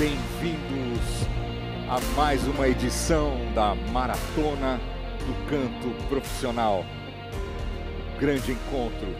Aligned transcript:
Bem-vindos 0.00 1.28
a 1.86 2.00
mais 2.16 2.46
uma 2.46 2.66
edição 2.66 3.36
da 3.54 3.74
Maratona 3.74 4.80
do 5.26 5.50
Canto 5.50 6.08
Profissional. 6.08 6.86
Grande 8.18 8.52
encontro. 8.52 9.14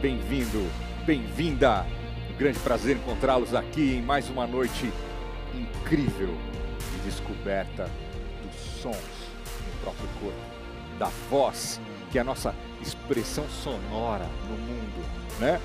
Bem-vindo, 0.00 0.66
bem-vinda. 1.04 1.84
Um 2.32 2.38
grande 2.38 2.58
prazer 2.60 2.96
encontrá-los 2.96 3.54
aqui 3.54 3.96
em 3.96 4.00
mais 4.00 4.30
uma 4.30 4.46
noite 4.46 4.90
incrível 5.54 6.34
de 6.90 6.98
descoberta 7.04 7.90
dos 8.42 8.80
sons 8.80 8.96
no 8.96 9.80
próprio 9.82 10.08
corpo, 10.22 10.40
da 10.98 11.10
voz, 11.28 11.78
que 12.10 12.16
é 12.16 12.22
a 12.22 12.24
nossa 12.24 12.54
expressão 12.80 13.44
sonora 13.50 14.26
no 14.48 14.56
mundo, 14.56 15.06
né? 15.38 15.60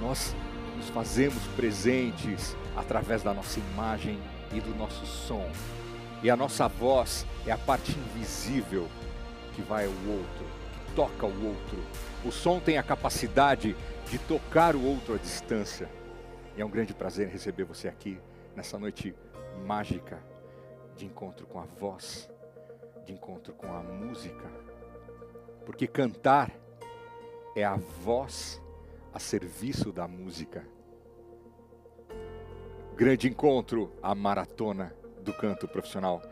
Nós 0.00 0.36
nos 0.82 0.90
fazemos 0.90 1.46
presentes 1.54 2.56
através 2.76 3.22
da 3.22 3.32
nossa 3.32 3.60
imagem 3.60 4.18
e 4.52 4.60
do 4.60 4.74
nosso 4.74 5.06
som. 5.06 5.48
E 6.24 6.28
a 6.28 6.36
nossa 6.36 6.66
voz 6.66 7.24
é 7.46 7.52
a 7.52 7.58
parte 7.58 7.92
invisível 7.92 8.88
que 9.54 9.62
vai 9.62 9.84
ao 9.84 9.92
outro, 9.92 10.44
que 10.72 10.94
toca 10.94 11.24
o 11.24 11.46
outro. 11.46 11.78
O 12.24 12.32
som 12.32 12.58
tem 12.58 12.78
a 12.78 12.82
capacidade 12.82 13.76
de 14.10 14.18
tocar 14.18 14.74
o 14.74 14.84
outro 14.84 15.14
à 15.14 15.18
distância. 15.18 15.88
E 16.56 16.60
é 16.60 16.64
um 16.64 16.70
grande 16.70 16.92
prazer 16.92 17.28
receber 17.28 17.62
você 17.62 17.86
aqui 17.86 18.18
nessa 18.56 18.76
noite 18.76 19.14
mágica 19.64 20.18
de 20.96 21.06
encontro 21.06 21.46
com 21.46 21.60
a 21.60 21.64
voz, 21.78 22.28
de 23.06 23.12
encontro 23.12 23.52
com 23.52 23.72
a 23.72 23.80
música. 23.82 24.50
Porque 25.64 25.86
cantar 25.86 26.50
é 27.54 27.64
a 27.64 27.76
voz 27.76 28.60
a 29.14 29.20
serviço 29.20 29.92
da 29.92 30.08
música. 30.08 30.71
Grande 32.96 33.26
encontro, 33.26 33.90
a 34.02 34.14
maratona 34.14 34.94
do 35.22 35.32
canto 35.32 35.66
profissional. 35.66 36.22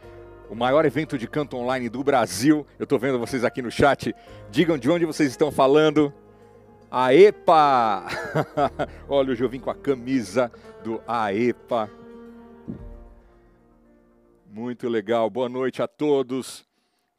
O 0.50 0.54
maior 0.54 0.84
evento 0.84 1.16
de 1.16 1.26
canto 1.26 1.56
online 1.56 1.88
do 1.88 2.04
Brasil. 2.04 2.66
Eu 2.78 2.84
estou 2.84 2.98
vendo 2.98 3.18
vocês 3.18 3.44
aqui 3.44 3.62
no 3.62 3.70
chat. 3.70 4.14
Digam 4.50 4.76
de 4.76 4.90
onde 4.90 5.06
vocês 5.06 5.30
estão 5.30 5.50
falando. 5.50 6.12
AEPA! 6.90 8.04
Olha, 9.08 9.30
hoje 9.30 9.42
eu 9.42 9.48
vim 9.48 9.58
com 9.58 9.70
a 9.70 9.74
camisa 9.74 10.52
do 10.84 11.00
AEPA. 11.08 11.90
Muito 14.46 14.86
legal. 14.86 15.30
Boa 15.30 15.48
noite 15.48 15.80
a 15.80 15.88
todos. 15.88 16.66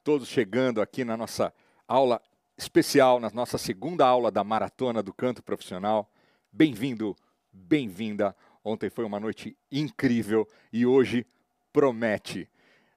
Todos 0.04 0.28
chegando 0.28 0.82
aqui 0.82 1.04
na 1.04 1.18
nossa 1.18 1.52
aula 1.88 2.22
especial, 2.58 3.20
na 3.20 3.32
nossa 3.32 3.58
segunda 3.58 4.06
aula 4.06 4.30
da 4.30 4.44
Maratona 4.44 5.02
do 5.02 5.12
Canto 5.12 5.42
Profissional. 5.42 6.08
Bem-vindo, 6.52 7.16
bem-vinda. 7.52 8.36
Ontem 8.64 8.90
foi 8.90 9.06
uma 9.06 9.20
noite 9.20 9.58
incrível 9.72 10.48
e 10.72 10.86
hoje 10.86 11.26
promete. 11.74 12.48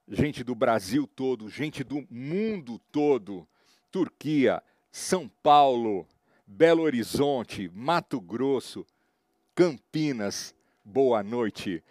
Gente 0.07 0.43
do 0.43 0.53
Brasil 0.53 1.07
todo, 1.07 1.49
gente 1.49 1.83
do 1.83 2.05
mundo 2.09 2.79
todo, 2.91 3.47
Turquia, 3.91 4.61
São 4.91 5.27
Paulo, 5.41 6.07
Belo 6.45 6.83
Horizonte, 6.83 7.71
Mato 7.73 8.21
Grosso, 8.21 8.85
Campinas, 9.55 10.53
boa 10.83 11.23
noite. 11.23 11.83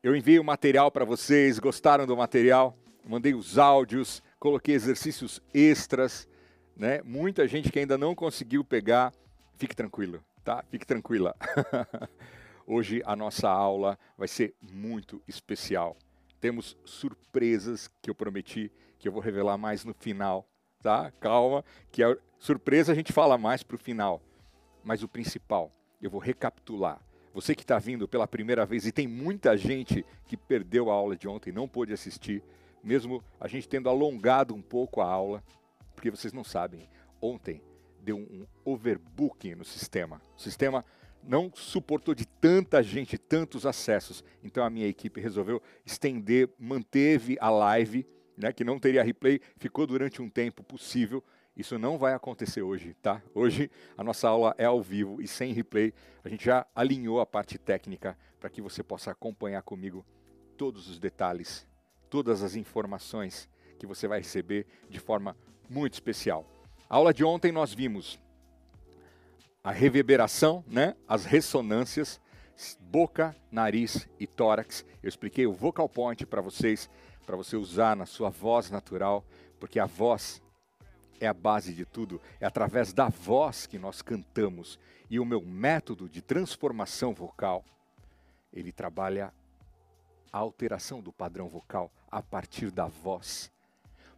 Eu 0.00 0.14
enviei 0.14 0.38
o 0.38 0.44
material 0.44 0.88
para 0.88 1.04
vocês, 1.04 1.58
gostaram 1.58 2.06
do 2.06 2.16
material? 2.16 2.78
Mandei 3.04 3.34
os 3.34 3.58
áudios, 3.58 4.22
coloquei 4.38 4.76
exercícios 4.76 5.42
extras, 5.52 6.28
né? 6.76 7.02
Muita 7.02 7.48
gente 7.48 7.72
que 7.72 7.80
ainda 7.80 7.98
não 7.98 8.14
conseguiu 8.14 8.62
pegar, 8.62 9.12
fique 9.56 9.74
tranquilo, 9.74 10.22
tá? 10.44 10.62
Fique 10.70 10.86
tranquila. 10.86 11.34
Hoje 12.70 13.00
a 13.06 13.16
nossa 13.16 13.48
aula 13.48 13.98
vai 14.14 14.28
ser 14.28 14.54
muito 14.60 15.22
especial. 15.26 15.96
Temos 16.38 16.76
surpresas 16.84 17.90
que 18.02 18.10
eu 18.10 18.14
prometi 18.14 18.70
que 18.98 19.08
eu 19.08 19.12
vou 19.12 19.22
revelar 19.22 19.56
mais 19.56 19.86
no 19.86 19.94
final, 19.94 20.46
tá? 20.82 21.10
Calma, 21.12 21.64
que 21.90 22.02
a 22.02 22.14
surpresa 22.38 22.92
a 22.92 22.94
gente 22.94 23.10
fala 23.10 23.38
mais 23.38 23.62
para 23.62 23.76
o 23.76 23.78
final. 23.78 24.20
Mas 24.84 25.02
o 25.02 25.08
principal, 25.08 25.72
eu 25.98 26.10
vou 26.10 26.20
recapitular. 26.20 27.00
Você 27.32 27.54
que 27.54 27.62
está 27.62 27.78
vindo 27.78 28.06
pela 28.06 28.28
primeira 28.28 28.66
vez 28.66 28.84
e 28.84 28.92
tem 28.92 29.08
muita 29.08 29.56
gente 29.56 30.04
que 30.26 30.36
perdeu 30.36 30.90
a 30.90 30.94
aula 30.94 31.16
de 31.16 31.26
ontem, 31.26 31.50
não 31.50 31.66
pôde 31.66 31.94
assistir, 31.94 32.42
mesmo 32.84 33.24
a 33.40 33.48
gente 33.48 33.66
tendo 33.66 33.88
alongado 33.88 34.54
um 34.54 34.60
pouco 34.60 35.00
a 35.00 35.06
aula, 35.06 35.42
porque 35.94 36.10
vocês 36.10 36.34
não 36.34 36.44
sabem, 36.44 36.86
ontem 37.18 37.62
deu 38.02 38.18
um 38.18 38.46
overbooking 38.62 39.54
no 39.54 39.64
sistema. 39.64 40.20
O 40.36 40.40
sistema 40.40 40.84
não 41.22 41.50
suportou 41.54 42.14
de 42.14 42.26
tanta 42.26 42.82
gente, 42.82 43.18
tantos 43.18 43.66
acessos. 43.66 44.24
Então 44.42 44.64
a 44.64 44.70
minha 44.70 44.86
equipe 44.86 45.20
resolveu 45.20 45.62
estender, 45.84 46.48
manteve 46.58 47.36
a 47.40 47.50
live, 47.50 48.06
né, 48.36 48.52
que 48.52 48.64
não 48.64 48.78
teria 48.78 49.02
replay, 49.02 49.40
ficou 49.56 49.86
durante 49.86 50.22
um 50.22 50.28
tempo 50.28 50.62
possível. 50.62 51.22
Isso 51.56 51.76
não 51.78 51.98
vai 51.98 52.14
acontecer 52.14 52.62
hoje, 52.62 52.94
tá? 53.02 53.20
Hoje 53.34 53.68
a 53.96 54.04
nossa 54.04 54.28
aula 54.28 54.54
é 54.56 54.64
ao 54.64 54.80
vivo 54.80 55.20
e 55.20 55.26
sem 55.26 55.52
replay. 55.52 55.92
A 56.22 56.28
gente 56.28 56.44
já 56.44 56.64
alinhou 56.74 57.20
a 57.20 57.26
parte 57.26 57.58
técnica 57.58 58.16
para 58.38 58.48
que 58.48 58.62
você 58.62 58.82
possa 58.82 59.10
acompanhar 59.10 59.62
comigo 59.62 60.06
todos 60.56 60.88
os 60.88 61.00
detalhes, 61.00 61.66
todas 62.08 62.42
as 62.42 62.54
informações 62.54 63.48
que 63.78 63.86
você 63.86 64.06
vai 64.06 64.18
receber 64.20 64.66
de 64.88 65.00
forma 65.00 65.36
muito 65.68 65.94
especial. 65.94 66.46
A 66.88 66.96
aula 66.96 67.12
de 67.12 67.24
ontem 67.24 67.52
nós 67.52 67.74
vimos 67.74 68.20
a 69.68 69.70
reverberação, 69.70 70.64
né, 70.66 70.96
as 71.06 71.26
ressonâncias, 71.26 72.18
boca, 72.80 73.36
nariz 73.52 74.08
e 74.18 74.26
tórax. 74.26 74.82
Eu 75.02 75.10
expliquei 75.10 75.46
o 75.46 75.52
vocal 75.52 75.86
point 75.86 76.24
para 76.24 76.40
vocês, 76.40 76.88
para 77.26 77.36
você 77.36 77.54
usar 77.54 77.94
na 77.94 78.06
sua 78.06 78.30
voz 78.30 78.70
natural, 78.70 79.22
porque 79.60 79.78
a 79.78 79.84
voz 79.84 80.40
é 81.20 81.26
a 81.26 81.34
base 81.34 81.74
de 81.74 81.84
tudo, 81.84 82.18
é 82.40 82.46
através 82.46 82.94
da 82.94 83.10
voz 83.10 83.66
que 83.66 83.78
nós 83.78 84.00
cantamos. 84.00 84.78
E 85.10 85.20
o 85.20 85.24
meu 85.26 85.42
método 85.42 86.08
de 86.08 86.22
transformação 86.22 87.12
vocal, 87.12 87.62
ele 88.50 88.72
trabalha 88.72 89.34
a 90.32 90.38
alteração 90.38 91.02
do 91.02 91.12
padrão 91.12 91.46
vocal 91.46 91.92
a 92.10 92.22
partir 92.22 92.70
da 92.70 92.86
voz. 92.86 93.52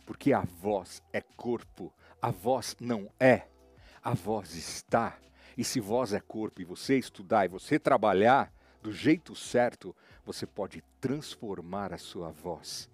Porque 0.06 0.32
a 0.32 0.42
voz 0.42 1.02
é 1.12 1.20
corpo, 1.20 1.92
a 2.22 2.30
voz 2.30 2.76
não 2.78 3.10
é, 3.18 3.48
a 4.00 4.14
voz 4.14 4.54
está. 4.54 5.18
E 5.56 5.64
se 5.64 5.80
voz 5.80 6.12
é 6.12 6.20
corpo 6.20 6.60
e 6.60 6.64
você 6.64 6.98
estudar 6.98 7.44
e 7.44 7.48
você 7.48 7.78
trabalhar 7.78 8.52
do 8.82 8.92
jeito 8.92 9.34
certo, 9.34 9.94
você 10.24 10.46
pode 10.46 10.82
transformar 11.00 11.92
a 11.92 11.98
sua 11.98 12.30
voz. 12.30 12.88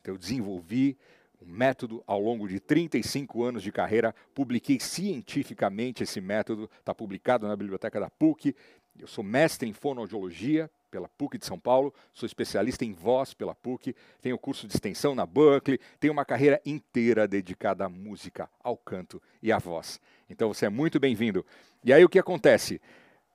Então, 0.00 0.14
eu 0.14 0.18
desenvolvi 0.18 0.96
um 1.40 1.46
método 1.46 2.02
ao 2.06 2.20
longo 2.20 2.48
de 2.48 2.60
35 2.60 3.42
anos 3.42 3.62
de 3.62 3.72
carreira, 3.72 4.14
publiquei 4.34 4.78
cientificamente 4.78 6.02
esse 6.02 6.20
método, 6.20 6.70
está 6.78 6.94
publicado 6.94 7.48
na 7.48 7.56
biblioteca 7.56 7.98
da 7.98 8.10
PUC. 8.10 8.54
Eu 8.98 9.08
sou 9.08 9.24
mestre 9.24 9.68
em 9.68 9.72
fonoaudiologia 9.72 10.70
pela 10.92 11.08
PUC 11.08 11.38
de 11.38 11.46
São 11.46 11.58
Paulo, 11.58 11.92
sou 12.12 12.26
especialista 12.26 12.84
em 12.84 12.92
voz 12.92 13.32
pela 13.32 13.54
PUC, 13.54 13.96
tenho 14.20 14.38
curso 14.38 14.68
de 14.68 14.74
extensão 14.74 15.14
na 15.14 15.24
Berkeley, 15.24 15.80
tenho 15.98 16.12
uma 16.12 16.24
carreira 16.24 16.60
inteira 16.66 17.26
dedicada 17.26 17.86
à 17.86 17.88
música, 17.88 18.48
ao 18.62 18.76
canto 18.76 19.20
e 19.42 19.50
à 19.50 19.58
voz. 19.58 19.98
Então 20.28 20.52
você 20.52 20.66
é 20.66 20.68
muito 20.68 21.00
bem-vindo. 21.00 21.44
E 21.82 21.94
aí 21.94 22.04
o 22.04 22.10
que 22.10 22.18
acontece? 22.18 22.78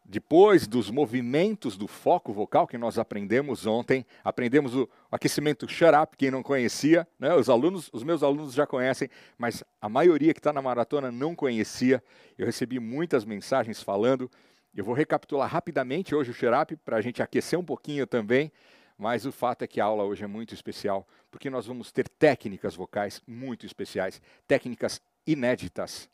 Depois 0.05 0.67
dos 0.67 0.89
movimentos 0.91 1.75
do 1.75 1.87
foco 1.87 2.31
vocal 2.31 2.67
que 2.67 2.77
nós 2.77 2.97
aprendemos 2.99 3.65
ontem, 3.65 4.05
aprendemos 4.23 4.73
o 4.73 4.87
aquecimento 5.11 5.67
shut 5.67 5.93
up, 5.93 6.15
quem 6.15 6.31
não 6.31 6.43
conhecia, 6.43 7.05
né? 7.19 7.33
os 7.33 7.49
alunos, 7.49 7.89
os 7.91 8.03
meus 8.03 8.21
alunos 8.21 8.53
já 8.53 8.65
conhecem, 8.65 9.09
mas 9.37 9.63
a 9.81 9.89
maioria 9.89 10.33
que 10.33 10.39
está 10.39 10.53
na 10.53 10.61
maratona 10.61 11.11
não 11.11 11.35
conhecia. 11.35 12.01
Eu 12.37 12.45
recebi 12.45 12.79
muitas 12.79 13.25
mensagens 13.25 13.81
falando 13.81 14.31
eu 14.75 14.83
vou 14.83 14.93
recapitular 14.93 15.49
rapidamente 15.49 16.13
hoje 16.13 16.31
o 16.31 16.33
Xerap 16.33 16.75
para 16.77 16.97
a 16.97 17.01
gente 17.01 17.21
aquecer 17.21 17.57
um 17.57 17.63
pouquinho 17.63 18.05
também, 18.05 18.51
mas 18.97 19.25
o 19.25 19.31
fato 19.31 19.63
é 19.63 19.67
que 19.67 19.79
a 19.79 19.85
aula 19.85 20.03
hoje 20.03 20.23
é 20.23 20.27
muito 20.27 20.53
especial, 20.53 21.07
porque 21.29 21.49
nós 21.49 21.65
vamos 21.65 21.91
ter 21.91 22.07
técnicas 22.07 22.75
vocais 22.75 23.21
muito 23.27 23.65
especiais, 23.65 24.21
técnicas 24.47 25.01
inéditas. 25.25 26.09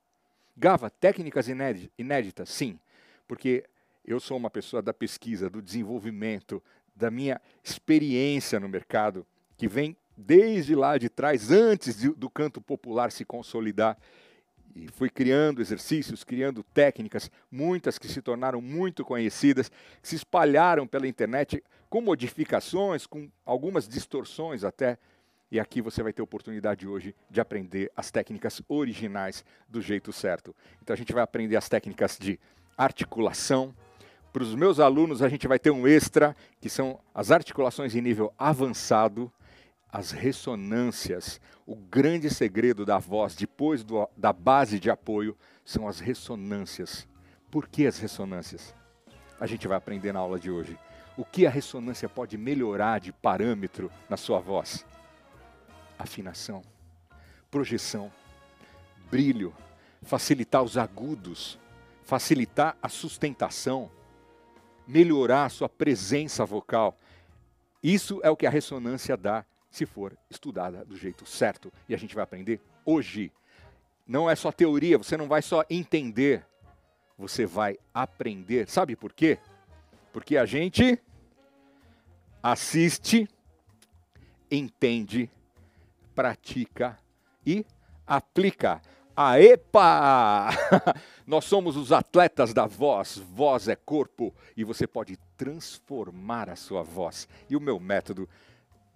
Gava, 0.56 0.90
técnicas 0.90 1.48
inéditas, 1.48 2.50
sim, 2.50 2.80
porque 3.28 3.64
eu 4.06 4.20
sou 4.20 4.38
uma 4.38 4.50
pessoa 4.50 4.82
da 4.82 4.94
pesquisa, 4.94 5.50
do 5.50 5.62
desenvolvimento, 5.62 6.62
da 6.96 7.10
minha 7.10 7.42
experiência 7.64 8.60
no 8.60 8.70
mercado, 8.70 9.26
que 9.58 9.68
vem 9.68 9.96
desde 10.16 10.76
lá 10.76 10.98
de 10.98 11.10
trás, 11.10 11.52
antes 11.52 11.98
de, 11.98 12.10
do 12.10 12.30
canto 12.30 12.62
popular 12.62 13.12
se 13.12 13.26
consolidar 13.26 13.98
e 14.76 14.88
fui 14.88 15.10
criando 15.10 15.62
exercícios, 15.62 16.24
criando 16.24 16.64
técnicas, 16.64 17.30
muitas 17.52 18.00
que 18.00 18.08
se 18.08 18.22
tornaram 18.22 18.62
muito 18.62 19.06
conhecidas, 19.06 19.70
que 20.02 20.08
se 20.08 20.16
espalharam 20.16 20.88
pela 20.88 21.08
internet 21.08 21.64
com 21.90 22.02
modificações, 22.02 23.06
com 23.06 23.30
algumas 23.46 23.88
distorções 23.88 24.64
até. 24.64 24.98
E 25.52 25.60
aqui 25.60 25.82
você 25.82 26.02
vai 26.02 26.12
ter 26.12 26.24
oportunidade 26.24 26.88
hoje 26.88 27.16
de 27.30 27.40
aprender 27.40 27.92
as 27.96 28.10
técnicas 28.10 28.62
originais 28.68 29.46
do 29.70 29.80
jeito 29.80 30.12
certo. 30.12 30.56
Então 30.82 30.94
a 30.94 30.98
gente 30.98 31.14
vai 31.14 31.22
aprender 31.22 31.56
as 31.56 31.70
técnicas 31.70 32.18
de 32.20 32.40
articulação, 32.76 33.76
Para 34.34 34.42
os 34.42 34.56
meus 34.56 34.80
alunos, 34.80 35.22
a 35.22 35.30
gente 35.30 35.48
vai 35.48 35.60
ter 35.60 35.70
um 35.70 35.88
extra, 35.88 36.36
que 36.60 36.68
são 36.68 37.00
as 37.14 37.30
articulações 37.30 37.94
em 37.94 38.02
nível 38.02 38.34
avançado, 38.36 39.32
as 39.94 40.10
ressonâncias. 40.10 41.40
O 41.68 41.76
grande 41.76 42.28
segredo 42.32 42.84
da 42.84 42.98
voz, 42.98 43.36
depois 43.36 43.84
do, 43.84 44.10
da 44.18 44.34
base 44.34 44.80
de 44.80 44.90
apoio, 44.90 45.38
são 45.64 45.88
as 45.88 46.00
ressonâncias. 46.00 47.08
Por 47.52 47.68
que 47.68 47.86
as 47.86 48.00
ressonâncias? 48.00 48.74
A 49.40 49.46
gente 49.46 49.68
vai 49.68 49.78
aprender 49.78 50.12
na 50.12 50.20
aula 50.20 50.40
de 50.40 50.50
hoje. 50.50 50.80
O 51.16 51.24
que 51.24 51.46
a 51.46 51.50
ressonância 51.50 52.10
pode 52.10 52.40
melhorar 52.40 53.00
de 53.00 53.14
parâmetro 53.14 53.92
na 54.10 54.18
sua 54.18 54.40
voz? 54.40 54.84
Afinação, 56.00 56.64
projeção, 57.52 58.12
brilho, 59.12 59.54
facilitar 60.02 60.64
os 60.64 60.76
agudos, 60.76 61.60
facilitar 62.02 62.76
a 62.82 62.90
sustentação, 62.90 63.92
melhorar 64.88 65.46
a 65.46 65.50
sua 65.50 65.70
presença 65.70 66.44
vocal. 66.44 66.98
Isso 67.82 68.20
é 68.24 68.32
o 68.32 68.36
que 68.36 68.48
a 68.48 68.50
ressonância 68.50 69.16
dá 69.16 69.46
se 69.74 69.88
for 69.88 70.16
estudada 70.30 70.86
do 70.86 70.96
jeito 70.96 71.26
certo. 71.26 71.74
E 71.90 71.96
a 71.96 71.98
gente 71.98 72.14
vai 72.14 72.24
aprender 72.24 72.62
hoje. 72.86 73.32
Não 74.06 74.30
é 74.30 74.36
só 74.36 74.52
teoria, 74.52 75.00
você 75.00 75.18
não 75.18 75.28
vai 75.28 75.42
só 75.42 75.66
entender, 75.68 76.46
você 77.18 77.48
vai 77.48 77.80
aprender. 77.92 78.70
Sabe 78.70 78.96
por 78.96 79.12
quê? 79.12 79.40
Porque 80.12 80.38
a 80.38 80.46
gente 80.46 81.02
assiste, 82.42 83.28
entende, 84.52 85.28
pratica 86.14 87.00
e 87.44 87.66
aplica. 88.06 88.80
Aepa! 89.16 90.50
Nós 91.26 91.46
somos 91.46 91.76
os 91.78 91.92
atletas 91.92 92.54
da 92.54 92.68
voz. 92.68 93.18
Voz 93.18 93.68
é 93.68 93.76
corpo 93.76 94.32
e 94.56 94.64
você 94.64 94.86
pode 94.86 95.18
transformar 95.36 96.48
a 96.48 96.56
sua 96.56 96.84
voz. 96.84 97.28
E 97.50 97.56
o 97.56 97.62
meu 97.62 97.80
método 97.80 98.30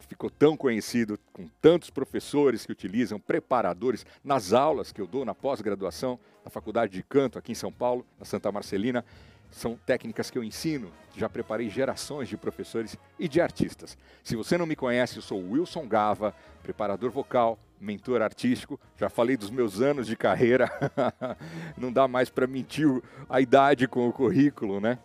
ficou 0.07 0.30
tão 0.30 0.56
conhecido 0.56 1.19
com 1.33 1.48
tantos 1.62 1.89
professores 1.89 2.65
que 2.65 2.71
utilizam, 2.71 3.19
preparadores, 3.19 4.06
nas 4.24 4.54
aulas 4.54 4.92
que 4.92 5.01
eu 5.01 5.07
dou 5.07 5.25
na 5.25 5.36
pós-graduação, 5.36 6.19
na 6.44 6.50
Faculdade 6.50 6.94
de 6.94 7.04
Canto 7.04 7.38
aqui 7.38 7.51
em 7.51 7.56
São 7.56 7.71
Paulo, 7.71 8.06
na 8.18 8.25
Santa 8.25 8.51
Marcelina. 8.51 9.04
São 9.51 9.77
técnicas 9.86 10.30
que 10.30 10.38
eu 10.38 10.44
ensino, 10.44 10.92
já 11.15 11.30
preparei 11.30 11.69
gerações 11.69 12.27
de 12.27 12.36
professores 12.36 12.98
e 13.18 13.27
de 13.27 13.39
artistas. 13.39 13.98
Se 14.24 14.36
você 14.36 14.57
não 14.57 14.65
me 14.65 14.75
conhece, 14.75 15.18
eu 15.18 15.21
sou 15.21 15.39
Wilson 15.39 15.88
Gava, 15.88 16.36
preparador 16.62 17.09
vocal, 17.12 17.57
mentor 17.80 18.21
artístico. 18.21 18.80
Já 18.98 19.09
falei 19.09 19.38
dos 19.38 19.50
meus 19.50 19.81
anos 19.81 20.06
de 20.06 20.18
carreira, 20.18 20.69
não 21.77 21.92
dá 21.94 22.07
mais 22.07 22.30
para 22.30 22.45
mentir 22.45 22.88
a 23.30 23.39
idade 23.39 23.88
com 23.88 24.07
o 24.07 24.13
currículo, 24.13 24.81
né? 24.81 25.00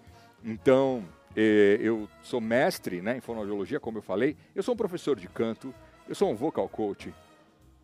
Então, 0.45 1.05
eu 1.37 2.09
sou 2.23 2.41
mestre 2.41 3.01
né, 3.01 3.17
em 3.17 3.21
fonoaudiologia, 3.21 3.81
como 3.81 3.99
eu 3.99 4.03
falei, 4.03 4.37
eu 4.55 4.63
sou 4.63 4.75
um 4.75 4.77
professor 4.77 5.19
de 5.19 5.29
canto, 5.29 5.75
eu 6.09 6.15
sou 6.15 6.31
um 6.31 6.35
vocal 6.35 6.69
coach 6.69 7.13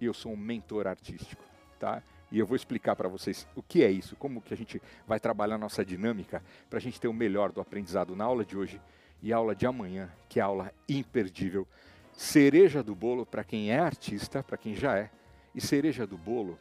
e 0.01 0.05
eu 0.05 0.15
sou 0.15 0.33
um 0.33 0.37
mentor 0.37 0.87
artístico, 0.87 1.43
tá? 1.79 2.03
E 2.31 2.39
eu 2.39 2.47
vou 2.47 2.57
explicar 2.57 2.95
para 2.95 3.09
vocês 3.09 3.47
o 3.57 3.63
que 3.63 3.83
é 3.83 3.91
isso, 3.91 4.15
como 4.17 4.43
que 4.43 4.53
a 4.53 4.57
gente 4.57 4.83
vai 5.07 5.19
trabalhar 5.19 5.57
nossa 5.57 5.85
dinâmica 5.85 6.43
para 6.69 6.79
a 6.79 6.83
gente 6.83 7.01
ter 7.01 7.09
o 7.09 7.13
melhor 7.13 7.53
do 7.53 7.61
aprendizado 7.61 8.15
na 8.15 8.25
aula 8.25 8.45
de 8.45 8.57
hoje 8.57 8.81
e 9.23 9.33
aula 9.33 9.55
de 9.55 9.67
amanhã, 9.67 10.11
que 10.29 10.39
é 10.39 10.43
aula 10.43 10.73
imperdível. 10.89 11.67
Cereja 12.13 12.83
do 12.83 12.95
bolo 12.95 13.25
para 13.25 13.45
quem 13.45 13.71
é 13.71 13.79
artista, 13.79 14.43
para 14.43 14.59
quem 14.59 14.75
já 14.75 14.99
é, 14.99 15.11
e 15.55 15.61
cereja 15.61 16.07
do 16.07 16.19
bolo 16.19 16.59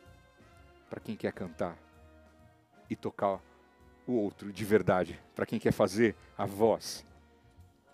para 0.90 1.02
quem 1.02 1.16
quer 1.16 1.34
cantar 1.34 1.78
e 2.90 2.96
tocar 2.96 3.42
o 4.08 4.14
outro 4.14 4.52
de 4.52 4.66
verdade, 4.66 5.20
para 5.36 5.46
quem 5.46 5.60
quer 5.60 5.74
fazer 5.74 6.16
a 6.38 6.46
voz 6.46 7.06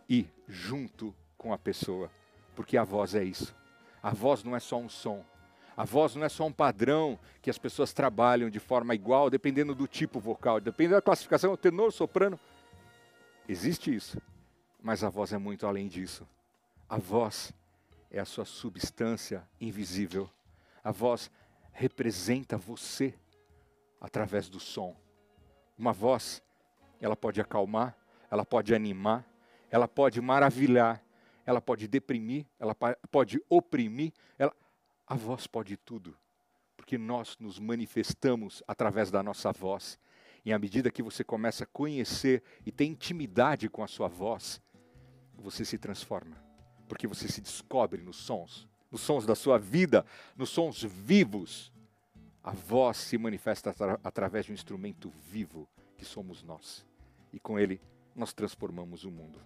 e 0.08 0.28
junto 0.48 1.14
com 1.38 1.52
a 1.52 1.58
pessoa, 1.58 2.10
porque 2.56 2.78
a 2.78 2.84
voz 2.84 3.16
é 3.16 3.24
isso. 3.24 3.54
A 4.02 4.12
voz 4.12 4.44
não 4.44 4.56
é 4.56 4.60
só 4.60 4.78
um 4.78 4.88
som. 4.88 5.26
A 5.76 5.84
voz 5.84 6.14
não 6.14 6.24
é 6.24 6.30
só 6.30 6.46
um 6.46 6.52
padrão 6.52 7.18
que 7.42 7.50
as 7.50 7.58
pessoas 7.58 7.94
trabalham 7.94 8.50
de 8.50 8.60
forma 8.60 8.94
igual, 8.94 9.30
dependendo 9.30 9.74
do 9.74 9.88
tipo 9.88 10.20
vocal, 10.20 10.62
dependendo 10.62 10.96
da 10.96 11.02
classificação, 11.02 11.58
tenor, 11.58 11.92
soprano. 11.92 12.40
Existe 13.50 13.94
isso. 13.94 14.22
Mas 14.82 15.04
a 15.04 15.10
voz 15.10 15.34
é 15.34 15.38
muito 15.38 15.66
além 15.66 15.88
disso. 15.88 16.28
A 16.88 16.98
voz 16.98 17.52
é 18.12 18.20
a 18.20 18.26
sua 18.26 18.46
substância 18.46 19.48
invisível. 19.60 20.30
A 20.84 20.92
voz 20.92 21.32
representa 21.72 22.56
você 22.56 23.16
através 24.00 24.48
do 24.48 24.60
som. 24.60 24.96
Uma 25.78 25.92
voz, 25.92 26.42
ela 27.02 27.16
pode 27.16 27.42
acalmar, 27.42 27.98
ela 28.30 28.46
pode 28.46 28.74
animar, 28.74 29.28
ela 29.70 29.88
pode 29.88 30.22
maravilhar, 30.22 31.04
ela 31.46 31.60
pode 31.60 31.88
deprimir, 31.88 32.46
ela 32.60 32.76
pode 33.12 33.42
oprimir, 33.50 34.14
ela... 34.38 34.54
a 35.06 35.16
voz 35.16 35.48
pode 35.48 35.76
tudo, 35.76 36.16
porque 36.78 36.98
nós 36.98 37.38
nos 37.40 37.60
manifestamos 37.60 38.64
através 38.68 39.12
da 39.12 39.22
nossa 39.22 39.52
voz. 39.52 40.00
E 40.46 40.54
à 40.54 40.60
medida 40.60 40.92
que 40.92 41.02
você 41.02 41.24
começa 41.24 41.64
a 41.64 41.68
conhecer 41.68 42.44
e 42.66 42.72
ter 42.72 42.86
intimidade 42.86 43.68
com 43.68 43.84
a 43.84 43.88
sua 43.88 44.08
voz, 44.08 44.62
você 45.34 45.66
se 45.66 45.78
transforma, 45.78 46.38
porque 46.88 47.08
você 47.08 47.28
se 47.28 47.42
descobre 47.42 48.02
nos 48.02 48.18
sons, 48.18 48.68
nos 48.92 49.02
sons 49.02 49.26
da 49.26 49.36
sua 49.36 49.58
vida, 49.58 50.06
nos 50.38 50.50
sons 50.50 50.84
vivos 50.84 51.73
a 52.44 52.52
voz 52.52 52.98
se 52.98 53.18
manifesta 53.18 53.70
atra 53.70 54.00
através 54.04 54.46
de 54.46 54.52
um 54.52 54.56
instrumento 54.56 55.10
vivo 55.10 55.68
que 55.98 56.04
somos 56.04 56.44
nós. 56.44 56.86
E 57.32 57.40
com 57.40 57.58
ele 57.58 57.82
nós 58.16 58.34
transformamos 58.34 59.06
o 59.06 59.12
mundo. 59.12 59.40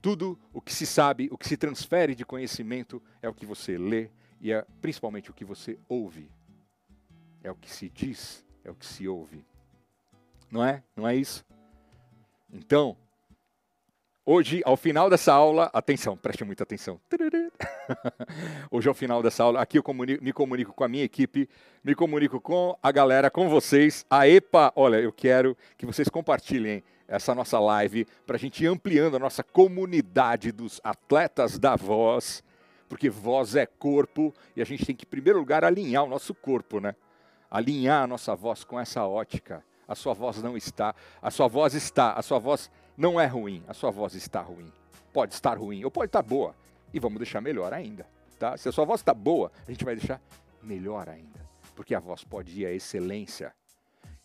Tudo 0.00 0.38
o 0.52 0.60
que 0.60 0.72
se 0.72 0.86
sabe, 0.86 1.28
o 1.30 1.36
que 1.36 1.46
se 1.46 1.56
transfere 1.56 2.14
de 2.14 2.24
conhecimento 2.24 3.02
é 3.20 3.28
o 3.28 3.34
que 3.34 3.44
você 3.44 3.76
lê 3.76 4.10
e 4.40 4.52
é 4.52 4.64
principalmente 4.80 5.30
o 5.30 5.34
que 5.34 5.44
você 5.44 5.78
ouve. 5.88 6.30
É 7.42 7.50
o 7.50 7.56
que 7.56 7.70
se 7.70 7.88
diz, 7.88 8.44
é 8.64 8.70
o 8.70 8.74
que 8.74 8.86
se 8.86 9.06
ouve. 9.06 9.44
Não 10.50 10.64
é? 10.64 10.82
Não 10.96 11.06
é 11.06 11.14
isso? 11.14 11.44
Então, 12.52 12.96
Hoje, 14.28 14.60
ao 14.64 14.76
final 14.76 15.08
dessa 15.08 15.32
aula, 15.32 15.70
atenção, 15.72 16.16
preste 16.16 16.42
muita 16.42 16.64
atenção. 16.64 17.00
Hoje, 18.72 18.88
ao 18.88 18.94
final 18.94 19.22
dessa 19.22 19.44
aula, 19.44 19.62
aqui 19.62 19.78
eu 19.78 19.84
comunico, 19.84 20.24
me 20.24 20.32
comunico 20.32 20.72
com 20.72 20.82
a 20.82 20.88
minha 20.88 21.04
equipe, 21.04 21.48
me 21.84 21.94
comunico 21.94 22.40
com 22.40 22.76
a 22.82 22.90
galera, 22.90 23.30
com 23.30 23.48
vocês. 23.48 24.04
A 24.10 24.26
EPA, 24.26 24.72
olha, 24.74 24.96
eu 24.96 25.12
quero 25.12 25.56
que 25.78 25.86
vocês 25.86 26.08
compartilhem 26.08 26.82
essa 27.06 27.36
nossa 27.36 27.60
live 27.60 28.04
para 28.26 28.34
a 28.34 28.38
gente 28.38 28.64
ir 28.64 28.66
ampliando 28.66 29.14
a 29.14 29.20
nossa 29.20 29.44
comunidade 29.44 30.50
dos 30.50 30.80
atletas 30.82 31.56
da 31.56 31.76
voz, 31.76 32.42
porque 32.88 33.08
voz 33.08 33.54
é 33.54 33.64
corpo 33.64 34.34
e 34.56 34.60
a 34.60 34.64
gente 34.64 34.84
tem 34.84 34.96
que, 34.96 35.04
em 35.04 35.08
primeiro 35.08 35.38
lugar, 35.38 35.64
alinhar 35.64 36.02
o 36.02 36.08
nosso 36.08 36.34
corpo, 36.34 36.80
né? 36.80 36.96
Alinhar 37.48 38.02
a 38.02 38.06
nossa 38.08 38.34
voz 38.34 38.64
com 38.64 38.80
essa 38.80 39.06
ótica. 39.06 39.64
A 39.86 39.94
sua 39.94 40.14
voz 40.14 40.42
não 40.42 40.56
está, 40.56 40.96
a 41.22 41.30
sua 41.30 41.46
voz 41.46 41.74
está, 41.74 42.14
a 42.14 42.22
sua 42.22 42.40
voz 42.40 42.68
não 42.96 43.20
é 43.20 43.26
ruim, 43.26 43.62
a 43.68 43.74
sua 43.74 43.90
voz 43.90 44.14
está 44.14 44.40
ruim. 44.40 44.72
Pode 45.12 45.34
estar 45.34 45.58
ruim, 45.58 45.84
ou 45.84 45.90
pode 45.90 46.08
estar 46.08 46.22
boa. 46.22 46.54
E 46.92 46.98
vamos 46.98 47.18
deixar 47.18 47.40
melhor 47.40 47.72
ainda. 47.72 48.06
Tá? 48.38 48.56
Se 48.56 48.68
a 48.68 48.72
sua 48.72 48.84
voz 48.84 49.00
está 49.00 49.12
boa, 49.12 49.52
a 49.66 49.70
gente 49.70 49.84
vai 49.84 49.96
deixar 49.96 50.20
melhor 50.62 51.08
ainda. 51.08 51.40
Porque 51.74 51.94
a 51.94 52.00
voz 52.00 52.24
pode 52.24 52.60
ir 52.60 52.66
à 52.66 52.72
excelência. 52.72 53.54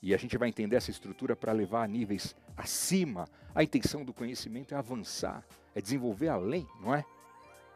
E 0.02 0.14
a 0.14 0.18
gente 0.18 0.38
vai 0.38 0.50
entender 0.50 0.78
essa 0.78 0.90
estrutura 0.90 1.36
para 1.36 1.52
levar 1.52 1.84
a 1.84 1.88
níveis 1.88 2.36
acima. 2.56 3.28
A 3.54 3.64
intenção 3.64 4.04
do 4.06 4.14
conhecimento 4.14 4.74
é 4.74 4.78
avançar, 4.78 5.44
é 5.76 5.82
desenvolver 5.82 6.30
além, 6.30 6.68
não 6.80 6.96
é? 6.96 7.06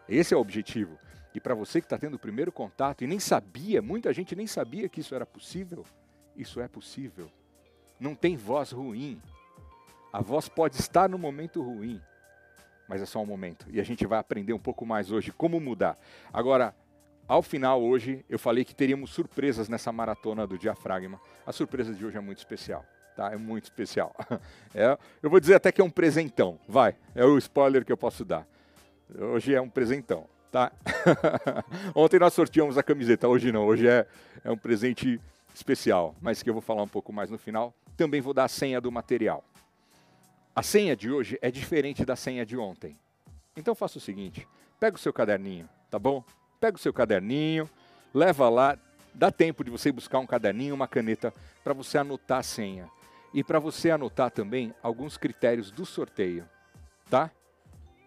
Esse 0.07 0.33
é 0.33 0.37
o 0.37 0.39
objetivo. 0.39 0.97
E 1.33 1.39
para 1.39 1.53
você 1.53 1.81
que 1.81 1.85
está 1.85 1.97
tendo 1.97 2.15
o 2.15 2.19
primeiro 2.19 2.51
contato 2.51 3.03
e 3.03 3.07
nem 3.07 3.19
sabia, 3.19 3.81
muita 3.81 4.13
gente 4.13 4.35
nem 4.35 4.47
sabia 4.47 4.87
que 4.87 5.01
isso 5.01 5.13
era 5.13 5.25
possível, 5.25 5.85
isso 6.35 6.61
é 6.61 6.67
possível. 6.67 7.29
Não 7.99 8.15
tem 8.15 8.37
voz 8.37 8.71
ruim, 8.71 9.21
a 10.15 10.21
voz 10.21 10.47
pode 10.47 10.77
estar 10.77 11.09
no 11.09 11.17
momento 11.17 11.61
ruim, 11.61 12.01
mas 12.87 13.01
é 13.01 13.05
só 13.05 13.21
um 13.21 13.25
momento. 13.25 13.65
E 13.69 13.81
a 13.81 13.83
gente 13.83 14.07
vai 14.07 14.17
aprender 14.17 14.53
um 14.53 14.59
pouco 14.59 14.85
mais 14.85 15.11
hoje 15.11 15.29
como 15.29 15.59
mudar. 15.59 15.99
Agora, 16.31 16.73
ao 17.27 17.41
final 17.41 17.83
hoje, 17.83 18.23
eu 18.29 18.39
falei 18.39 18.63
que 18.63 18.73
teríamos 18.73 19.09
surpresas 19.09 19.67
nessa 19.67 19.91
maratona 19.91 20.47
do 20.47 20.57
diafragma. 20.57 21.19
A 21.45 21.51
surpresa 21.51 21.93
de 21.93 22.05
hoje 22.05 22.15
é 22.15 22.21
muito 22.21 22.37
especial. 22.37 22.85
Tá? 23.13 23.33
É 23.33 23.35
muito 23.35 23.65
especial. 23.65 24.15
É, 24.73 24.97
eu 25.21 25.29
vou 25.29 25.39
dizer 25.39 25.55
até 25.55 25.69
que 25.69 25.81
é 25.81 25.83
um 25.83 25.89
presentão. 25.89 26.57
Vai, 26.65 26.95
é 27.13 27.25
o 27.25 27.37
spoiler 27.37 27.83
que 27.83 27.91
eu 27.91 27.97
posso 27.97 28.23
dar. 28.23 28.47
Hoje 29.19 29.53
é 29.53 29.59
um 29.59 29.69
presentão. 29.69 30.29
Tá? 30.49 30.71
Ontem 31.93 32.19
nós 32.19 32.33
sorteamos 32.33 32.77
a 32.77 32.83
camiseta, 32.83 33.27
hoje 33.27 33.51
não. 33.51 33.65
Hoje 33.65 33.85
é, 33.85 34.07
é 34.45 34.49
um 34.51 34.57
presente 34.57 35.19
especial, 35.53 36.15
mas 36.21 36.41
que 36.41 36.49
eu 36.49 36.53
vou 36.53 36.61
falar 36.61 36.83
um 36.83 36.87
pouco 36.87 37.11
mais 37.11 37.29
no 37.29 37.37
final. 37.37 37.73
Também 37.97 38.21
vou 38.21 38.33
dar 38.33 38.45
a 38.45 38.49
senha 38.49 38.79
do 38.79 38.89
material. 38.89 39.43
A 40.55 40.63
senha 40.63 40.95
de 40.95 41.11
hoje 41.11 41.37
é 41.41 41.51
diferente 41.51 42.05
da 42.05 42.15
senha 42.15 42.45
de 42.45 42.55
ontem. 42.55 42.97
Então 43.57 43.75
faça 43.75 43.97
o 43.97 44.01
seguinte: 44.01 44.47
pega 44.79 44.95
o 44.95 44.99
seu 44.99 45.11
caderninho, 45.11 45.67
tá 45.91 45.99
bom? 45.99 46.23
Pega 46.61 46.77
o 46.77 46.79
seu 46.79 46.93
caderninho, 46.93 47.69
leva 48.13 48.47
lá, 48.47 48.77
dá 49.13 49.29
tempo 49.29 49.65
de 49.65 49.69
você 49.69 49.91
buscar 49.91 50.19
um 50.19 50.25
caderninho, 50.25 50.73
uma 50.73 50.87
caneta 50.87 51.33
para 51.61 51.73
você 51.73 51.97
anotar 51.97 52.39
a 52.39 52.43
senha. 52.43 52.89
e 53.35 53.43
para 53.43 53.59
você 53.59 53.91
anotar 53.91 54.31
também 54.31 54.73
alguns 54.81 55.17
critérios 55.17 55.69
do 55.69 55.85
sorteio, 55.85 56.47
tá? 57.09 57.29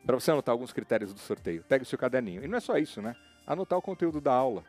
Para 0.07 0.19
você 0.19 0.31
anotar 0.31 0.55
alguns 0.55 0.73
critérios 0.73 1.13
do 1.13 1.21
sorteio. 1.21 1.63
Pega 1.65 1.83
o 1.83 1.87
seu 1.87 1.99
caderninho. 1.99 2.43
E 2.43 2.49
não 2.49 2.57
é 2.57 2.61
só 2.61 2.79
isso, 2.79 3.03
né? 3.03 3.15
Anotar 3.47 3.79
o 3.79 3.83
conteúdo 3.83 4.23
da 4.23 4.33
aula. 4.33 4.65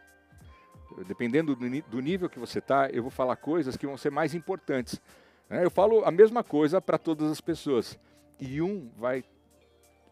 Dependendo 1.07 1.55
do 1.55 2.01
nível 2.01 2.29
que 2.29 2.37
você 2.37 2.59
está, 2.59 2.89
eu 2.89 3.01
vou 3.01 3.09
falar 3.09 3.37
coisas 3.37 3.77
que 3.77 3.87
vão 3.87 3.95
ser 3.95 4.11
mais 4.11 4.35
importantes. 4.35 4.99
Né? 5.49 5.63
Eu 5.65 5.71
falo 5.71 6.05
a 6.05 6.11
mesma 6.11 6.43
coisa 6.43 6.79
para 6.79 6.97
todas 6.97 7.31
as 7.31 7.41
pessoas. 7.41 7.97
E 8.39 8.61
um 8.61 8.89
vai 8.97 9.23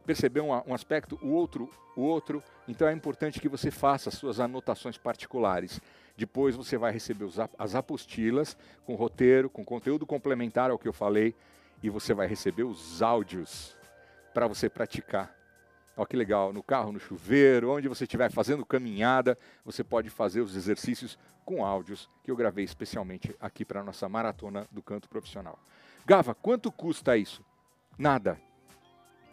perceber 0.05 0.41
um, 0.41 0.51
um, 0.51 0.73
aspecto, 0.73 1.19
o 1.21 1.29
outro, 1.29 1.69
o 1.95 2.01
outro. 2.01 2.43
Então 2.67 2.87
é 2.87 2.93
importante 2.93 3.39
que 3.39 3.49
você 3.49 3.69
faça 3.69 4.09
as 4.09 4.15
suas 4.15 4.39
anotações 4.39 4.97
particulares. 4.97 5.79
Depois 6.17 6.55
você 6.55 6.77
vai 6.77 6.91
receber 6.91 7.25
os, 7.25 7.37
as 7.57 7.75
apostilas 7.75 8.57
com 8.85 8.95
roteiro, 8.95 9.49
com 9.49 9.63
conteúdo 9.63 10.05
complementar 10.05 10.71
ao 10.71 10.79
que 10.79 10.87
eu 10.87 10.93
falei, 10.93 11.35
e 11.83 11.89
você 11.89 12.13
vai 12.13 12.25
receber 12.25 12.63
os 12.63 13.03
áudios 13.03 13.77
para 14.33 14.47
você 14.47 14.67
praticar. 14.67 15.36
Olha 15.97 16.07
que 16.07 16.15
legal, 16.15 16.53
no 16.53 16.63
carro, 16.63 16.91
no 16.91 16.99
chuveiro, 16.99 17.71
onde 17.71 17.87
você 17.87 18.03
estiver 18.05 18.31
fazendo 18.31 18.65
caminhada, 18.65 19.37
você 19.65 19.83
pode 19.83 20.09
fazer 20.09 20.41
os 20.41 20.55
exercícios 20.55 21.17
com 21.43 21.65
áudios 21.65 22.09
que 22.23 22.31
eu 22.31 22.35
gravei 22.35 22.63
especialmente 22.63 23.35
aqui 23.39 23.65
para 23.65 23.81
a 23.81 23.83
nossa 23.83 24.07
maratona 24.07 24.67
do 24.71 24.81
canto 24.81 25.09
profissional. 25.09 25.59
Gava, 26.05 26.35
quanto 26.35 26.71
custa 26.71 27.17
isso? 27.17 27.43
Nada 27.97 28.39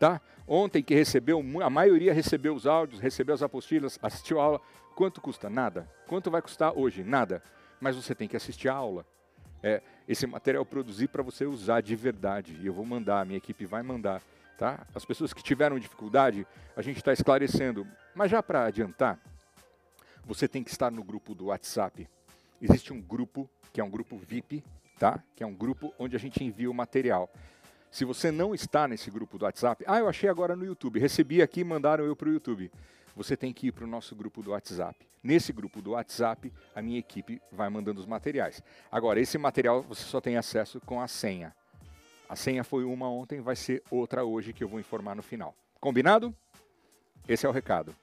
tá? 0.05 0.21
Ontem 0.47 0.83
que 0.83 0.95
recebeu, 0.95 1.43
a 1.63 1.71
maioria 1.71 2.13
recebeu 2.13 2.55
os 2.55 2.67
áudios, 2.67 3.01
recebeu 3.01 3.35
as 3.35 3.43
apostilas, 3.43 3.99
assistiu 4.03 4.39
a 4.39 4.45
aula. 4.45 4.61
Quanto 4.95 5.19
custa? 5.19 5.49
Nada. 5.49 5.89
Quanto 6.07 6.31
vai 6.31 6.43
custar 6.43 6.77
hoje? 6.77 7.03
Nada. 7.03 7.43
Mas 7.81 7.97
você 7.97 8.15
tem 8.15 8.29
que 8.29 8.37
assistir 8.37 8.69
a 8.69 8.75
aula. 8.75 9.07
É, 9.63 9.83
esse 10.07 10.27
material 10.27 10.61
eu 10.61 10.67
produzi 10.67 11.09
para 11.09 11.23
você 11.23 11.47
usar 11.47 11.81
de 11.81 11.97
verdade. 11.97 12.59
E 12.61 12.67
eu 12.67 12.73
vou 12.75 12.85
mandar, 12.85 13.23
a 13.23 13.25
minha 13.25 13.39
equipe 13.39 13.65
vai 13.65 13.83
mandar. 13.83 14.23
Tá? 14.57 14.87
As 14.95 15.05
pessoas 15.05 15.33
que 15.33 15.43
tiveram 15.43 15.79
dificuldade, 15.79 16.47
a 16.77 16.83
gente 16.83 16.99
está 16.99 17.13
esclarecendo. 17.13 17.87
Mas 18.15 18.31
já 18.31 18.43
para 18.43 18.67
adiantar, 18.67 19.19
você 20.25 20.47
tem 20.47 20.63
que 20.63 20.71
estar 20.71 20.91
no 20.91 21.03
grupo 21.03 21.35
do 21.35 21.47
WhatsApp. 21.47 22.09
Existe 22.61 22.93
um 22.93 23.01
grupo, 23.01 23.49
que 23.73 23.81
é 23.81 23.85
um 23.85 23.91
grupo 23.91 24.17
VIP, 24.17 24.65
tá? 24.99 25.23
que 25.35 25.43
é 25.43 25.47
um 25.47 25.55
grupo 25.55 25.93
onde 25.99 26.15
a 26.17 26.19
gente 26.19 26.43
envia 26.43 26.71
o 26.71 26.75
material. 26.75 27.31
Se 27.91 28.05
você 28.05 28.31
não 28.31 28.55
está 28.55 28.89
nesse 28.89 29.11
grupo 29.11 29.39
do 29.39 29.45
WhatsApp, 29.45 29.85
ah, 29.87 29.99
eu 29.99 30.09
achei 30.09 30.29
agora 30.29 30.57
no 30.57 30.65
YouTube, 30.65 30.99
recebi 30.99 31.43
aqui 31.43 31.61
e 31.61 31.65
mandaram 31.65 32.05
eu 32.05 32.17
para 32.17 32.29
o 32.29 32.33
YouTube. 32.33 32.71
Você 33.15 33.37
tem 33.37 33.53
que 33.53 33.69
ir 33.69 33.73
para 33.73 33.85
o 33.85 33.87
nosso 33.87 34.17
grupo 34.17 34.43
do 34.43 34.51
WhatsApp. 34.51 35.07
Nesse 35.23 35.53
grupo 35.53 35.81
do 35.81 35.93
WhatsApp, 35.93 36.53
a 36.75 36.83
minha 36.83 36.99
equipe 36.99 37.41
vai 37.53 37.71
mandando 37.71 38.01
os 38.01 38.07
materiais. 38.07 38.63
Agora, 38.91 39.21
esse 39.21 39.39
material 39.39 39.83
você 39.83 40.03
só 40.03 40.21
tem 40.21 40.37
acesso 40.37 40.81
com 40.81 41.01
a 41.01 41.07
senha. 41.07 41.55
A 42.29 42.37
senha 42.37 42.65
foi 42.65 42.85
uma 42.85 43.09
ontem, 43.09 43.41
vai 43.41 43.57
ser 43.57 43.83
outra 43.91 44.25
hoje 44.25 44.53
que 44.53 44.65
eu 44.65 44.69
vou 44.69 44.81
informar 44.81 45.15
no 45.15 45.23
final. 45.23 45.55
Combinado? 45.81 46.35
Esse 47.29 47.47
é 47.47 47.49
o 47.49 47.53
recado. 47.53 47.95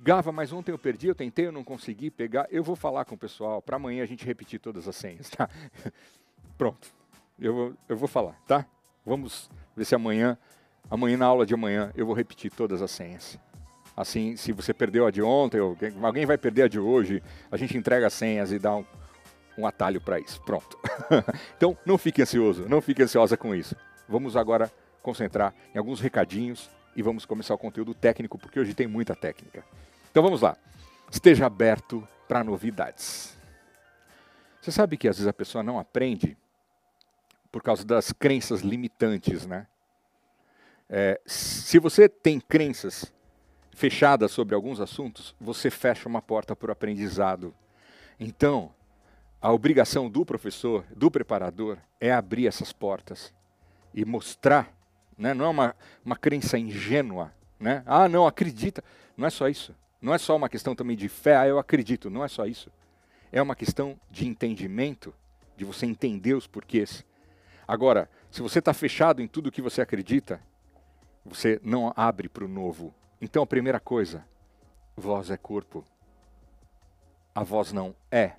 Gava, 0.00 0.30
mas 0.30 0.52
ontem 0.52 0.70
eu 0.70 0.78
perdi, 0.78 1.08
eu 1.08 1.14
tentei, 1.14 1.46
eu 1.46 1.52
não 1.52 1.64
consegui 1.64 2.10
pegar. 2.10 2.46
Eu 2.50 2.62
vou 2.62 2.76
falar 2.76 3.04
com 3.04 3.14
o 3.14 3.18
pessoal 3.18 3.60
para 3.60 3.76
amanhã 3.76 4.02
a 4.02 4.06
gente 4.06 4.24
repetir 4.24 4.60
todas 4.60 4.86
as 4.86 4.94
senhas, 4.94 5.28
tá? 5.28 5.48
Pronto. 6.56 6.92
Eu 7.38 7.54
vou, 7.54 7.74
eu 7.88 7.96
vou 7.96 8.08
falar, 8.08 8.40
tá? 8.46 8.66
Vamos 9.04 9.50
ver 9.76 9.84
se 9.84 9.94
amanhã, 9.94 10.36
amanhã 10.90 11.16
na 11.16 11.26
aula 11.26 11.46
de 11.46 11.54
amanhã, 11.54 11.92
eu 11.96 12.06
vou 12.06 12.14
repetir 12.14 12.50
todas 12.50 12.82
as 12.82 12.90
senhas. 12.90 13.38
Assim, 13.96 14.36
se 14.36 14.52
você 14.52 14.72
perdeu 14.72 15.06
a 15.06 15.10
de 15.10 15.22
ontem, 15.22 15.60
ou 15.60 15.76
alguém 16.02 16.26
vai 16.26 16.38
perder 16.38 16.62
a 16.62 16.68
de 16.68 16.78
hoje, 16.78 17.22
a 17.50 17.56
gente 17.56 17.76
entrega 17.76 18.06
as 18.06 18.12
senhas 18.12 18.52
e 18.52 18.58
dá 18.58 18.76
um, 18.76 18.84
um 19.58 19.66
atalho 19.66 20.00
para 20.00 20.20
isso. 20.20 20.40
Pronto. 20.42 20.78
então, 21.56 21.76
não 21.84 21.98
fique 21.98 22.22
ansioso, 22.22 22.68
não 22.68 22.80
fique 22.80 23.02
ansiosa 23.02 23.36
com 23.36 23.54
isso. 23.54 23.74
Vamos 24.08 24.36
agora 24.36 24.72
concentrar 25.02 25.54
em 25.74 25.78
alguns 25.78 26.00
recadinhos 26.00 26.70
e 26.94 27.02
vamos 27.02 27.24
começar 27.24 27.54
o 27.54 27.58
conteúdo 27.58 27.94
técnico, 27.94 28.38
porque 28.38 28.58
hoje 28.58 28.74
tem 28.74 28.86
muita 28.86 29.14
técnica. 29.14 29.64
Então 30.10 30.22
vamos 30.22 30.40
lá. 30.40 30.56
Esteja 31.10 31.46
aberto 31.46 32.06
para 32.26 32.44
novidades. 32.44 33.36
Você 34.60 34.72
sabe 34.72 34.96
que 34.96 35.08
às 35.08 35.16
vezes 35.16 35.28
a 35.28 35.32
pessoa 35.32 35.62
não 35.62 35.78
aprende 35.78 36.36
por 37.50 37.62
causa 37.62 37.84
das 37.84 38.12
crenças 38.12 38.60
limitantes, 38.60 39.46
né? 39.46 39.66
É, 40.90 41.20
se 41.26 41.78
você 41.78 42.08
tem 42.08 42.40
crenças 42.40 43.12
fechadas 43.72 44.32
sobre 44.32 44.54
alguns 44.54 44.80
assuntos, 44.80 45.34
você 45.40 45.70
fecha 45.70 46.08
uma 46.08 46.20
porta 46.20 46.56
para 46.56 46.70
o 46.70 46.72
aprendizado. 46.72 47.54
Então, 48.18 48.74
a 49.40 49.52
obrigação 49.52 50.10
do 50.10 50.26
professor, 50.26 50.84
do 50.94 51.10
preparador, 51.10 51.78
é 52.00 52.12
abrir 52.12 52.46
essas 52.46 52.72
portas 52.72 53.32
e 53.94 54.04
mostrar. 54.04 54.72
Né? 55.16 55.32
Não 55.32 55.44
é 55.44 55.48
uma, 55.48 55.76
uma 56.04 56.16
crença 56.16 56.58
ingênua. 56.58 57.32
Né? 57.58 57.82
Ah, 57.86 58.08
não, 58.08 58.26
acredita. 58.26 58.82
Não 59.16 59.26
é 59.26 59.30
só 59.30 59.48
isso. 59.48 59.74
Não 60.00 60.14
é 60.14 60.18
só 60.18 60.36
uma 60.36 60.48
questão 60.48 60.74
também 60.74 60.96
de 60.96 61.08
fé, 61.08 61.36
ah, 61.36 61.46
eu 61.46 61.58
acredito. 61.58 62.10
Não 62.10 62.24
é 62.24 62.28
só 62.28 62.46
isso. 62.46 62.70
É 63.30 63.40
uma 63.40 63.54
questão 63.54 63.98
de 64.10 64.26
entendimento, 64.26 65.14
de 65.56 65.64
você 65.64 65.86
entender 65.86 66.34
os 66.34 66.46
porquês. 66.46 67.04
Agora, 67.66 68.08
se 68.30 68.40
você 68.40 68.58
está 68.58 68.72
fechado 68.72 69.20
em 69.20 69.28
tudo 69.28 69.52
que 69.52 69.62
você 69.62 69.80
acredita, 69.80 70.40
você 71.24 71.60
não 71.62 71.92
abre 71.94 72.28
para 72.28 72.44
o 72.44 72.48
novo. 72.48 72.94
Então, 73.20 73.42
a 73.42 73.46
primeira 73.46 73.78
coisa, 73.78 74.24
voz 74.96 75.30
é 75.30 75.36
corpo. 75.36 75.84
A 77.34 77.44
voz 77.44 77.72
não 77.72 77.94
é. 78.10 78.32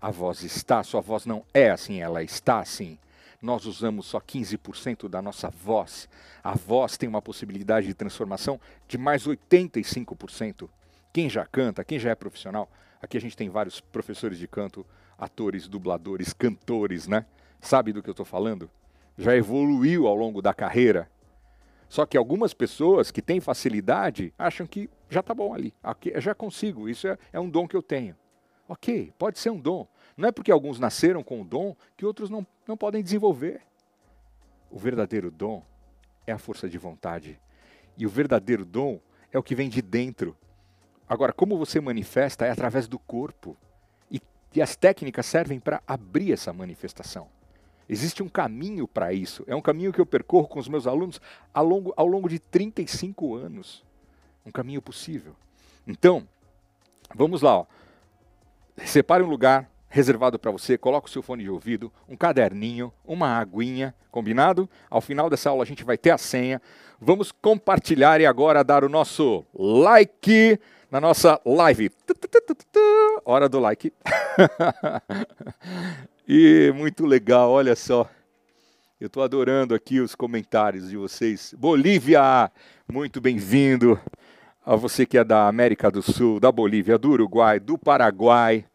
A 0.00 0.10
voz 0.10 0.42
está, 0.42 0.82
sua 0.82 1.00
voz 1.00 1.26
não 1.26 1.44
é 1.52 1.70
assim, 1.70 2.00
ela 2.00 2.22
está 2.22 2.60
assim. 2.60 2.98
Nós 3.42 3.66
usamos 3.66 4.06
só 4.06 4.20
15% 4.20 5.08
da 5.08 5.20
nossa 5.20 5.48
voz. 5.48 6.08
A 6.42 6.54
voz 6.54 6.96
tem 6.96 7.08
uma 7.08 7.22
possibilidade 7.22 7.86
de 7.86 7.94
transformação 7.94 8.60
de 8.86 8.96
mais 8.96 9.26
85%. 9.26 10.68
Quem 11.12 11.28
já 11.28 11.44
canta, 11.44 11.84
quem 11.84 11.98
já 11.98 12.10
é 12.10 12.14
profissional, 12.14 12.70
aqui 13.02 13.16
a 13.16 13.20
gente 13.20 13.36
tem 13.36 13.48
vários 13.48 13.80
professores 13.80 14.38
de 14.38 14.46
canto, 14.46 14.86
atores, 15.16 15.66
dubladores, 15.66 16.32
cantores, 16.32 17.08
né? 17.08 17.24
sabe 17.60 17.92
do 17.92 18.02
que 18.02 18.08
eu 18.08 18.12
estou 18.12 18.26
falando? 18.26 18.70
Já 19.16 19.34
evoluiu 19.36 20.06
ao 20.06 20.14
longo 20.14 20.40
da 20.40 20.54
carreira. 20.54 21.10
Só 21.88 22.04
que 22.04 22.16
algumas 22.16 22.52
pessoas 22.52 23.10
que 23.10 23.22
têm 23.22 23.40
facilidade 23.40 24.32
acham 24.38 24.66
que 24.66 24.88
já 25.08 25.20
está 25.20 25.34
bom 25.34 25.54
ali, 25.54 25.72
já 26.16 26.34
consigo, 26.34 26.88
isso 26.88 27.08
é, 27.08 27.18
é 27.32 27.40
um 27.40 27.48
dom 27.48 27.66
que 27.66 27.74
eu 27.74 27.82
tenho. 27.82 28.14
Ok, 28.68 29.12
pode 29.18 29.38
ser 29.38 29.50
um 29.50 29.58
dom. 29.58 29.88
Não 30.14 30.28
é 30.28 30.32
porque 30.32 30.52
alguns 30.52 30.78
nasceram 30.78 31.22
com 31.22 31.40
o 31.40 31.44
dom 31.44 31.74
que 31.96 32.04
outros 32.04 32.28
não, 32.28 32.46
não 32.66 32.76
podem 32.76 33.02
desenvolver. 33.02 33.62
O 34.70 34.78
verdadeiro 34.78 35.30
dom 35.30 35.64
é 36.26 36.32
a 36.32 36.38
força 36.38 36.68
de 36.68 36.76
vontade. 36.76 37.40
E 37.96 38.04
o 38.04 38.10
verdadeiro 38.10 38.64
dom 38.64 39.00
é 39.32 39.38
o 39.38 39.42
que 39.42 39.54
vem 39.54 39.68
de 39.68 39.80
dentro. 39.80 40.36
Agora, 41.08 41.32
como 41.32 41.56
você 41.56 41.80
manifesta 41.80 42.44
é 42.44 42.50
através 42.50 42.86
do 42.86 42.98
corpo. 42.98 43.56
E, 44.10 44.20
e 44.54 44.60
as 44.60 44.76
técnicas 44.76 45.24
servem 45.24 45.58
para 45.58 45.82
abrir 45.86 46.32
essa 46.32 46.52
manifestação. 46.52 47.28
Existe 47.88 48.22
um 48.22 48.28
caminho 48.28 48.86
para 48.86 49.14
isso. 49.14 49.42
É 49.46 49.56
um 49.56 49.62
caminho 49.62 49.92
que 49.92 50.00
eu 50.00 50.04
percorro 50.04 50.46
com 50.46 50.58
os 50.58 50.68
meus 50.68 50.86
alunos 50.86 51.18
ao 51.54 51.64
longo, 51.64 51.94
ao 51.96 52.06
longo 52.06 52.28
de 52.28 52.38
35 52.38 53.34
anos. 53.34 53.82
Um 54.44 54.50
caminho 54.50 54.82
possível. 54.82 55.34
Então, 55.86 56.28
vamos 57.14 57.40
lá. 57.40 57.60
Ó. 57.60 57.66
Separe 58.84 59.22
um 59.22 59.28
lugar 59.28 59.70
reservado 59.88 60.38
para 60.38 60.50
você, 60.50 60.76
coloque 60.76 61.08
o 61.08 61.12
seu 61.12 61.22
fone 61.22 61.42
de 61.42 61.50
ouvido, 61.50 61.92
um 62.08 62.16
caderninho, 62.16 62.92
uma 63.04 63.38
aguinha, 63.38 63.94
combinado? 64.10 64.68
Ao 64.90 65.00
final 65.00 65.30
dessa 65.30 65.50
aula 65.50 65.62
a 65.62 65.66
gente 65.66 65.84
vai 65.84 65.96
ter 65.96 66.10
a 66.10 66.18
senha. 66.18 66.60
Vamos 67.00 67.32
compartilhar 67.32 68.20
e 68.20 68.26
agora 68.26 68.62
dar 68.62 68.84
o 68.84 68.88
nosso 68.88 69.44
like 69.54 70.60
na 70.90 71.00
nossa 71.00 71.40
live. 71.44 71.90
Hora 73.24 73.48
do 73.48 73.58
like. 73.58 73.92
E 76.30 76.70
muito 76.76 77.06
legal, 77.06 77.50
olha 77.50 77.74
só. 77.74 78.06
Eu 79.00 79.06
estou 79.06 79.22
adorando 79.22 79.74
aqui 79.74 79.98
os 79.98 80.14
comentários 80.14 80.90
de 80.90 80.96
vocês. 80.98 81.54
Bolívia, 81.56 82.52
muito 82.86 83.18
bem-vindo. 83.18 83.98
A 84.70 84.76
você 84.76 85.06
que 85.06 85.16
é 85.16 85.24
da 85.24 85.48
América 85.48 85.90
do 85.90 86.02
Sul, 86.02 86.38
da 86.38 86.52
Bolívia, 86.52 86.98
do 86.98 87.12
Uruguai, 87.12 87.58
do 87.58 87.78
Paraguai, 87.78 88.66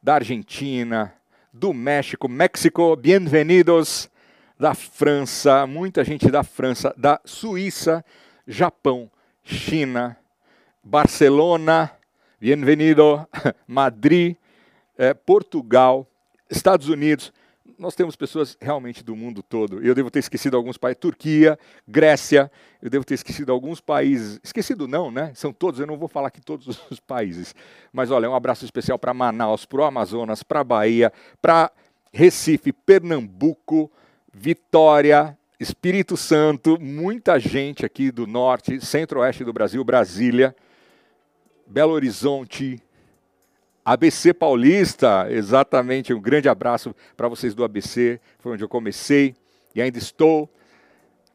da 0.00 0.14
Argentina, 0.14 1.12
do 1.52 1.74
México, 1.74 2.28
México, 2.28 2.94
bem-vindos. 2.94 4.08
Da 4.56 4.74
França, 4.74 5.66
muita 5.66 6.04
gente 6.04 6.30
da 6.30 6.44
França, 6.44 6.94
da 6.96 7.20
Suíça, 7.24 8.04
Japão, 8.46 9.10
China, 9.42 10.16
Barcelona, 10.84 11.90
bem-vindo, 12.40 13.26
Madrid, 13.66 14.36
eh, 14.96 15.14
Portugal, 15.14 16.06
Estados 16.48 16.88
Unidos, 16.88 17.32
nós 17.78 17.94
temos 17.94 18.16
pessoas 18.16 18.56
realmente 18.60 19.02
do 19.02 19.14
mundo 19.14 19.42
todo. 19.42 19.84
Eu 19.84 19.94
devo 19.94 20.10
ter 20.10 20.20
esquecido 20.20 20.56
alguns 20.56 20.76
países, 20.76 21.00
Turquia, 21.00 21.58
Grécia, 21.86 22.50
eu 22.82 22.90
devo 22.90 23.04
ter 23.04 23.14
esquecido 23.14 23.52
alguns 23.52 23.80
países. 23.80 24.40
Esquecido 24.42 24.86
não, 24.86 25.10
né? 25.10 25.32
São 25.34 25.52
todos, 25.52 25.80
eu 25.80 25.86
não 25.86 25.96
vou 25.96 26.08
falar 26.08 26.28
aqui 26.28 26.40
todos 26.40 26.66
os 26.90 27.00
países. 27.00 27.54
Mas 27.92 28.10
olha, 28.10 28.28
um 28.30 28.34
abraço 28.34 28.64
especial 28.64 28.98
para 28.98 29.14
Manaus, 29.14 29.64
para 29.64 29.80
o 29.80 29.84
Amazonas, 29.84 30.42
para 30.42 30.62
Bahia, 30.64 31.12
para 31.40 31.70
Recife, 32.12 32.72
Pernambuco, 32.72 33.90
Vitória, 34.32 35.36
Espírito 35.58 36.16
Santo, 36.16 36.78
muita 36.80 37.38
gente 37.38 37.86
aqui 37.86 38.10
do 38.10 38.26
norte, 38.26 38.84
centro-oeste 38.84 39.44
do 39.44 39.52
Brasil, 39.52 39.82
Brasília, 39.84 40.54
Belo 41.66 41.92
Horizonte, 41.92 42.80
ABC 43.84 44.32
Paulista, 44.32 45.26
exatamente. 45.30 46.14
Um 46.14 46.20
grande 46.20 46.48
abraço 46.48 46.94
para 47.16 47.28
vocês 47.28 47.54
do 47.54 47.62
ABC, 47.62 48.20
foi 48.38 48.52
onde 48.52 48.64
eu 48.64 48.68
comecei 48.68 49.34
e 49.74 49.82
ainda 49.82 49.98
estou. 49.98 50.48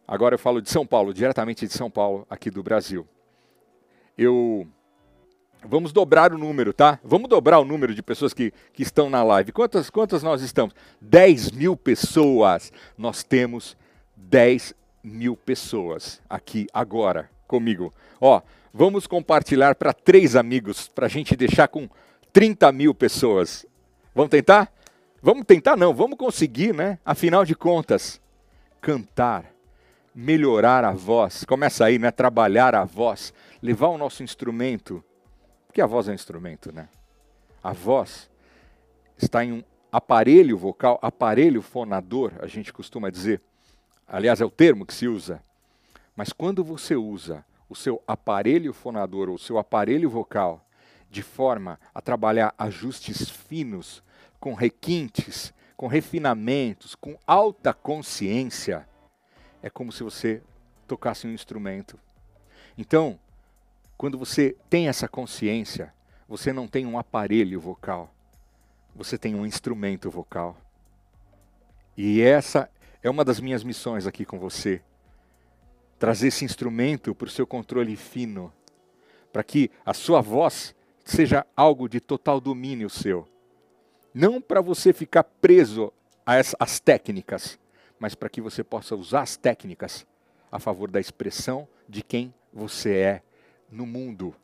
Agora 0.08 0.34
eu 0.34 0.40
falo 0.40 0.62
de 0.62 0.70
São 0.70 0.86
Paulo, 0.86 1.14
diretamente 1.14 1.68
de 1.68 1.74
São 1.74 1.92
Paulo, 1.92 2.26
aqui 2.30 2.50
do 2.50 2.64
Brasil. 2.64 3.08
Eu 4.18 4.68
Vamos 5.64 5.92
dobrar 5.92 6.32
o 6.34 6.38
número, 6.38 6.72
tá? 6.72 7.00
Vamos 7.04 7.28
dobrar 7.28 7.60
o 7.60 7.66
número 7.66 7.94
de 7.94 8.02
pessoas 8.02 8.34
que, 8.34 8.54
que 8.72 8.82
estão 8.82 9.10
na 9.10 9.22
live. 9.24 9.52
Quantas, 9.52 9.90
quantas 9.90 10.24
nós 10.24 10.42
estamos? 10.42 10.74
10 11.02 11.52
mil 11.52 11.76
pessoas. 11.76 12.72
Nós 12.98 13.24
temos 13.24 13.76
10 14.16 14.74
mil 15.04 15.36
pessoas 15.36 16.22
aqui 16.30 16.66
agora 16.74 17.30
comigo. 17.46 17.94
Ó, 18.22 18.42
vamos 18.74 19.06
compartilhar 19.06 19.76
para 19.76 19.92
três 19.92 20.36
amigos, 20.36 20.88
para 20.88 21.08
a 21.08 21.10
gente 21.10 21.36
deixar 21.36 21.68
com 21.68 21.90
30 22.32 22.72
mil 22.72 22.94
pessoas. 22.94 23.66
Vamos 24.14 24.30
tentar? 24.30 24.72
Vamos 25.22 25.46
tentar, 25.46 25.76
não, 25.76 25.94
vamos 25.94 26.18
conseguir, 26.18 26.74
né? 26.74 26.98
Afinal 27.04 27.44
de 27.44 27.54
contas, 27.54 28.22
cantar, 28.80 29.52
melhorar 30.16 30.86
a 30.86 30.92
voz, 30.92 31.44
começa 31.44 31.86
aí, 31.86 32.00
né? 32.00 32.10
Trabalhar 32.10 32.74
a 32.74 32.86
voz, 32.86 33.34
levar 33.62 33.88
o 33.88 33.98
nosso 33.98 34.24
instrumento, 34.24 35.04
porque 35.68 35.82
a 35.82 35.86
voz 35.86 36.08
é 36.08 36.12
um 36.12 36.16
instrumento, 36.16 36.72
né? 36.72 36.88
A 37.62 37.74
voz 37.74 38.30
está 39.18 39.44
em 39.44 39.52
um 39.52 39.64
aparelho 39.92 40.58
vocal, 40.58 40.98
aparelho 41.02 41.62
fonador, 41.62 42.32
a 42.40 42.48
gente 42.48 42.72
costuma 42.72 43.10
dizer. 43.10 43.42
Aliás, 44.08 44.40
é 44.40 44.46
o 44.46 44.50
termo 44.50 44.86
que 44.86 44.94
se 44.94 45.08
usa. 45.08 45.44
Mas 46.16 46.32
quando 46.32 46.64
você 46.64 46.96
usa 46.96 47.46
o 47.70 47.76
seu 47.76 48.02
aparelho 48.08 48.74
fonador 48.74 49.30
ou 49.30 49.36
o 49.36 49.40
seu 49.40 49.58
aparelho 49.58 50.10
vocal 50.10 50.66
de 51.10 51.22
forma 51.22 51.80
a 51.94 52.02
trabalhar 52.02 52.54
ajustes 52.58 53.30
finos, 53.30 54.04
com 54.40 54.54
requintes, 54.54 55.54
com 55.76 55.88
refinamentos, 55.88 56.96
com 56.96 57.18
alta 57.26 57.74
consciência, 57.74 58.88
é 59.62 59.70
como 59.70 59.92
se 59.92 60.04
você 60.04 60.42
tocasse 60.88 61.28
um 61.28 61.34
instrumento. 61.34 62.00
Então, 62.78 63.20
quando 63.98 64.18
você 64.18 64.56
tem 64.70 64.88
essa 64.88 65.08
consciência, 65.08 65.94
você 66.28 66.54
não 66.54 66.68
tem 66.68 66.86
um 66.86 66.98
aparelho 66.98 67.60
vocal, 67.60 68.14
você 68.96 69.18
tem 69.18 69.36
um 69.36 69.46
instrumento 69.46 70.10
vocal. 70.10 70.58
E 71.98 72.22
essa 72.22 72.70
é 73.04 73.10
uma 73.10 73.26
das 73.26 73.40
minhas 73.40 73.64
missões 73.64 74.08
aqui 74.08 74.24
com 74.24 74.40
você. 74.40 74.82
Trazer 75.98 76.28
esse 76.28 76.46
instrumento 76.46 77.14
para 77.14 77.28
o 77.28 77.32
seu 77.32 77.46
controle 77.46 77.96
fino, 77.96 78.54
para 79.34 79.44
que 79.44 79.70
a 79.86 79.94
sua 79.94 80.22
voz 80.22 80.74
seja 81.12 81.46
algo 81.56 81.88
de 81.90 82.00
total 82.00 82.40
domínio 82.40 82.90
seu. 82.90 83.28
Não 84.14 84.42
para 84.42 84.62
você 84.62 84.94
ficar 84.94 85.24
preso 85.24 85.92
às 86.26 86.80
técnicas, 86.80 87.60
mas 88.00 88.16
para 88.16 88.30
que 88.30 88.42
você 88.42 88.64
possa 88.64 88.96
usar 88.96 89.22
as 89.22 89.36
técnicas 89.36 90.06
a 90.52 90.60
favor 90.60 90.90
da 90.90 91.00
expressão 91.00 91.68
de 91.88 92.04
quem 92.04 92.34
você 92.54 92.96
é 92.96 93.22
no 93.72 93.86
mundo. 93.86 94.36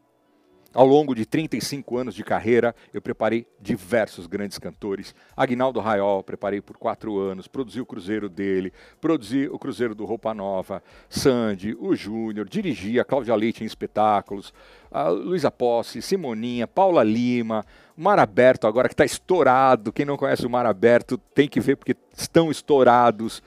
Ao 0.76 0.86
longo 0.86 1.16
de 1.16 1.26
35 1.26 1.98
anos 1.98 2.14
de 2.14 2.22
carreira, 2.22 2.76
eu 2.94 3.02
preparei 3.02 3.48
diversos 3.62 4.28
grandes 4.28 4.60
cantores. 4.60 5.16
Agnaldo 5.34 5.80
Raiol, 5.80 6.22
preparei 6.22 6.60
por 6.60 6.76
quatro 6.76 7.18
anos, 7.18 7.48
produzi 7.48 7.80
o 7.80 7.86
cruzeiro 7.86 8.28
dele, 8.28 8.74
produzi 9.00 9.48
o 9.50 9.58
cruzeiro 9.58 9.96
do 9.96 10.04
Roupa 10.04 10.34
Nova, 10.34 10.84
Sandy, 11.10 11.78
o 11.80 11.96
Júnior, 11.96 12.50
dirigi 12.50 13.00
a 13.00 13.06
Cláudia 13.06 13.34
Leite 13.36 13.64
em 13.64 13.66
espetáculos, 13.66 14.54
a 14.92 15.08
Luísa 15.08 15.50
Posse, 15.50 16.02
Simoninha, 16.02 16.68
Paula 16.68 17.04
Lima, 17.04 17.66
Mar 17.96 18.20
Aberto 18.20 18.68
agora 18.68 18.90
que 18.90 18.94
está 18.94 19.06
estourado. 19.06 19.94
Quem 19.94 20.06
não 20.06 20.18
conhece 20.18 20.46
o 20.46 20.50
Mar 20.50 20.66
Aberto 20.66 21.18
tem 21.34 21.48
que 21.48 21.62
ver 21.62 21.78
porque 21.78 21.96
estão 22.14 22.52
estourados. 22.52 23.42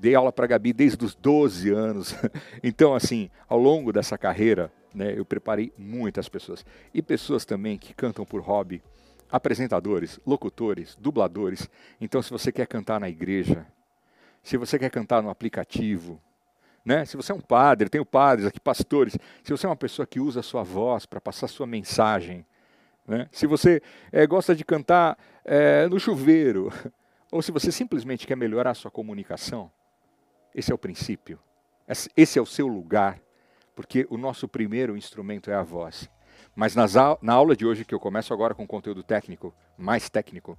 Dei 0.00 0.16
aula 0.16 0.32
para 0.32 0.48
Gabi 0.48 0.72
desde 0.72 1.04
os 1.04 1.14
12 1.14 1.70
anos. 1.70 2.12
Então, 2.60 2.92
assim, 2.92 3.30
ao 3.48 3.58
longo 3.58 3.92
dessa 3.92 4.18
carreira, 4.18 4.72
né, 4.94 5.12
eu 5.16 5.24
preparei 5.24 5.72
muitas 5.76 6.28
pessoas. 6.28 6.64
E 6.92 7.02
pessoas 7.02 7.44
também 7.44 7.78
que 7.78 7.94
cantam 7.94 8.24
por 8.24 8.40
hobby, 8.40 8.82
apresentadores, 9.30 10.20
locutores, 10.26 10.96
dubladores. 10.96 11.68
Então, 12.00 12.20
se 12.22 12.30
você 12.30 12.52
quer 12.52 12.66
cantar 12.66 13.00
na 13.00 13.08
igreja, 13.08 13.66
se 14.42 14.56
você 14.56 14.78
quer 14.78 14.90
cantar 14.90 15.22
no 15.22 15.30
aplicativo, 15.30 16.20
né? 16.84 17.04
Se 17.04 17.16
você 17.16 17.32
é 17.32 17.34
um 17.34 17.40
padre, 17.40 17.88
tenho 17.88 18.04
padres 18.04 18.46
aqui, 18.46 18.58
pastores. 18.58 19.16
Se 19.42 19.50
você 19.52 19.66
é 19.66 19.68
uma 19.68 19.76
pessoa 19.76 20.06
que 20.06 20.18
usa 20.18 20.40
a 20.40 20.42
sua 20.42 20.62
voz 20.62 21.06
para 21.06 21.20
passar 21.20 21.46
sua 21.46 21.66
mensagem, 21.66 22.44
né? 23.06 23.28
se 23.30 23.46
você 23.46 23.80
é, 24.10 24.26
gosta 24.26 24.54
de 24.54 24.64
cantar 24.64 25.16
é, 25.44 25.86
no 25.88 25.98
chuveiro, 25.98 26.72
ou 27.30 27.40
se 27.40 27.52
você 27.52 27.70
simplesmente 27.70 28.26
quer 28.26 28.36
melhorar 28.36 28.72
a 28.72 28.74
sua 28.74 28.90
comunicação, 28.90 29.70
esse 30.54 30.70
é 30.70 30.74
o 30.74 30.78
princípio. 30.78 31.38
Esse 32.16 32.38
é 32.38 32.42
o 32.42 32.46
seu 32.46 32.66
lugar 32.66 33.20
porque 33.74 34.06
o 34.10 34.16
nosso 34.16 34.46
primeiro 34.46 34.96
instrumento 34.96 35.50
é 35.50 35.54
a 35.54 35.62
voz. 35.62 36.08
Mas 36.54 36.74
nas, 36.74 36.94
na 37.22 37.32
aula 37.32 37.56
de 37.56 37.64
hoje, 37.64 37.84
que 37.84 37.94
eu 37.94 38.00
começo 38.00 38.32
agora 38.32 38.54
com 38.54 38.66
conteúdo 38.66 39.02
técnico, 39.02 39.54
mais 39.78 40.10
técnico, 40.10 40.58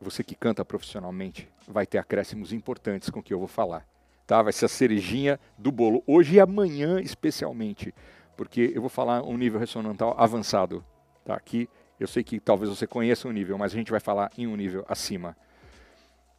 você 0.00 0.22
que 0.22 0.34
canta 0.34 0.64
profissionalmente 0.64 1.48
vai 1.66 1.86
ter 1.86 1.98
acréscimos 1.98 2.52
importantes 2.52 3.10
com 3.10 3.20
o 3.20 3.22
que 3.22 3.32
eu 3.32 3.38
vou 3.38 3.48
falar. 3.48 3.86
Tá? 4.26 4.42
Vai 4.42 4.52
ser 4.52 4.66
a 4.66 4.68
cerejinha 4.68 5.40
do 5.56 5.72
bolo, 5.72 6.02
hoje 6.06 6.36
e 6.36 6.40
amanhã 6.40 7.00
especialmente, 7.00 7.94
porque 8.36 8.72
eu 8.74 8.80
vou 8.80 8.90
falar 8.90 9.22
um 9.22 9.36
nível 9.36 9.58
ressonantal 9.58 10.14
avançado. 10.18 10.84
Tá? 11.24 11.34
Aqui 11.34 11.68
eu 11.98 12.06
sei 12.06 12.22
que 12.22 12.38
talvez 12.38 12.70
você 12.70 12.86
conheça 12.86 13.26
um 13.26 13.32
nível, 13.32 13.58
mas 13.58 13.72
a 13.72 13.76
gente 13.76 13.90
vai 13.90 14.00
falar 14.00 14.30
em 14.36 14.46
um 14.46 14.54
nível 14.54 14.84
acima. 14.88 15.36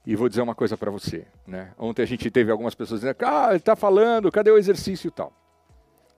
E 0.06 0.16
vou 0.16 0.30
dizer 0.30 0.42
uma 0.42 0.56
coisa 0.56 0.78
para 0.78 0.90
você. 0.90 1.28
Né? 1.46 1.74
Ontem 1.78 2.02
a 2.02 2.06
gente 2.06 2.30
teve 2.32 2.52
algumas 2.52 2.74
pessoas 2.74 3.02
dizendo, 3.02 3.18
ah, 3.24 3.50
ele 3.50 3.58
está 3.58 3.76
falando, 3.76 4.32
cadê 4.32 4.50
o 4.50 4.58
exercício 4.58 5.08
e 5.08 5.12
tal? 5.12 5.34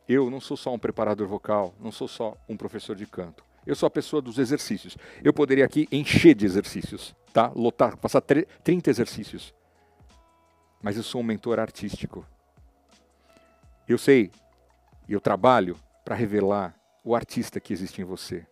Eu 0.08 0.30
não 0.30 0.40
sou 0.40 0.58
só 0.58 0.74
um 0.74 0.80
preparador 0.80 1.28
vocal, 1.28 1.74
não 1.80 1.92
sou 1.92 2.08
só 2.08 2.36
um 2.48 2.58
professor 2.58 2.96
de 2.96 3.06
canto. 3.06 3.44
Eu 3.66 3.76
sou 3.76 3.88
a 3.88 3.92
pessoa 3.92 4.22
dos 4.22 4.38
exercícios. 4.40 4.98
Eu 5.24 5.34
poderia 5.34 5.66
aqui 5.66 5.88
encher 5.92 6.34
de 6.34 6.46
exercícios, 6.46 7.16
tá? 7.32 7.52
Lotar, 7.56 7.96
passar 7.98 8.22
30 8.22 8.90
exercícios. 8.90 9.54
Mas 10.82 10.98
eu 10.98 11.04
sou 11.04 11.22
um 11.22 11.24
mentor 11.24 11.60
artístico. 11.60 12.26
Eu 13.88 13.98
sei, 13.98 14.32
e 15.08 15.14
eu 15.14 15.22
trabalho 15.22 15.78
para 16.04 16.16
revelar 16.16 16.76
o 17.04 17.16
artista 17.16 17.60
que 17.60 17.74
existe 17.74 18.02
em 18.02 18.06
você. 18.06 18.46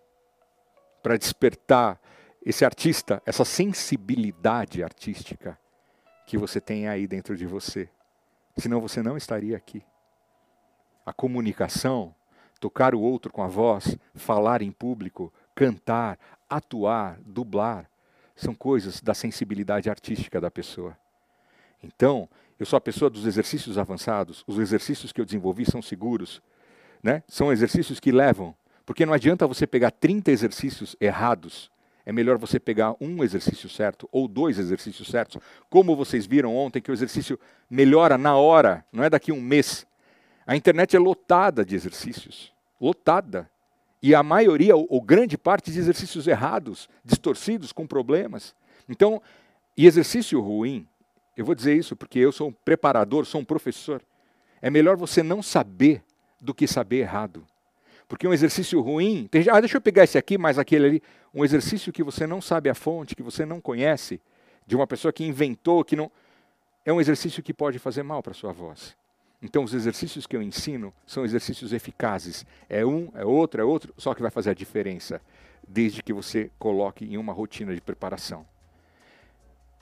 Para 1.02 1.18
despertar 1.18 2.00
esse 2.46 2.64
artista, 2.64 3.22
essa 3.26 3.44
sensibilidade 3.44 4.84
artística 4.84 5.60
que 6.26 6.38
você 6.38 6.62
tem 6.62 6.88
aí 6.88 7.08
dentro 7.08 7.36
de 7.36 7.46
você. 7.46 7.90
Senão 8.58 8.80
você 8.80 9.02
não 9.02 9.18
estaria 9.18 9.58
aqui. 9.58 9.84
A 11.06 11.12
comunicação, 11.12 12.14
tocar 12.60 12.94
o 12.94 13.02
outro 13.02 13.32
com 13.32 13.42
a 13.42 13.48
voz, 13.48 13.98
falar 14.14 14.62
em 14.62 14.72
público, 14.72 15.34
cantar, 15.56 16.20
atuar, 16.50 17.20
dublar, 17.26 17.90
são 18.36 18.54
coisas 18.54 19.02
da 19.02 19.14
sensibilidade 19.14 19.90
artística 19.90 20.40
da 20.40 20.50
pessoa. 20.50 20.98
Então, 21.84 22.30
eu 22.60 22.66
sou 22.66 22.78
a 22.78 22.82
pessoa 22.82 23.10
dos 23.10 23.26
exercícios 23.26 23.78
avançados, 23.78 24.44
os 24.48 24.60
exercícios 24.60 25.12
que 25.12 25.20
eu 25.20 25.26
desenvolvi 25.26 25.66
são 25.66 25.82
seguros, 25.82 26.42
né? 27.02 27.24
São 27.28 27.52
exercícios 27.52 28.00
que 28.00 28.12
levam, 28.12 28.56
porque 28.86 29.06
não 29.06 29.14
adianta 29.14 29.48
você 29.48 29.66
pegar 29.66 29.92
30 29.92 30.32
exercícios 30.32 30.96
errados 31.00 31.72
é 32.10 32.12
melhor 32.12 32.40
você 32.40 32.60
pegar 32.60 32.96
um 33.00 33.24
exercício 33.24 33.70
certo 33.70 34.10
ou 34.12 34.28
dois 34.28 34.58
exercícios 34.58 35.10
certos. 35.10 35.40
Como 35.70 35.96
vocês 35.96 36.26
viram 36.26 36.56
ontem, 36.56 36.82
que 36.82 36.90
o 36.90 36.94
exercício 36.94 37.40
melhora 37.70 38.18
na 38.18 38.36
hora, 38.36 38.84
não 38.92 39.04
é 39.04 39.12
daqui 39.12 39.30
a 39.30 39.34
um 39.36 39.40
mês. 39.40 39.86
A 40.48 40.56
internet 40.56 40.96
é 40.96 41.00
lotada 41.00 41.64
de 41.64 41.76
exercícios. 41.76 42.52
Lotada. 42.82 43.48
E 44.02 44.16
a 44.16 44.24
maioria, 44.24 44.76
ou, 44.76 44.88
ou 44.90 45.00
grande 45.00 45.38
parte, 45.38 45.72
de 45.72 45.78
exercícios 45.78 46.26
errados, 46.26 46.90
distorcidos, 47.06 47.72
com 47.72 47.86
problemas. 47.86 48.56
Então, 48.90 49.22
e 49.78 49.86
exercício 49.86 50.42
ruim, 50.42 50.88
eu 51.38 51.46
vou 51.46 51.54
dizer 51.54 51.78
isso 51.78 51.96
porque 51.96 52.18
eu 52.18 52.32
sou 52.32 52.48
um 52.48 52.52
preparador, 52.52 53.24
sou 53.24 53.42
um 53.42 53.46
professor. 53.46 54.02
É 54.64 54.72
melhor 54.72 54.98
você 54.98 55.22
não 55.22 55.44
saber 55.44 56.02
do 56.42 56.56
que 56.56 56.66
saber 56.66 57.02
errado. 57.02 57.46
Porque 58.10 58.28
um 58.28 58.34
exercício 58.34 58.82
ruim, 58.82 59.28
tem, 59.30 59.46
ah, 59.52 59.60
deixa 59.60 59.78
eu 59.78 59.82
pegar 59.82 60.04
esse 60.04 60.18
aqui, 60.18 60.36
mais 60.36 60.58
aquele 60.58 60.86
ali. 60.86 61.04
Um 61.32 61.46
exercício 61.46 61.94
que 61.94 62.04
você 62.04 62.26
não 62.26 62.42
sabe 62.42 62.68
a 62.68 62.74
fonte, 62.74 63.16
que 63.16 63.22
você 63.22 63.46
não 63.46 63.62
conhece, 63.62 64.20
de 64.66 64.76
uma 64.76 64.88
pessoa 64.88 65.14
que 65.14 65.24
inventou, 65.24 65.86
que 65.86 65.96
não. 65.96 66.12
É 66.84 66.92
um 66.92 67.00
exercício 67.00 67.44
que 67.44 67.54
pode 67.54 67.78
fazer 67.78 68.02
mal 68.02 68.24
para 68.24 68.32
a 68.32 68.34
sua 68.34 68.52
voz. 68.52 68.98
Então, 69.40 69.64
os 69.64 69.76
exercícios 69.76 70.26
que 70.26 70.36
eu 70.36 70.42
ensino 70.42 70.92
são 71.06 71.24
exercícios 71.24 71.72
eficazes. 71.72 72.48
É 72.68 72.84
um, 72.84 73.12
é 73.14 73.24
outro, 73.24 73.62
é 73.62 73.64
outro, 73.64 73.94
só 73.96 74.16
que 74.16 74.24
vai 74.24 74.32
fazer 74.32 74.50
a 74.50 74.56
diferença, 74.56 75.22
desde 75.68 76.02
que 76.02 76.12
você 76.12 76.50
coloque 76.58 77.06
em 77.06 77.16
uma 77.16 77.32
rotina 77.32 77.76
de 77.76 77.80
preparação. 77.80 78.44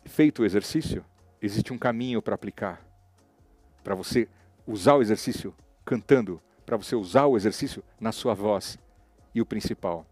feito 0.03 0.41
o 0.41 0.45
exercício, 0.45 1.03
existe 1.41 1.71
um 1.71 1.77
caminho 1.77 2.21
para 2.21 2.35
aplicar. 2.35 2.85
Para 3.85 3.95
você 3.95 4.27
usar 4.67 4.95
o 4.95 5.01
exercício 5.01 5.55
cantando, 5.85 6.41
para 6.67 6.75
você 6.75 6.97
usar 6.97 7.25
o 7.27 7.37
exercício 7.37 7.81
na 7.97 8.11
sua 8.11 8.33
voz. 8.33 8.77
E 9.33 9.39
o 9.39 9.45
principal, 9.45 10.05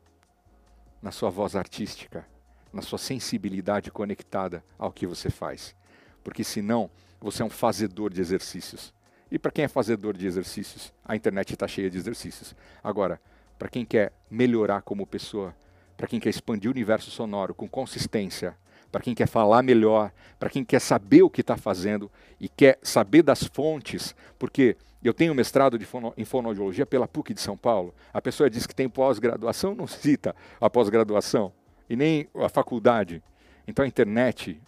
na 1.01 1.11
sua 1.11 1.29
voz 1.29 1.53
artística, 1.53 2.25
na 2.71 2.81
sua 2.81 2.97
sensibilidade 2.97 3.91
conectada 3.91 4.63
ao 4.79 4.89
que 4.89 5.05
você 5.05 5.29
faz. 5.29 5.75
Porque 6.23 6.45
senão, 6.45 6.89
você 7.19 7.43
é 7.43 7.45
um 7.45 7.49
fazedor 7.49 8.13
de 8.13 8.21
exercícios. 8.21 8.93
E 9.29 9.37
para 9.37 9.51
quem 9.51 9.65
é 9.65 9.67
fazedor 9.67 10.15
de 10.15 10.25
exercícios, 10.25 10.93
a 11.03 11.13
internet 11.13 11.51
está 11.51 11.67
cheia 11.67 11.89
de 11.89 11.97
exercícios. 11.97 12.55
Agora, 12.81 13.19
para 13.59 13.67
quem 13.67 13.83
quer 13.83 14.13
melhorar 14.31 14.81
como 14.81 15.05
pessoa, 15.05 15.53
para 15.97 16.07
quem 16.07 16.21
quer 16.21 16.29
expandir 16.29 16.69
o 16.69 16.73
universo 16.73 17.11
sonoro 17.11 17.53
com 17.53 17.67
consistência, 17.67 18.55
para 18.95 19.03
quem 19.03 19.13
quer 19.13 19.27
falar 19.27 19.61
melhor, 19.61 20.09
para 20.39 20.49
quem 20.49 20.63
quer 20.63 20.79
saber 20.79 21.21
o 21.21 21.29
que 21.29 21.41
está 21.41 21.57
fazendo 21.57 22.09
e 22.39 22.47
quer 22.47 22.79
saber 22.81 23.23
das 23.23 23.43
fontes, 23.43 24.15
porque 24.39 24.77
eu 25.03 25.13
tenho 25.13 25.35
mestrado 25.35 25.77
fono, 25.81 26.13
em 26.15 26.23
fonoaudiologia 26.23 26.85
pela 26.85 27.05
PUC 27.05 27.33
de 27.33 27.41
São 27.41 27.57
Paulo. 27.57 27.93
A 28.13 28.21
pessoa 28.21 28.49
diz 28.49 28.65
que 28.65 28.73
tem 28.73 28.87
pós-graduação, 28.87 29.75
não 29.75 29.85
cita 29.85 30.33
a 30.61 30.69
pós-graduação 30.69 31.51
e 31.89 31.95
nem 31.97 32.29
a 32.35 32.47
faculdade. 32.47 33.21
Então 33.67 33.83
a 33.83 33.87
internet 33.87 34.61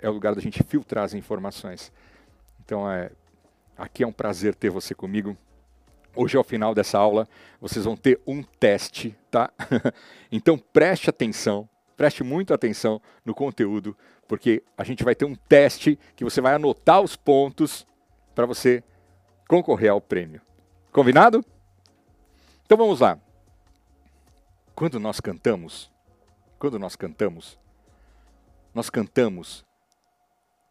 é 0.00 0.08
o 0.08 0.12
lugar 0.14 0.34
da 0.34 0.40
gente 0.40 0.62
filtrar 0.62 1.04
as 1.04 1.12
informações. 1.12 1.92
Então 2.64 2.90
é, 2.90 3.10
aqui 3.76 4.02
é 4.02 4.06
um 4.06 4.12
prazer 4.12 4.54
ter 4.54 4.70
você 4.70 4.94
comigo. 4.94 5.36
Hoje, 6.14 6.34
ao 6.34 6.44
final 6.44 6.74
dessa 6.74 6.96
aula, 6.96 7.28
vocês 7.60 7.84
vão 7.84 7.94
ter 7.94 8.18
um 8.26 8.42
teste, 8.42 9.14
tá? 9.30 9.52
então 10.32 10.56
preste 10.56 11.10
atenção, 11.10 11.68
preste 11.96 12.22
muita 12.22 12.54
atenção 12.54 13.00
no 13.24 13.34
conteúdo, 13.34 13.96
porque 14.28 14.62
a 14.76 14.84
gente 14.84 15.02
vai 15.02 15.14
ter 15.14 15.24
um 15.24 15.34
teste 15.34 15.98
que 16.14 16.24
você 16.24 16.40
vai 16.40 16.54
anotar 16.54 17.00
os 17.00 17.16
pontos 17.16 17.86
para 18.34 18.46
você 18.46 18.84
concorrer 19.48 19.90
ao 19.90 20.00
prêmio. 20.00 20.40
Combinado? 20.92 21.44
Então 22.64 22.76
vamos 22.76 23.00
lá. 23.00 23.18
Quando 24.74 25.00
nós 25.00 25.20
cantamos, 25.20 25.90
quando 26.58 26.78
nós 26.78 26.96
cantamos, 26.96 27.58
nós 28.74 28.90
cantamos 28.90 29.64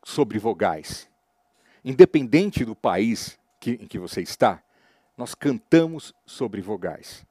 sobre 0.04 0.38
vogais. 0.38 1.10
Independente 1.84 2.64
do 2.64 2.76
país 2.76 3.40
que, 3.60 3.72
em 3.72 3.88
que 3.88 3.98
você 3.98 4.22
está, 4.22 4.62
nós 5.18 5.34
cantamos 5.34 6.14
sobre 6.26 6.62
vogais. 6.62 7.26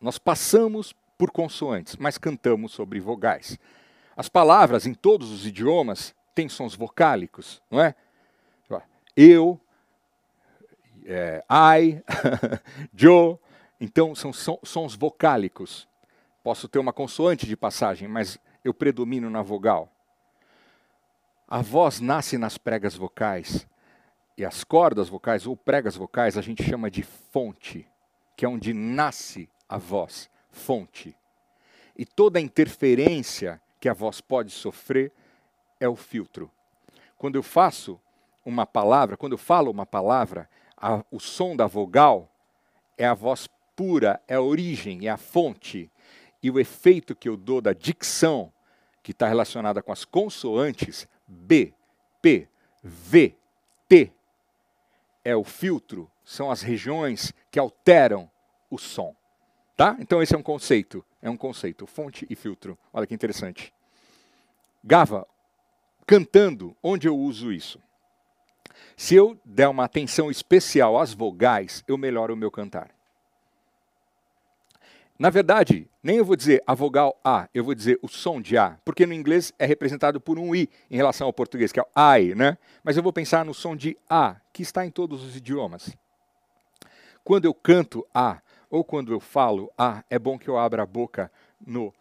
Nós 0.00 0.18
passamos 0.18 0.94
por 1.18 1.32
consoantes, 1.32 1.96
mas 1.96 2.16
cantamos 2.16 2.70
sobre 2.72 3.00
vogais. 3.00 3.58
As 4.16 4.28
palavras 4.28 4.86
em 4.86 4.94
todos 4.94 5.32
os 5.32 5.44
idiomas 5.44 6.14
têm 6.32 6.48
sons 6.48 6.76
vocálicos, 6.76 7.60
não 7.68 7.80
é? 7.80 7.94
Eu, 9.16 9.60
é, 11.04 11.44
I, 11.50 12.00
Joe, 12.94 13.36
então 13.80 14.14
são 14.14 14.32
sons 14.32 14.94
vocálicos. 14.94 15.88
Posso 16.40 16.68
ter 16.68 16.78
uma 16.78 16.92
consoante 16.92 17.46
de 17.46 17.56
passagem, 17.56 18.06
mas 18.06 18.38
eu 18.62 18.72
predomino 18.72 19.28
na 19.28 19.42
vogal. 19.42 19.92
A 21.48 21.60
voz 21.62 21.98
nasce 21.98 22.38
nas 22.38 22.56
pregas 22.56 22.94
vocais 22.94 23.66
e 24.36 24.44
as 24.44 24.62
cordas 24.62 25.08
vocais 25.08 25.48
ou 25.48 25.56
pregas 25.56 25.96
vocais 25.96 26.38
a 26.38 26.42
gente 26.42 26.62
chama 26.62 26.88
de 26.88 27.02
fonte, 27.02 27.88
que 28.36 28.44
é 28.44 28.48
onde 28.48 28.72
nasce 28.72 29.50
a 29.68 29.78
voz 29.78 30.30
fonte. 30.58 31.16
E 31.96 32.04
toda 32.04 32.38
interferência 32.40 33.60
que 33.80 33.88
a 33.88 33.94
voz 33.94 34.20
pode 34.20 34.50
sofrer 34.50 35.12
é 35.80 35.88
o 35.88 35.96
filtro. 35.96 36.50
Quando 37.16 37.36
eu 37.36 37.42
faço 37.42 37.98
uma 38.44 38.66
palavra, 38.66 39.16
quando 39.16 39.32
eu 39.32 39.38
falo 39.38 39.70
uma 39.70 39.86
palavra, 39.86 40.48
a, 40.76 41.04
o 41.10 41.18
som 41.18 41.56
da 41.56 41.66
vogal 41.66 42.30
é 42.96 43.06
a 43.06 43.14
voz 43.14 43.48
pura, 43.74 44.20
é 44.28 44.34
a 44.34 44.42
origem, 44.42 45.06
é 45.06 45.10
a 45.10 45.16
fonte. 45.16 45.90
E 46.42 46.50
o 46.50 46.58
efeito 46.58 47.16
que 47.16 47.28
eu 47.28 47.36
dou 47.36 47.60
da 47.60 47.72
dicção, 47.72 48.52
que 49.02 49.12
está 49.12 49.26
relacionada 49.26 49.82
com 49.82 49.92
as 49.92 50.04
consoantes, 50.04 51.08
B, 51.26 51.72
P, 52.20 52.48
V, 52.82 53.34
T, 53.88 54.12
é 55.24 55.34
o 55.34 55.44
filtro, 55.44 56.10
são 56.24 56.50
as 56.50 56.62
regiões 56.62 57.32
que 57.50 57.58
alteram 57.58 58.30
o 58.70 58.78
som. 58.78 59.14
Tá? 59.78 59.96
Então 60.00 60.20
esse 60.20 60.34
é 60.34 60.36
um 60.36 60.42
conceito, 60.42 61.04
é 61.22 61.30
um 61.30 61.36
conceito, 61.36 61.86
fonte 61.86 62.26
e 62.28 62.34
filtro. 62.34 62.76
Olha 62.92 63.06
que 63.06 63.14
interessante. 63.14 63.72
Gava, 64.82 65.24
cantando, 66.04 66.74
onde 66.82 67.06
eu 67.06 67.16
uso 67.16 67.52
isso? 67.52 67.80
Se 68.96 69.14
eu 69.14 69.38
der 69.44 69.68
uma 69.68 69.84
atenção 69.84 70.32
especial 70.32 70.98
às 70.98 71.14
vogais, 71.14 71.84
eu 71.86 71.96
melhoro 71.96 72.34
o 72.34 72.36
meu 72.36 72.50
cantar. 72.50 72.90
Na 75.16 75.30
verdade, 75.30 75.88
nem 76.02 76.16
eu 76.16 76.24
vou 76.24 76.34
dizer 76.34 76.60
a 76.66 76.74
vogal 76.74 77.16
A, 77.24 77.48
eu 77.54 77.62
vou 77.62 77.72
dizer 77.72 78.00
o 78.02 78.08
som 78.08 78.40
de 78.40 78.58
A, 78.58 78.76
porque 78.84 79.06
no 79.06 79.14
inglês 79.14 79.52
é 79.60 79.64
representado 79.64 80.20
por 80.20 80.40
um 80.40 80.56
I 80.56 80.68
em 80.90 80.96
relação 80.96 81.28
ao 81.28 81.32
português, 81.32 81.70
que 81.70 81.78
é 81.78 81.84
o 81.84 82.18
I, 82.18 82.34
né? 82.34 82.58
Mas 82.82 82.96
eu 82.96 83.02
vou 83.02 83.12
pensar 83.12 83.44
no 83.44 83.54
som 83.54 83.76
de 83.76 83.96
A, 84.10 84.40
que 84.52 84.60
está 84.60 84.84
em 84.84 84.90
todos 84.90 85.22
os 85.22 85.36
idiomas. 85.36 85.96
Quando 87.22 87.44
eu 87.44 87.54
canto 87.54 88.04
A, 88.12 88.42
ou 88.70 88.84
quando 88.84 89.12
eu 89.12 89.20
falo 89.20 89.72
A, 89.76 90.04
é 90.10 90.18
bom 90.18 90.38
que 90.38 90.48
eu 90.48 90.58
abra 90.58 90.82
a 90.82 90.86
boca 90.86 91.30
no 91.64 91.92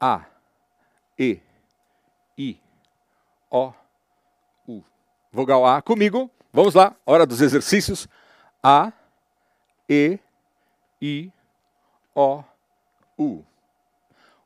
A, 0.00 0.24
E, 1.18 1.40
I, 2.36 2.60
O, 3.50 3.72
U. 4.68 4.82
Vogal 5.32 5.64
A 5.66 5.80
comigo. 5.80 6.30
Vamos 6.52 6.74
lá, 6.74 6.94
hora 7.04 7.26
dos 7.26 7.40
exercícios. 7.40 8.08
A, 8.62 8.92
E, 9.88 10.18
I, 11.00 11.32
O, 12.14 12.42
U. 13.18 13.44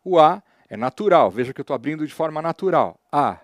O 0.04 0.18
A 0.18 0.42
é 0.68 0.76
natural, 0.76 1.30
veja 1.30 1.52
que 1.52 1.61
eu 1.61 1.62
estou 1.62 1.74
abrindo 1.74 2.06
de 2.06 2.14
forma 2.14 2.40
natural. 2.40 2.98
A. 3.11 3.38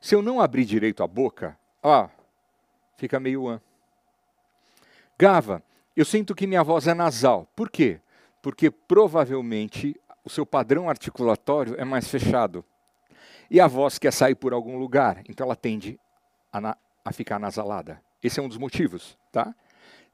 Se 0.00 0.14
eu 0.14 0.22
não 0.22 0.40
abrir 0.40 0.64
direito 0.64 1.02
a 1.02 1.06
boca, 1.06 1.58
A, 1.82 2.08
fica 2.96 3.18
meio 3.18 3.48
an. 3.48 3.60
Gava, 5.18 5.62
eu 6.00 6.04
sinto 6.04 6.34
que 6.34 6.46
minha 6.46 6.62
voz 6.62 6.86
é 6.86 6.94
nasal. 6.94 7.48
Por 7.56 7.68
quê? 7.68 8.00
Porque 8.40 8.70
provavelmente 8.70 10.00
o 10.24 10.30
seu 10.30 10.46
padrão 10.46 10.88
articulatório 10.88 11.74
é 11.76 11.84
mais 11.84 12.06
fechado. 12.06 12.64
E 13.50 13.60
a 13.60 13.66
voz 13.66 13.98
quer 13.98 14.12
sair 14.12 14.36
por 14.36 14.52
algum 14.52 14.78
lugar, 14.78 15.22
então 15.28 15.44
ela 15.44 15.56
tende 15.56 15.98
a, 16.52 16.76
a 17.04 17.12
ficar 17.12 17.40
nasalada. 17.40 18.00
Esse 18.22 18.38
é 18.38 18.42
um 18.42 18.48
dos 18.48 18.58
motivos, 18.58 19.18
tá? 19.32 19.52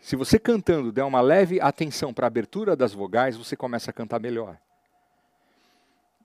Se 0.01 0.16
você 0.16 0.38
cantando 0.38 0.90
der 0.90 1.05
uma 1.05 1.20
leve 1.20 1.61
atenção 1.61 2.14
para 2.14 2.27
a 2.27 2.29
abertura 2.29 2.75
das 2.75 2.94
vogais, 2.94 3.37
você 3.37 3.55
começa 3.55 3.90
a 3.90 3.92
cantar 3.94 4.20
melhor. 4.20 4.57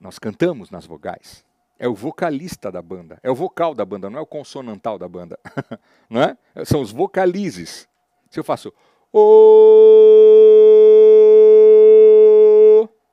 Nós 0.00 0.18
cantamos 0.18 0.70
nas 0.70 0.86
vogais. 0.86 1.44
É 1.78 1.86
o 1.86 1.94
vocalista 1.94 2.72
da 2.72 2.80
banda, 2.80 3.18
é 3.22 3.30
o 3.30 3.34
vocal 3.34 3.74
da 3.74 3.84
banda, 3.84 4.08
não 4.08 4.18
é 4.18 4.22
o 4.22 4.26
consonantal 4.26 4.98
da 4.98 5.08
banda, 5.08 5.38
não 6.08 6.22
é? 6.22 6.36
São 6.64 6.80
os 6.80 6.92
vocalizes. 6.92 7.86
Se 8.30 8.38
eu 8.38 8.44
faço 8.44 8.72
o. 9.12 9.90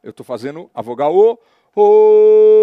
Eu 0.04 0.12
estou 0.12 0.26
fazendo 0.26 0.70
a 0.74 0.82
vogal 0.82 1.16
o. 1.16 1.38
O. 1.76 2.58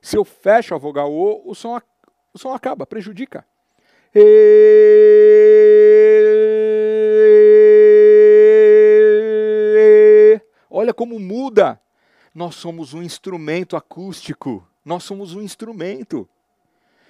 Se 0.00 0.16
eu 0.16 0.24
fecho 0.24 0.74
a 0.74 0.78
vogal 0.78 1.12
o, 1.12 1.42
o 1.50 1.54
som, 1.54 1.80
o 2.34 2.38
som 2.38 2.52
acaba, 2.52 2.86
prejudica. 2.86 3.46
Olha 10.68 10.92
como 10.92 11.18
muda. 11.18 11.80
Nós 12.34 12.54
somos 12.54 12.92
um 12.94 13.02
instrumento 13.02 13.76
acústico. 13.76 14.66
Nós 14.84 15.04
somos 15.04 15.34
um 15.34 15.40
instrumento. 15.42 16.28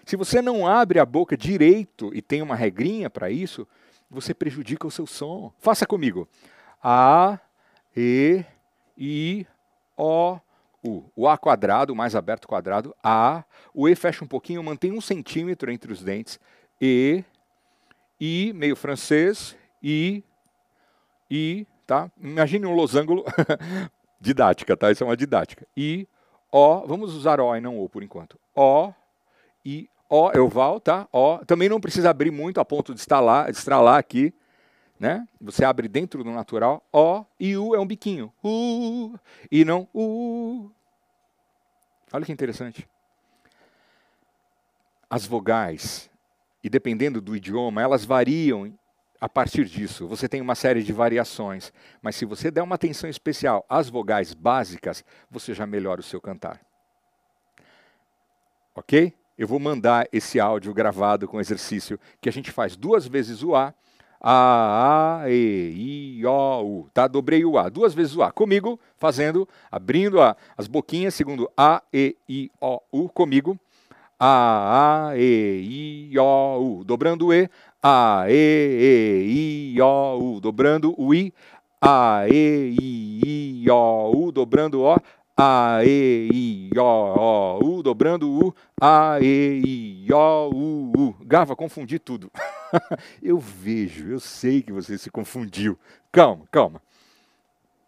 Se 0.04 0.16
você 0.16 0.42
não 0.42 0.66
abre 0.66 0.98
a 0.98 1.06
boca 1.06 1.36
direito 1.36 2.10
e 2.14 2.20
tem 2.20 2.42
uma 2.42 2.56
regrinha 2.56 3.08
para 3.08 3.30
isso, 3.30 3.66
você 4.10 4.34
prejudica 4.34 4.86
o 4.86 4.90
seu 4.90 5.06
som. 5.06 5.52
Faça 5.58 5.86
comigo. 5.86 6.28
A, 6.82 7.38
E, 7.96 8.44
I, 8.96 9.46
O, 9.96 10.38
U. 10.84 11.04
O 11.14 11.28
A 11.28 11.38
quadrado, 11.38 11.94
mais 11.94 12.14
aberto 12.14 12.48
quadrado. 12.48 12.94
A. 13.02 13.44
O 13.72 13.88
E 13.88 13.94
fecha 13.94 14.24
um 14.24 14.28
pouquinho, 14.28 14.62
mantém 14.62 14.92
um 14.92 15.00
centímetro 15.00 15.70
entre 15.70 15.92
os 15.92 16.02
dentes. 16.02 16.40
E, 16.80 17.24
I, 18.20 18.52
meio 18.54 18.74
francês. 18.76 19.56
I, 19.82 20.24
I, 21.30 21.66
tá? 21.86 22.10
Imagine 22.20 22.66
um 22.66 22.74
losango 22.74 23.24
didática, 24.20 24.76
tá? 24.76 24.90
Isso 24.90 25.04
é 25.04 25.06
uma 25.06 25.16
didática. 25.16 25.66
I, 25.76 26.08
O, 26.50 26.86
vamos 26.86 27.14
usar 27.14 27.40
O 27.40 27.54
e 27.56 27.60
não 27.60 27.78
O 27.80 27.88
por 27.88 28.02
enquanto. 28.02 28.38
O, 28.54 28.92
I, 29.64 29.88
O, 30.08 30.30
eu 30.32 30.48
val, 30.48 30.78
tá? 30.78 31.08
O. 31.12 31.38
Também 31.46 31.68
não 31.68 31.80
precisa 31.80 32.10
abrir 32.10 32.30
muito 32.30 32.60
a 32.60 32.64
ponto 32.64 32.92
de 32.92 33.00
estralar, 33.00 33.50
de 33.50 33.56
estralar 33.56 33.98
aqui. 33.98 34.34
Né? 35.00 35.26
Você 35.40 35.64
abre 35.64 35.88
dentro 35.88 36.22
do 36.22 36.30
natural. 36.30 36.86
O 36.92 37.24
e 37.40 37.56
U 37.56 37.74
é 37.74 37.80
um 37.80 37.86
biquinho. 37.86 38.32
U 38.42 39.18
e 39.50 39.64
não 39.64 39.88
U. 39.92 40.70
Olha 42.12 42.24
que 42.24 42.32
interessante. 42.32 42.86
As 45.08 45.26
vogais, 45.26 46.10
e 46.62 46.68
dependendo 46.68 47.20
do 47.20 47.34
idioma, 47.34 47.82
elas 47.82 48.04
variam 48.04 48.72
a 49.20 49.28
partir 49.28 49.64
disso. 49.64 50.06
Você 50.08 50.28
tem 50.28 50.40
uma 50.40 50.54
série 50.54 50.82
de 50.82 50.92
variações, 50.92 51.72
mas 52.02 52.16
se 52.16 52.24
você 52.24 52.50
der 52.50 52.62
uma 52.62 52.74
atenção 52.74 53.08
especial 53.08 53.64
às 53.68 53.88
vogais 53.88 54.34
básicas, 54.34 55.04
você 55.30 55.54
já 55.54 55.66
melhora 55.66 56.00
o 56.00 56.04
seu 56.04 56.20
cantar. 56.20 56.60
Ok? 58.74 59.14
Eu 59.42 59.48
vou 59.48 59.58
mandar 59.58 60.06
esse 60.12 60.38
áudio 60.38 60.72
gravado 60.72 61.26
com 61.26 61.40
exercício 61.40 61.98
que 62.20 62.28
a 62.28 62.32
gente 62.32 62.52
faz 62.52 62.76
duas 62.76 63.08
vezes 63.08 63.42
o 63.42 63.56
A 63.56 63.74
a, 64.20 65.22
A, 65.24 65.28
E, 65.28 66.20
I, 66.20 66.24
O, 66.24 66.62
U. 66.62 66.88
Tá? 66.94 67.08
Dobrei 67.08 67.44
o 67.44 67.58
A. 67.58 67.68
Duas 67.68 67.92
vezes 67.92 68.14
o 68.14 68.22
A. 68.22 68.30
Comigo, 68.30 68.78
fazendo, 68.96 69.48
abrindo 69.68 70.20
a, 70.20 70.36
as 70.56 70.68
boquinhas, 70.68 71.14
segundo 71.14 71.50
A, 71.56 71.82
E, 71.92 72.14
I, 72.28 72.52
O, 72.60 72.80
U. 72.92 73.08
Comigo. 73.08 73.58
A, 74.16 75.08
A, 75.10 75.18
E, 75.18 76.08
I, 76.12 76.18
O, 76.20 76.78
U. 76.78 76.84
Dobrando 76.84 77.26
o 77.26 77.34
E. 77.34 77.50
A, 77.82 78.26
E, 78.28 79.24
E, 79.24 79.74
I, 79.74 79.82
O, 79.82 80.36
U. 80.36 80.40
Dobrando 80.40 80.94
o 80.96 81.12
I. 81.12 81.34
A, 81.80 82.28
E, 82.30 82.76
I, 82.80 83.64
I, 83.64 83.70
O, 83.72 84.12
U. 84.14 84.30
Dobrando 84.30 84.82
o. 84.82 84.96
A, 85.36 85.80
E, 85.84 86.28
I, 86.32 86.78
O, 86.78 86.82
O, 86.82 87.78
U. 87.78 87.82
Dobrando 87.82 88.30
U. 88.30 88.54
A, 88.80 89.18
E, 89.20 89.62
I, 90.06 90.12
O, 90.12 90.50
U, 90.54 90.92
U. 90.96 91.16
Gava, 91.24 91.56
confundi 91.56 91.98
tudo. 91.98 92.30
eu 93.22 93.38
vejo, 93.38 94.08
eu 94.08 94.20
sei 94.20 94.62
que 94.62 94.72
você 94.72 94.98
se 94.98 95.10
confundiu. 95.10 95.78
Calma, 96.10 96.44
calma. 96.50 96.82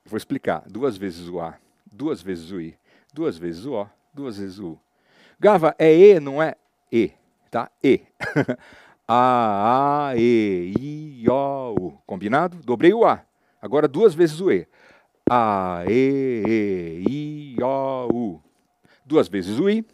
Vou 0.07 0.16
explicar. 0.16 0.62
Duas 0.66 0.96
vezes 0.96 1.28
o 1.28 1.40
A, 1.40 1.54
duas 1.90 2.22
vezes 2.22 2.50
o 2.50 2.61
I, 2.61 2.76
duas 3.12 3.38
vezes 3.38 3.64
o 3.64 3.74
O, 3.74 3.87
duas 4.12 4.38
vezes 4.38 4.59
o 4.59 4.72
U. 4.72 4.80
Gava 5.40 5.74
é 5.78 5.92
E, 5.94 6.20
não 6.20 6.42
é 6.42 6.54
E, 6.92 7.12
tá? 7.50 7.70
E. 7.83 8.02
a, 9.09 10.09
A, 10.09 10.16
E, 10.16 10.74
I, 10.78 11.28
O, 11.28 11.74
U. 11.78 11.98
Combinado? 12.07 12.59
Dobrei 12.64 12.92
o 12.92 13.07
A. 13.07 13.22
Agora 13.61 13.88
duas 13.88 14.14
vezes 14.14 14.40
o 14.40 14.50
E. 14.50 14.66
A, 15.31 15.85
E, 15.89 17.03
E, 17.09 17.57
I, 17.59 17.63
O, 17.63 18.09
U. 18.13 18.43
Duas 19.07 19.29
vezes 19.29 19.59
o 19.59 19.69
I. 19.71 19.85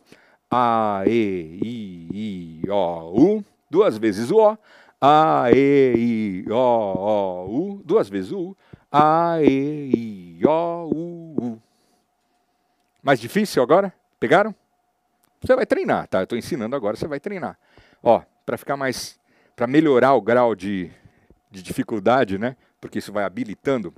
A, 0.50 1.04
E, 1.06 1.58
I, 1.62 2.62
I, 2.64 2.70
O, 2.70 3.36
U. 3.36 3.44
Duas 3.70 3.96
vezes 3.96 4.30
o 4.30 4.38
O. 4.38 4.58
A, 5.00 5.50
E, 5.52 5.94
I, 5.96 6.50
O, 6.50 6.54
O, 6.54 7.74
U. 7.74 7.82
Duas 7.84 8.08
vezes 8.08 8.32
o 8.32 8.40
U. 8.50 8.56
A, 8.90 9.40
E, 9.40 10.38
I, 10.40 10.46
O, 10.46 10.90
U, 10.92 11.36
U. 11.40 11.62
Mais 13.02 13.20
difícil 13.20 13.62
agora? 13.62 13.92
Pegaram? 14.18 14.54
Você 15.40 15.54
vai 15.54 15.64
treinar, 15.64 16.06
tá? 16.08 16.18
Eu 16.18 16.24
estou 16.24 16.36
ensinando 16.36 16.76
agora, 16.76 16.96
você 16.96 17.06
vai 17.06 17.18
treinar. 17.20 17.56
Ó, 18.02 18.20
para 18.44 18.58
ficar 18.58 18.76
mais. 18.76 19.18
para 19.56 19.66
melhorar 19.66 20.12
o 20.14 20.20
grau 20.20 20.54
de, 20.54 20.90
de 21.50 21.62
dificuldade, 21.62 22.36
né? 22.36 22.56
Porque 22.80 22.98
isso 22.98 23.12
vai 23.12 23.24
habilitando. 23.24 23.94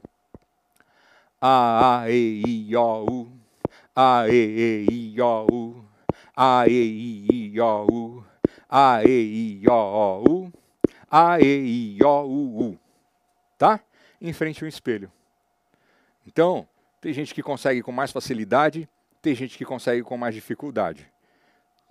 A, 1.45 2.03
A, 2.03 2.09
E, 2.09 2.41
I, 2.47 2.77
O, 2.77 3.05
U. 3.11 3.33
A, 3.97 4.29
E, 4.29 4.87
E, 4.89 5.17
I, 5.17 5.21
O, 5.21 5.47
U. 5.51 5.85
A, 6.37 6.69
E, 6.69 7.27
I, 7.33 7.61
O, 7.61 7.87
U. 7.91 8.25
A, 8.71 9.03
E, 9.03 9.61
I, 9.61 9.69
O, 9.69 10.23
U. 10.25 10.53
A, 11.11 11.41
E, 11.41 11.97
I, 11.99 12.05
O, 12.05 12.23
U, 12.23 12.63
U. 12.69 12.79
Tá? 13.59 13.81
Em 14.21 14.33
frente 14.33 14.63
ao 14.63 14.69
espelho. 14.69 15.11
Então, 16.25 16.65
tem 17.01 17.13
gente 17.13 17.35
que 17.35 17.43
consegue 17.43 17.83
com 17.83 17.91
mais 17.91 18.13
facilidade, 18.13 18.89
tem 19.21 19.35
gente 19.35 19.59
que 19.59 19.65
consegue 19.65 20.05
com 20.05 20.17
mais 20.17 20.37
dificuldade, 20.37 21.11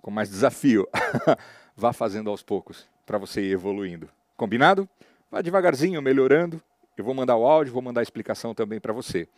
com 0.00 0.10
mais 0.10 0.30
desafio. 0.30 0.88
Vá 1.76 1.92
fazendo 1.92 2.30
aos 2.30 2.42
poucos 2.42 2.88
para 3.04 3.18
você 3.18 3.42
ir 3.42 3.52
evoluindo. 3.52 4.08
Combinado? 4.34 4.88
Vá 5.30 5.42
devagarzinho, 5.42 6.00
melhorando. 6.00 6.62
Eu 6.96 7.04
vou 7.04 7.14
mandar 7.14 7.36
o 7.36 7.46
áudio, 7.46 7.72
vou 7.72 7.82
mandar 7.82 8.00
a 8.00 8.02
explicação 8.02 8.54
também 8.54 8.80
para 8.80 8.92
você. 8.92 9.28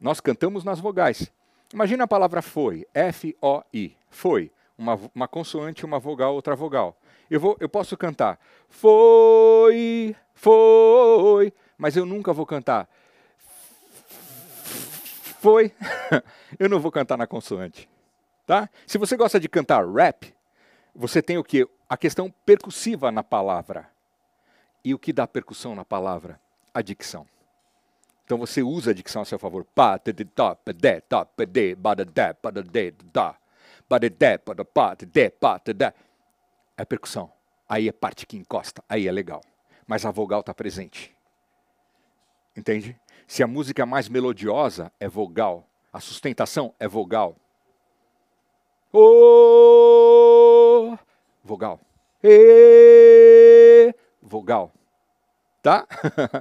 Nós 0.00 0.20
cantamos 0.20 0.64
nas 0.64 0.80
vogais. 0.80 1.30
Imagina 1.72 2.04
a 2.04 2.08
palavra 2.08 2.42
foi, 2.42 2.86
F-O-I, 2.92 3.96
foi, 4.10 4.50
uma, 4.76 4.98
uma 5.14 5.28
consoante, 5.28 5.84
uma 5.84 5.98
vogal, 5.98 6.34
outra 6.34 6.54
vogal. 6.54 6.96
Eu, 7.30 7.40
vou, 7.40 7.56
eu 7.60 7.68
posso 7.68 7.96
cantar 7.96 8.38
foi, 8.68 10.14
foi, 10.34 11.52
mas 11.78 11.96
eu 11.96 12.04
nunca 12.04 12.32
vou 12.32 12.44
cantar 12.44 12.88
foi. 15.42 15.72
eu 16.56 16.68
não 16.68 16.78
vou 16.78 16.92
cantar 16.92 17.18
na 17.18 17.26
consoante, 17.26 17.88
tá? 18.46 18.70
Se 18.86 18.96
você 18.96 19.16
gosta 19.16 19.40
de 19.40 19.48
cantar 19.48 19.84
rap, 19.84 20.32
você 20.94 21.20
tem 21.20 21.36
o 21.36 21.42
que? 21.42 21.66
A 21.88 21.96
questão 21.96 22.32
percussiva 22.46 23.10
na 23.10 23.24
palavra. 23.24 23.90
E 24.84 24.94
o 24.94 24.98
que 24.98 25.12
dá 25.12 25.26
percussão 25.26 25.74
na 25.74 25.84
palavra? 25.84 26.40
A 26.74 26.82
dicção. 26.82 27.26
Então 28.24 28.38
você 28.38 28.62
usa 28.62 28.92
a 28.92 28.94
dicção 28.94 29.22
a 29.22 29.24
seu 29.24 29.38
favor. 29.38 29.64
Pa, 29.74 29.98
te, 29.98 30.12
de, 30.12 30.24
ta, 30.24 30.54
pe, 30.54 30.72
de, 30.72 31.00
ta, 31.02 31.26
de, 31.46 31.74
ba, 31.74 31.94
de, 31.94 32.04
de, 32.04 32.34
pa, 32.34 32.50
de, 32.50 32.62
de, 32.62 32.90
da. 33.12 33.34
Ba, 33.88 33.98
de, 33.98 34.08
de, 34.08 34.38
pa, 34.38 34.54
de, 34.54 34.64
pa, 34.64 34.94
de, 34.94 35.30
pa, 35.30 35.58
de 35.58 35.92
é 36.76 36.84
percussão. 36.84 37.30
Aí 37.68 37.88
é 37.88 37.92
parte 37.92 38.26
que 38.26 38.36
encosta, 38.36 38.82
aí 38.88 39.06
é 39.06 39.12
legal. 39.12 39.42
Mas 39.86 40.04
a 40.04 40.10
vogal 40.10 40.40
está 40.40 40.54
presente. 40.54 41.14
Entende? 42.56 42.98
Se 43.26 43.42
a 43.42 43.46
música 43.46 43.82
é 43.82 43.84
mais 43.84 44.08
melodiosa 44.08 44.92
é 45.00 45.08
vogal, 45.08 45.66
a 45.92 46.00
sustentação 46.00 46.74
é 46.78 46.88
vogal. 46.88 47.36
O 48.92 50.96
vogal. 51.42 51.80
E 52.22 53.94
vogal. 54.20 54.72
Tá? 55.62 55.86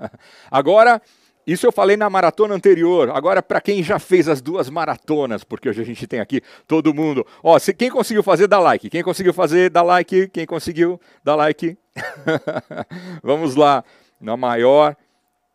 Agora 0.49 1.01
isso 1.45 1.65
eu 1.65 1.71
falei 1.71 1.97
na 1.97 2.09
maratona 2.09 2.53
anterior. 2.53 3.09
Agora, 3.09 3.41
para 3.41 3.59
quem 3.59 3.81
já 3.81 3.97
fez 3.97 4.27
as 4.27 4.41
duas 4.41 4.69
maratonas, 4.69 5.43
porque 5.43 5.69
hoje 5.69 5.81
a 5.81 5.85
gente 5.85 6.05
tem 6.05 6.19
aqui 6.19 6.41
todo 6.67 6.93
mundo. 6.93 7.25
Ó, 7.41 7.57
se, 7.57 7.73
quem 7.73 7.89
conseguiu 7.89 8.23
fazer, 8.23 8.47
dá 8.47 8.59
like. 8.59 8.89
Quem 8.89 9.03
conseguiu 9.03 9.33
fazer, 9.33 9.69
dá 9.69 9.81
like. 9.81 10.27
Quem 10.27 10.45
conseguiu, 10.45 10.99
dá 11.23 11.35
like. 11.35 11.77
Vamos 13.23 13.55
lá, 13.55 13.83
no 14.19 14.37
maior, 14.37 14.95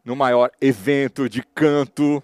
no 0.05 0.17
maior 0.17 0.51
evento 0.61 1.29
de 1.29 1.43
canto 1.43 2.23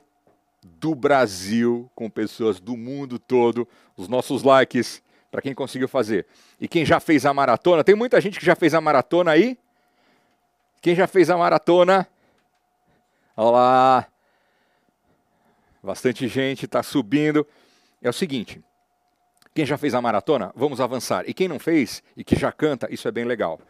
do 0.63 0.95
Brasil, 0.95 1.91
com 1.95 2.11
pessoas 2.11 2.59
do 2.59 2.77
mundo 2.77 3.19
todo. 3.19 3.67
Os 3.97 4.09
nossos 4.09 4.43
likes 4.43 5.03
para 5.31 5.41
quem 5.41 5.55
conseguiu 5.55 5.89
fazer. 5.89 6.27
E 6.61 6.67
quem 6.67 6.85
já 6.85 6.99
fez 6.99 7.25
a 7.25 7.33
maratona, 7.33 7.85
tem 7.85 7.95
muita 7.95 8.21
gente 8.21 8.39
que 8.39 8.45
já 8.45 8.57
fez 8.57 8.75
a 8.75 8.81
maratona 8.81 9.31
aí? 9.31 9.57
Quem 10.83 10.97
já 10.97 11.07
fez 11.07 11.31
a 11.31 11.39
maratona? 11.39 12.09
Olá! 13.37 14.05
Bastante 15.81 16.27
gente 16.27 16.65
está 16.65 16.83
subindo. 16.83 17.47
É 18.03 18.11
o 18.11 18.13
seguinte: 18.13 18.61
quem 19.55 19.65
já 19.65 19.79
fez 19.79 19.95
a 19.95 20.03
maratona, 20.03 20.53
vamos 20.57 20.81
avançar. 20.81 21.23
E 21.29 21.33
quem 21.33 21.47
não 21.47 21.61
fez 21.61 22.03
e 22.17 22.25
que 22.25 22.35
já 22.35 22.51
canta, 22.51 22.93
isso 22.93 23.07
é 23.07 23.13
bem 23.13 23.25
legal. 23.25 23.61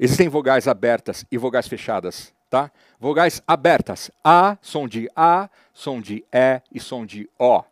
Existem 0.00 0.26
vogais 0.26 0.66
abertas 0.66 1.26
e 1.30 1.36
vogais 1.36 1.68
fechadas, 1.68 2.32
tá? 2.48 2.70
Vogais 2.98 3.42
abertas: 3.46 4.10
A, 4.24 4.56
som 4.62 4.88
de 4.88 5.06
A, 5.14 5.50
som 5.70 6.00
de 6.00 6.24
E 6.32 6.62
e 6.72 6.80
som 6.80 7.04
de 7.04 7.28
O. 7.38 7.62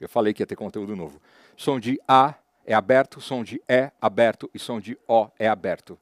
Eu 0.00 0.08
falei 0.08 0.34
que 0.34 0.42
ia 0.42 0.46
ter 0.48 0.56
conteúdo 0.56 0.96
novo. 0.96 1.22
Som 1.56 1.78
de 1.78 2.00
A 2.08 2.34
é 2.66 2.74
aberto, 2.74 3.20
som 3.20 3.44
de 3.44 3.62
E 3.68 3.92
aberto 4.02 4.50
e 4.52 4.58
som 4.58 4.80
de 4.80 4.98
O 5.06 5.28
é 5.38 5.46
aberto. 5.46 5.96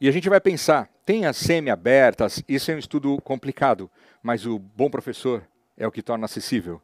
E 0.00 0.08
a 0.08 0.12
gente 0.12 0.28
vai 0.28 0.40
pensar, 0.40 0.88
as 1.24 1.36
semi-abertas, 1.36 2.42
isso 2.48 2.70
é 2.70 2.74
um 2.74 2.78
estudo 2.78 3.20
complicado, 3.22 3.88
mas 4.22 4.44
o 4.44 4.58
bom 4.58 4.90
professor 4.90 5.46
é 5.76 5.86
o 5.86 5.92
que 5.92 6.02
torna 6.02 6.24
acessível. 6.24 6.82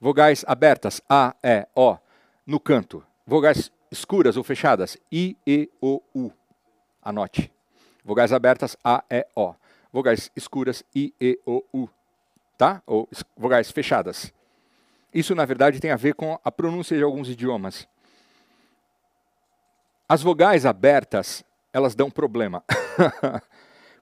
Vogais 0.00 0.44
abertas, 0.48 1.00
A, 1.08 1.36
E, 1.42 1.66
O, 1.74 1.96
no 2.44 2.58
canto. 2.58 3.04
Vogais 3.24 3.70
escuras 3.90 4.36
ou 4.36 4.42
fechadas, 4.42 4.96
I, 5.12 5.36
E, 5.46 5.70
O, 5.80 6.02
U. 6.12 6.32
Anote. 7.00 7.52
Vogais 8.04 8.32
abertas, 8.32 8.76
A, 8.82 9.04
E, 9.08 9.24
O. 9.36 9.54
Vogais 9.92 10.30
escuras, 10.34 10.82
I, 10.94 11.14
E, 11.20 11.38
O, 11.46 11.62
U. 11.72 11.88
Tá? 12.58 12.82
Ou 12.86 13.08
vogais 13.36 13.70
fechadas. 13.70 14.32
Isso, 15.14 15.34
na 15.34 15.44
verdade, 15.44 15.80
tem 15.80 15.92
a 15.92 15.96
ver 15.96 16.14
com 16.14 16.38
a 16.42 16.50
pronúncia 16.50 16.96
de 16.96 17.02
alguns 17.02 17.28
idiomas. 17.28 17.86
As 20.08 20.22
vogais 20.22 20.66
abertas 20.66 21.44
elas 21.72 21.94
dão 21.94 22.10
problema. 22.10 22.64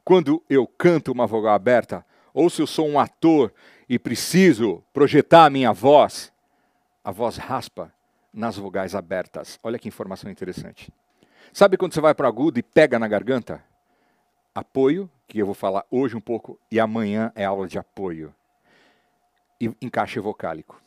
Quando 0.09 0.43
eu 0.49 0.67
canto 0.67 1.13
uma 1.13 1.27
vogal 1.27 1.53
aberta, 1.53 2.03
ou 2.33 2.49
se 2.49 2.63
eu 2.63 2.67
sou 2.67 2.89
um 2.89 2.99
ator 2.99 3.53
e 3.87 3.99
preciso 3.99 4.83
projetar 4.91 5.45
a 5.45 5.51
minha 5.51 5.71
voz, 5.71 6.33
a 7.05 7.11
voz 7.11 7.37
raspa 7.37 7.93
nas 8.33 8.57
vogais 8.57 8.95
abertas. 8.95 9.59
Olha 9.63 9.79
que 9.79 9.87
informação 9.87 10.31
interessante. 10.31 10.91
Sabe 11.53 11.77
quando 11.77 11.93
você 11.93 12.01
vai 12.01 12.15
para 12.15 12.25
o 12.25 12.27
agudo 12.27 12.59
e 12.59 12.63
pega 12.63 12.99
na 12.99 13.07
garganta? 13.07 13.63
Apoio, 14.55 15.11
que 15.27 15.41
eu 15.41 15.45
vou 15.45 15.55
falar 15.55 15.85
hoje 15.91 16.17
um 16.17 16.23
pouco, 16.23 16.59
e 16.73 16.81
amanhã 16.81 17.31
é 17.35 17.45
aula 17.45 17.69
de 17.69 17.79
apoio. 17.79 18.35
E 19.61 19.71
encaixe 19.83 20.19
vocálico. 20.19 20.81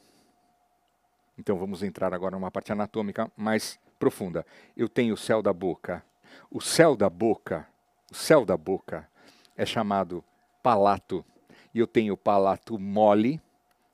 Então 1.37 1.59
vamos 1.59 1.83
entrar 1.83 2.11
agora 2.11 2.35
numa 2.35 2.49
parte 2.49 2.71
anatômica 2.71 3.31
mais 3.37 3.79
profunda. 3.99 4.43
Eu 4.75 4.89
tenho 4.89 5.13
o 5.13 5.17
céu 5.17 5.43
da 5.43 5.53
boca. 5.53 6.03
O 6.49 6.59
céu 6.59 6.95
da 6.95 7.07
boca, 7.07 7.67
o 8.11 8.15
céu 8.15 8.43
da 8.43 8.57
boca 8.57 9.10
é 9.55 9.65
chamado 9.65 10.23
palato. 10.61 11.25
E 11.73 11.79
eu 11.79 11.87
tenho 11.87 12.13
o 12.13 12.17
palato 12.17 12.77
mole, 12.77 13.41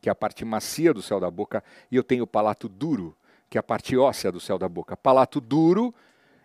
que 0.02 0.10
é 0.10 0.12
a 0.12 0.16
parte 0.16 0.44
macia 0.46 0.94
do 0.94 1.02
céu 1.02 1.20
da 1.20 1.30
boca, 1.30 1.64
e 1.92 1.96
eu 1.96 2.04
tenho 2.04 2.24
o 2.24 2.28
palato 2.28 2.68
duro, 2.68 3.16
que 3.50 3.58
é 3.58 3.60
a 3.60 3.64
parte 3.64 3.96
óssea 3.98 4.32
do 4.32 4.40
céu 4.40 4.58
da 4.58 4.68
boca. 4.68 4.96
Palato 4.98 5.40
duro, 5.40 5.94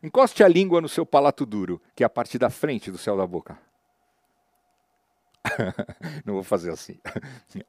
encoste 0.03 0.43
a 0.43 0.49
língua 0.49 0.81
no 0.81 0.89
seu 0.89 1.07
palato 1.07 1.47
duro, 1.47 1.81
que 1.95 2.03
é 2.03 2.07
a 2.07 2.11
parte 2.11 2.39
da 2.39 2.51
frente 2.51 2.91
do 2.91 2.99
céu 2.99 3.17
da 3.17 3.27
boca. 3.27 3.59
Não 6.25 6.35
vou 6.35 6.43
fazer 6.43 6.71
assim. 6.71 6.99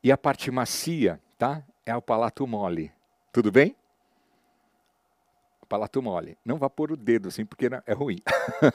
E 0.00 0.12
a 0.12 0.16
parte 0.16 0.48
macia, 0.48 1.20
tá? 1.36 1.60
É 1.84 1.94
o 1.94 2.00
palato 2.00 2.46
mole. 2.46 2.92
Tudo 3.32 3.50
bem? 3.50 3.74
Palato 5.68 6.00
mole. 6.00 6.38
Não 6.44 6.56
vá 6.56 6.70
pôr 6.70 6.92
o 6.92 6.96
dedo 6.96 7.28
assim, 7.28 7.44
porque 7.44 7.68
é 7.86 7.92
ruim. 7.92 8.20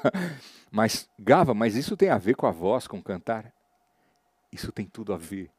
mas, 0.71 1.09
Gava, 1.17 1.53
mas 1.53 1.75
isso 1.75 1.97
tem 1.97 2.09
a 2.09 2.17
ver 2.17 2.35
com 2.35 2.45
a 2.45 2.51
voz, 2.51 2.87
com 2.87 3.01
cantar? 3.01 3.51
Isso 4.51 4.71
tem 4.71 4.85
tudo 4.85 5.13
a 5.13 5.17
ver. 5.17 5.49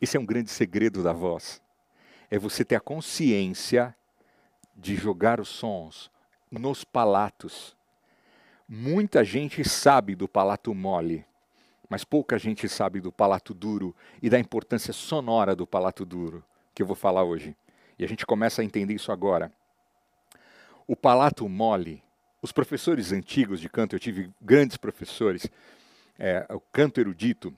Esse 0.00 0.16
é 0.16 0.20
um 0.20 0.26
grande 0.26 0.50
segredo 0.50 1.02
da 1.02 1.12
voz. 1.12 1.60
É 2.30 2.38
você 2.38 2.64
ter 2.64 2.76
a 2.76 2.80
consciência 2.80 3.94
de 4.76 4.94
jogar 4.94 5.40
os 5.40 5.48
sons 5.48 6.10
nos 6.50 6.84
palatos. 6.84 7.76
Muita 8.68 9.24
gente 9.24 9.68
sabe 9.68 10.14
do 10.14 10.28
palato 10.28 10.72
mole, 10.72 11.24
mas 11.88 12.04
pouca 12.04 12.38
gente 12.38 12.68
sabe 12.68 13.00
do 13.00 13.10
palato 13.10 13.52
duro 13.52 13.96
e 14.22 14.30
da 14.30 14.38
importância 14.38 14.92
sonora 14.92 15.56
do 15.56 15.66
palato 15.66 16.04
duro, 16.04 16.44
que 16.74 16.82
eu 16.82 16.86
vou 16.86 16.94
falar 16.94 17.24
hoje. 17.24 17.56
E 17.98 18.04
a 18.04 18.08
gente 18.08 18.24
começa 18.24 18.62
a 18.62 18.64
entender 18.64 18.94
isso 18.94 19.10
agora. 19.10 19.52
O 20.88 20.96
palato 20.96 21.46
mole, 21.46 22.02
os 22.40 22.50
professores 22.50 23.12
antigos 23.12 23.60
de 23.60 23.68
canto, 23.68 23.94
eu 23.94 24.00
tive 24.00 24.30
grandes 24.40 24.78
professores, 24.78 25.46
é, 26.18 26.46
o 26.48 26.58
canto 26.58 26.98
erudito, 26.98 27.54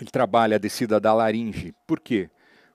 ele 0.00 0.10
trabalha 0.10 0.56
a 0.56 0.58
descida 0.58 0.98
da 0.98 1.12
laringe. 1.12 1.74
Por 1.86 2.00
quê? 2.00 2.30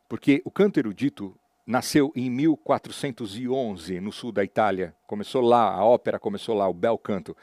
Porque 0.08 0.44
o 0.46 0.52
canto 0.52 0.78
erudito 0.78 1.36
nasceu 1.66 2.12
em 2.16 2.30
1411, 2.30 4.00
no 4.00 4.12
sul 4.12 4.32
da 4.32 4.44
Itália. 4.44 4.94
Começou 5.08 5.42
lá, 5.42 5.74
a 5.74 5.84
ópera 5.84 6.20
começou 6.20 6.56
lá, 6.56 6.70
o 6.70 6.74
bel 6.74 6.98
canto. 7.00 7.36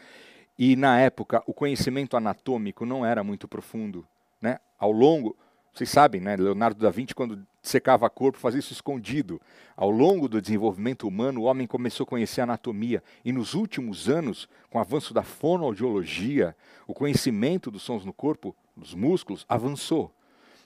E 0.56 0.76
na 0.76 1.00
época, 1.00 1.42
o 1.48 1.52
conhecimento 1.52 2.16
anatômico 2.16 2.86
não 2.86 3.04
era 3.04 3.24
muito 3.24 3.48
profundo. 3.48 4.06
Né? 4.40 4.60
Ao 4.78 4.92
longo, 4.92 5.36
vocês 5.72 5.88
sabem, 5.88 6.20
né? 6.20 6.36
Leonardo 6.36 6.80
da 6.80 6.90
Vinci, 6.90 7.14
quando 7.14 7.46
secava 7.62 8.08
corpo, 8.10 8.38
fazia 8.38 8.58
isso 8.58 8.72
escondido. 8.72 9.40
Ao 9.76 9.90
longo 9.90 10.28
do 10.28 10.40
desenvolvimento 10.40 11.06
humano, 11.06 11.40
o 11.40 11.44
homem 11.44 11.66
começou 11.66 12.04
a 12.04 12.06
conhecer 12.06 12.40
a 12.40 12.44
anatomia. 12.44 13.02
E 13.24 13.32
nos 13.32 13.54
últimos 13.54 14.08
anos, 14.08 14.48
com 14.68 14.78
o 14.78 14.80
avanço 14.80 15.14
da 15.14 15.22
fonoaudiologia, 15.22 16.56
o 16.86 16.94
conhecimento 16.94 17.70
dos 17.70 17.82
sons 17.82 18.04
no 18.04 18.12
corpo, 18.12 18.54
dos 18.76 18.94
músculos, 18.94 19.44
avançou. 19.48 20.12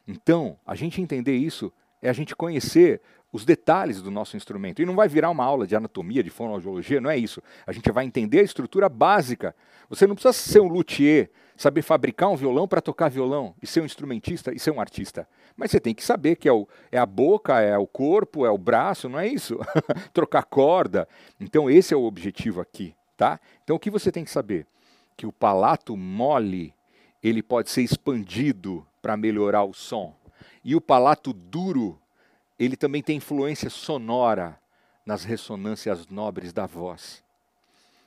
Então, 0.07 0.57
a 0.67 0.75
gente 0.75 1.01
entender 1.01 1.37
isso 1.37 1.73
é 2.01 2.09
a 2.09 2.13
gente 2.13 2.37
conhecer 2.37 3.01
os 3.33 3.45
detalhes 3.45 4.01
do 4.01 4.11
nosso 4.11 4.37
instrumento. 4.37 4.81
E 4.81 4.87
não 4.87 4.95
vai 4.95 5.09
virar 5.09 5.31
uma 5.31 5.45
aula 5.45 5.67
de 5.67 5.75
anatomia, 5.75 6.23
de 6.23 6.31
fonoaudiologia, 6.31 7.01
não 7.01 7.11
é 7.11 7.17
isso. 7.17 7.43
A 7.67 7.73
gente 7.73 7.91
vai 7.91 8.05
entender 8.05 8.41
a 8.41 8.45
estrutura 8.45 8.89
básica. 8.89 9.55
Você 9.89 10.07
não 10.07 10.15
precisa 10.15 10.33
ser 10.33 10.61
um 10.61 10.69
luthier, 10.69 11.31
saber 11.57 11.83
fabricar 11.83 12.31
um 12.31 12.37
violão 12.37 12.67
para 12.67 12.81
tocar 12.81 13.09
violão, 13.09 13.55
e 13.63 13.67
ser 13.67 13.81
um 13.81 13.85
instrumentista 13.85 14.53
e 14.53 14.59
ser 14.59 14.71
um 14.71 14.81
artista. 14.81 15.29
Mas 15.57 15.71
você 15.71 15.81
tem 15.81 15.95
que 15.95 16.05
saber 16.05 16.37
que 16.37 16.49
é, 16.49 16.53
o, 16.53 16.69
é 16.91 16.99
a 16.99 17.07
boca, 17.07 17.61
é 17.61 17.77
o 17.79 17.87
corpo, 17.87 18.45
é 18.45 18.51
o 18.51 18.59
braço, 18.59 19.09
não 19.09 19.19
é 19.19 19.27
isso? 19.27 19.59
Trocar 20.13 20.45
corda. 20.45 21.09
Então 21.41 21.71
esse 21.71 21.95
é 21.95 21.97
o 21.97 22.05
objetivo 22.05 22.61
aqui, 22.61 22.95
tá? 23.17 23.41
Então 23.63 23.77
o 23.77 23.79
que 23.79 23.91
você 23.91 24.11
tem 24.11 24.25
que 24.25 24.31
saber? 24.31 24.67
Que 25.17 25.27
o 25.27 25.33
palato 25.33 25.97
mole, 25.97 26.75
ele 27.23 27.43
pode 27.43 27.71
ser 27.71 27.83
expandido 27.83 28.87
para 29.01 29.17
melhorar 29.17 29.65
o 29.65 29.73
som. 29.73 30.15
E 30.65 30.75
o 30.75 30.81
palato 30.81 31.33
duro, 31.33 32.01
ele 32.59 32.77
também 32.77 33.03
tem 33.03 33.19
influência 33.19 33.71
sonora 33.71 34.59
nas 35.07 35.23
ressonâncias 35.23 36.07
nobres 36.09 36.53
da 36.53 36.67
voz. 36.67 37.23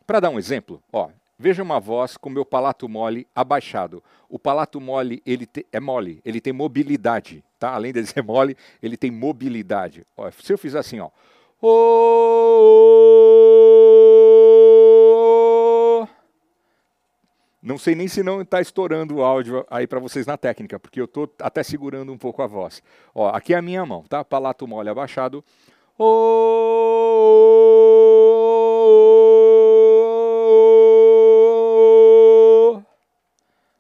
Para 0.06 0.20
dar 0.20 0.30
um 0.30 0.40
exemplo, 0.40 0.82
ó, 0.92 1.10
veja 1.38 1.62
uma 1.62 1.80
voz 1.80 2.17
com 2.17 2.30
meu 2.30 2.45
palato 2.45 2.89
mole 2.89 3.28
abaixado. 3.36 4.04
O 4.30 4.39
palato 4.39 4.82
mole 4.82 5.21
ele 5.26 5.45
te, 5.45 5.65
é 5.71 5.80
mole, 5.80 6.19
ele 6.26 6.41
tem 6.41 6.54
mobilidade, 6.54 7.43
tá? 7.60 7.73
Além 7.73 7.93
de 7.93 8.06
ser 8.06 8.23
mole, 8.23 8.58
ele 8.82 8.97
tem 8.97 9.12
mobilidade. 9.12 10.06
Ó, 10.15 10.30
se 10.32 10.52
eu 10.52 10.58
fizer 10.58 10.80
assim, 10.80 11.00
ó, 11.00 11.10
não 17.62 17.78
sei 17.78 17.95
nem 17.95 18.08
se 18.08 18.23
não 18.23 18.41
está 18.41 18.62
estourando 18.62 19.15
o 19.15 19.23
áudio 19.23 19.65
aí 19.69 19.86
para 19.86 20.00
vocês 20.00 20.26
na 20.26 20.38
técnica, 20.38 20.80
porque 20.80 21.02
eu 21.02 21.06
estou 21.06 21.30
até 21.41 21.62
segurando 21.63 22.12
um 22.12 22.17
pouco 22.17 22.41
a 22.41 22.47
voz. 22.47 22.82
Ó, 23.13 23.30
aqui 23.30 23.54
é 23.54 23.58
a 23.58 23.62
minha 23.62 23.86
mão, 23.86 24.04
tá? 24.04 24.23
Palato 24.23 24.67
mole 24.67 24.89
abaixado. 24.89 25.43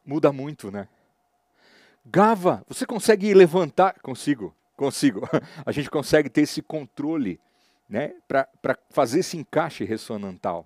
Muda 0.07 0.31
muito, 0.31 0.71
né? 0.71 0.87
Gava, 2.05 2.63
você 2.65 2.85
consegue 2.85 3.33
levantar? 3.33 3.99
Consigo, 4.01 4.55
consigo. 4.77 5.27
A 5.65 5.71
gente 5.73 5.89
consegue 5.89 6.29
ter 6.29 6.43
esse 6.43 6.61
controle 6.61 7.37
né, 7.89 8.13
para 8.25 8.47
fazer 8.89 9.19
esse 9.19 9.35
encaixe 9.35 9.83
ressonantal. 9.83 10.65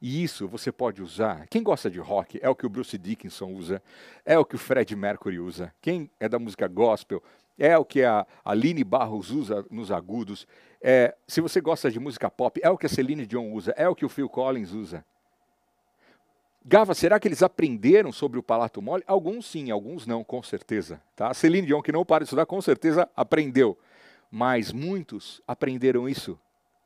E 0.00 0.22
isso 0.22 0.46
você 0.46 0.70
pode 0.70 1.02
usar. 1.02 1.48
Quem 1.48 1.64
gosta 1.64 1.90
de 1.90 1.98
rock 1.98 2.38
é 2.40 2.48
o 2.48 2.54
que 2.54 2.64
o 2.64 2.68
Bruce 2.68 2.96
Dickinson 2.96 3.52
usa, 3.52 3.82
é 4.24 4.38
o 4.38 4.44
que 4.44 4.54
o 4.54 4.58
Fred 4.58 4.94
Mercury 4.94 5.40
usa. 5.40 5.74
Quem 5.82 6.08
é 6.20 6.28
da 6.28 6.38
música 6.38 6.68
gospel 6.68 7.20
é 7.58 7.76
o 7.76 7.84
que 7.84 8.04
a 8.04 8.24
Aline 8.44 8.84
Barros 8.84 9.32
usa 9.32 9.66
nos 9.68 9.90
agudos. 9.90 10.46
É, 10.80 11.12
se 11.26 11.40
você 11.40 11.60
gosta 11.60 11.90
de 11.90 11.98
música 11.98 12.30
pop, 12.30 12.60
é 12.62 12.70
o 12.70 12.78
que 12.78 12.86
a 12.86 12.88
Celine 12.88 13.26
Dion 13.26 13.50
usa, 13.50 13.72
é 13.76 13.88
o 13.88 13.96
que 13.96 14.04
o 14.04 14.08
Phil 14.08 14.28
Collins 14.28 14.70
usa. 14.70 15.04
Gava, 16.66 16.94
será 16.94 17.20
que 17.20 17.28
eles 17.28 17.42
aprenderam 17.42 18.10
sobre 18.10 18.38
o 18.38 18.42
palato 18.42 18.80
mole? 18.80 19.04
Alguns 19.06 19.46
sim, 19.46 19.70
alguns 19.70 20.06
não, 20.06 20.24
com 20.24 20.42
certeza. 20.42 21.00
Tá? 21.14 21.34
Celine 21.34 21.66
Dion, 21.66 21.82
que 21.82 21.92
não 21.92 22.06
para 22.06 22.24
de 22.24 22.28
estudar, 22.28 22.46
com 22.46 22.60
certeza 22.62 23.08
aprendeu. 23.14 23.78
Mas 24.30 24.72
muitos 24.72 25.42
aprenderam 25.46 26.08
isso 26.08 26.40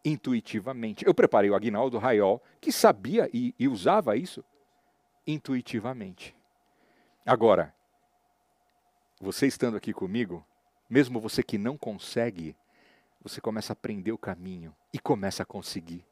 intuitivamente. 0.04 1.06
Eu 1.06 1.14
preparei 1.14 1.48
o 1.48 1.54
Agnaldo 1.54 1.96
Raiol, 1.96 2.42
que 2.60 2.72
sabia 2.72 3.30
e, 3.32 3.54
e 3.56 3.68
usava 3.68 4.16
isso 4.16 4.44
intuitivamente. 5.24 6.34
Agora, 7.24 7.72
você 9.20 9.46
estando 9.46 9.76
aqui 9.76 9.92
comigo, 9.92 10.44
mesmo 10.90 11.20
você 11.20 11.42
que 11.42 11.58
não 11.58 11.76
consegue, 11.76 12.56
você 13.22 13.40
começa 13.40 13.72
a 13.72 13.74
aprender 13.74 14.10
o 14.10 14.18
caminho 14.18 14.74
e 14.92 14.98
começa 14.98 15.42
a 15.42 15.46
conseguir. 15.46 16.07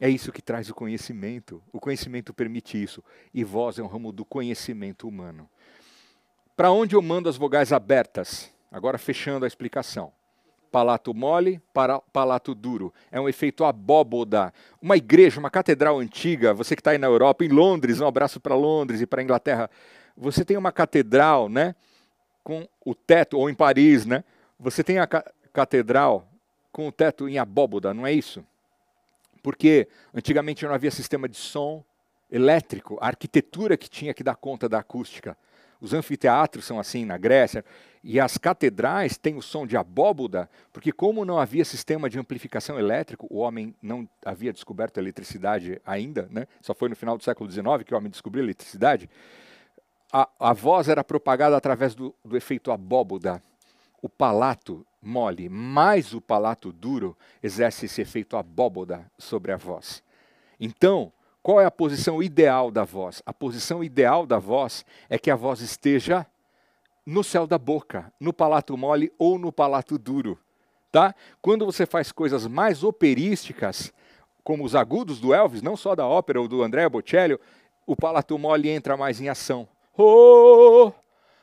É 0.00 0.08
isso 0.08 0.32
que 0.32 0.42
traz 0.42 0.68
o 0.68 0.74
conhecimento. 0.74 1.62
O 1.72 1.80
conhecimento 1.80 2.34
permite 2.34 2.82
isso. 2.82 3.02
E 3.32 3.44
voz 3.44 3.78
é 3.78 3.82
um 3.82 3.86
ramo 3.86 4.12
do 4.12 4.24
conhecimento 4.24 5.08
humano. 5.08 5.48
Para 6.56 6.70
onde 6.70 6.94
eu 6.94 7.02
mando 7.02 7.28
as 7.28 7.36
vogais 7.36 7.72
abertas? 7.72 8.50
Agora 8.70 8.98
fechando 8.98 9.44
a 9.44 9.48
explicação 9.48 10.12
palato 10.74 11.14
mole, 11.14 11.62
para 11.72 12.00
palato 12.00 12.52
duro. 12.52 12.92
É 13.12 13.20
um 13.20 13.28
efeito 13.28 13.64
abóboda. 13.64 14.52
Uma 14.82 14.96
igreja, 14.96 15.38
uma 15.38 15.48
catedral 15.48 16.00
antiga, 16.00 16.52
você 16.52 16.74
que 16.74 16.80
está 16.80 16.90
aí 16.90 16.98
na 16.98 17.06
Europa, 17.06 17.44
em 17.44 17.48
Londres, 17.48 18.00
um 18.00 18.06
abraço 18.08 18.40
para 18.40 18.56
Londres 18.56 19.00
e 19.00 19.06
para 19.06 19.22
Inglaterra. 19.22 19.70
Você 20.16 20.44
tem 20.44 20.56
uma 20.56 20.72
catedral, 20.72 21.48
né? 21.48 21.76
Com 22.42 22.66
o 22.84 22.92
teto, 22.92 23.38
ou 23.38 23.48
em 23.48 23.54
Paris, 23.54 24.04
né? 24.04 24.24
Você 24.58 24.82
tem 24.82 24.98
a 24.98 25.06
ca 25.06 25.24
catedral 25.52 26.28
com 26.72 26.88
o 26.88 26.92
teto 26.92 27.28
em 27.28 27.38
abóboda, 27.38 27.94
não 27.94 28.04
é 28.04 28.12
isso? 28.12 28.44
Porque 29.44 29.86
antigamente 30.14 30.64
não 30.64 30.72
havia 30.72 30.90
sistema 30.90 31.28
de 31.28 31.36
som 31.36 31.84
elétrico, 32.32 32.96
a 32.98 33.08
arquitetura 33.08 33.76
que 33.76 33.90
tinha 33.90 34.14
que 34.14 34.24
dar 34.24 34.36
conta 34.36 34.70
da 34.70 34.78
acústica. 34.78 35.36
Os 35.82 35.92
anfiteatros 35.92 36.64
são 36.64 36.80
assim 36.80 37.04
na 37.04 37.18
Grécia. 37.18 37.62
E 38.02 38.18
as 38.18 38.38
catedrais 38.38 39.18
têm 39.18 39.36
o 39.36 39.42
som 39.42 39.66
de 39.66 39.76
abóboda, 39.76 40.48
porque, 40.72 40.90
como 40.90 41.26
não 41.26 41.38
havia 41.38 41.62
sistema 41.62 42.08
de 42.08 42.18
amplificação 42.18 42.78
elétrico, 42.78 43.26
o 43.30 43.36
homem 43.36 43.74
não 43.82 44.08
havia 44.24 44.50
descoberto 44.50 44.96
a 44.96 45.02
eletricidade 45.02 45.78
ainda, 45.84 46.26
né? 46.30 46.46
só 46.62 46.74
foi 46.74 46.88
no 46.88 46.96
final 46.96 47.18
do 47.18 47.22
século 47.22 47.50
XIX 47.50 47.84
que 47.84 47.92
o 47.92 47.98
homem 47.98 48.10
descobriu 48.10 48.42
a 48.42 48.46
eletricidade. 48.46 49.10
A, 50.10 50.26
a 50.40 50.54
voz 50.54 50.88
era 50.88 51.04
propagada 51.04 51.54
através 51.54 51.94
do, 51.94 52.14
do 52.24 52.34
efeito 52.34 52.72
abóboda. 52.72 53.42
O 54.00 54.08
palato 54.08 54.86
mole 55.04 55.48
mais 55.48 56.14
o 56.14 56.20
palato 56.20 56.72
duro 56.72 57.16
exerce 57.42 57.86
esse 57.86 58.00
efeito 58.00 58.36
abóboda 58.36 59.04
sobre 59.18 59.52
a 59.52 59.56
voz. 59.56 60.02
Então, 60.58 61.12
qual 61.42 61.60
é 61.60 61.66
a 61.66 61.70
posição 61.70 62.22
ideal 62.22 62.70
da 62.70 62.84
voz? 62.84 63.22
A 63.26 63.32
posição 63.32 63.84
ideal 63.84 64.24
da 64.26 64.38
voz 64.38 64.84
é 65.10 65.18
que 65.18 65.30
a 65.30 65.36
voz 65.36 65.60
esteja 65.60 66.26
no 67.04 67.22
céu 67.22 67.46
da 67.46 67.58
boca, 67.58 68.10
no 68.18 68.32
palato 68.32 68.76
mole 68.76 69.12
ou 69.18 69.38
no 69.38 69.52
palato 69.52 69.98
duro. 69.98 70.38
Tá? 70.90 71.14
Quando 71.42 71.66
você 71.66 71.84
faz 71.84 72.10
coisas 72.10 72.46
mais 72.46 72.82
operísticas, 72.82 73.92
como 74.42 74.64
os 74.64 74.74
agudos 74.74 75.20
do 75.20 75.34
Elvis, 75.34 75.60
não 75.60 75.76
só 75.76 75.94
da 75.94 76.06
ópera 76.06 76.40
ou 76.40 76.48
do 76.48 76.62
Andrea 76.62 76.88
Bocelli, 76.88 77.38
o 77.86 77.96
palato 77.96 78.38
mole 78.38 78.68
entra 78.68 78.96
mais 78.96 79.20
em 79.20 79.28
ação. 79.28 79.68
Oh! 79.96 80.92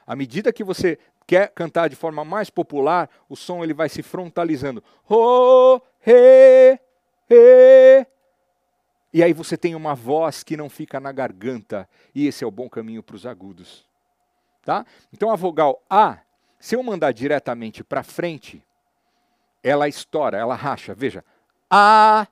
À 0.06 0.16
medida 0.16 0.52
que 0.52 0.64
você 0.64 0.98
quer 1.32 1.48
cantar 1.52 1.88
de 1.88 1.96
forma 1.96 2.26
mais 2.26 2.50
popular, 2.50 3.10
o 3.30 3.38
som 3.38 3.64
ele 3.64 3.74
vai 3.74 3.88
se 3.88 4.04
frontalizando. 4.04 4.84
Oh, 5.08 5.80
he, 6.06 6.78
he. 7.30 8.06
E 9.14 9.24
aí 9.24 9.32
você 9.32 9.56
tem 9.56 9.74
uma 9.74 9.96
voz 9.96 10.44
que 10.44 10.58
não 10.58 10.70
fica 10.70 11.00
na 11.00 11.10
garganta, 11.14 11.88
e 12.14 12.28
esse 12.28 12.44
é 12.44 12.48
o 12.48 12.52
bom 12.52 12.70
caminho 12.70 13.02
para 13.02 13.16
os 13.16 13.26
agudos. 13.26 13.88
Tá? 14.66 14.86
Então 15.14 15.32
a 15.32 15.38
vogal 15.38 15.82
A, 15.90 16.18
se 16.60 16.76
eu 16.76 16.84
mandar 16.84 17.14
diretamente 17.14 17.82
para 17.82 18.04
frente, 18.04 18.62
ela 19.64 19.88
estoura, 19.88 20.38
ela 20.38 20.54
racha. 20.54 20.94
Veja, 20.94 21.24
A 21.70 22.28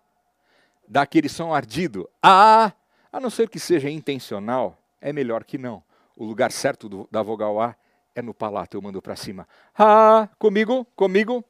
dá 0.86 1.04
aquele 1.04 1.30
som 1.30 1.54
ardido. 1.54 2.10
A, 2.22 2.74
a 3.14 3.20
não 3.22 3.30
ser 3.30 3.48
que 3.48 3.62
seja 3.62 3.90
intencional, 3.90 4.78
é 5.00 5.14
melhor 5.14 5.46
que 5.46 5.58
não. 5.58 5.82
O 6.18 6.26
lugar 6.26 6.52
certo 6.52 6.90
do, 6.90 7.08
da 7.10 7.24
vogal 7.24 7.62
A 7.62 7.78
é 8.16 8.22
no 8.22 8.34
palato, 8.34 8.76
eu 8.76 8.82
mando 8.82 9.02
para 9.02 9.16
cima. 9.16 9.48
A, 9.78 10.28
comigo, 10.38 10.86
comigo. 10.96 11.44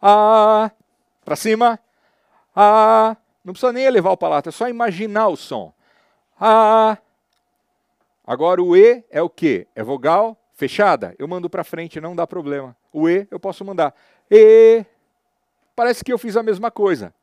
A, 0.00 0.70
para 1.24 1.36
cima. 1.36 1.78
A, 2.54 3.16
não 3.44 3.52
precisa 3.52 3.72
nem 3.72 3.84
elevar 3.84 4.12
o 4.12 4.16
palato, 4.16 4.48
é 4.48 4.52
só 4.52 4.68
imaginar 4.68 5.28
o 5.28 5.36
som. 5.36 5.72
A. 6.40 6.98
Agora 8.26 8.62
o 8.62 8.76
E 8.76 9.04
é 9.10 9.22
o 9.22 9.30
quê? 9.30 9.66
É 9.74 9.82
vogal 9.82 10.36
fechada? 10.54 11.14
Eu 11.18 11.28
mando 11.28 11.48
para 11.48 11.62
frente, 11.62 12.00
não 12.00 12.16
dá 12.16 12.26
problema. 12.26 12.76
O 12.92 13.08
E 13.08 13.26
eu 13.30 13.38
posso 13.38 13.64
mandar. 13.64 13.94
E. 14.30 14.84
Parece 15.76 16.02
que 16.02 16.12
eu 16.12 16.18
fiz 16.18 16.36
a 16.36 16.42
mesma 16.42 16.70
coisa. 16.70 17.14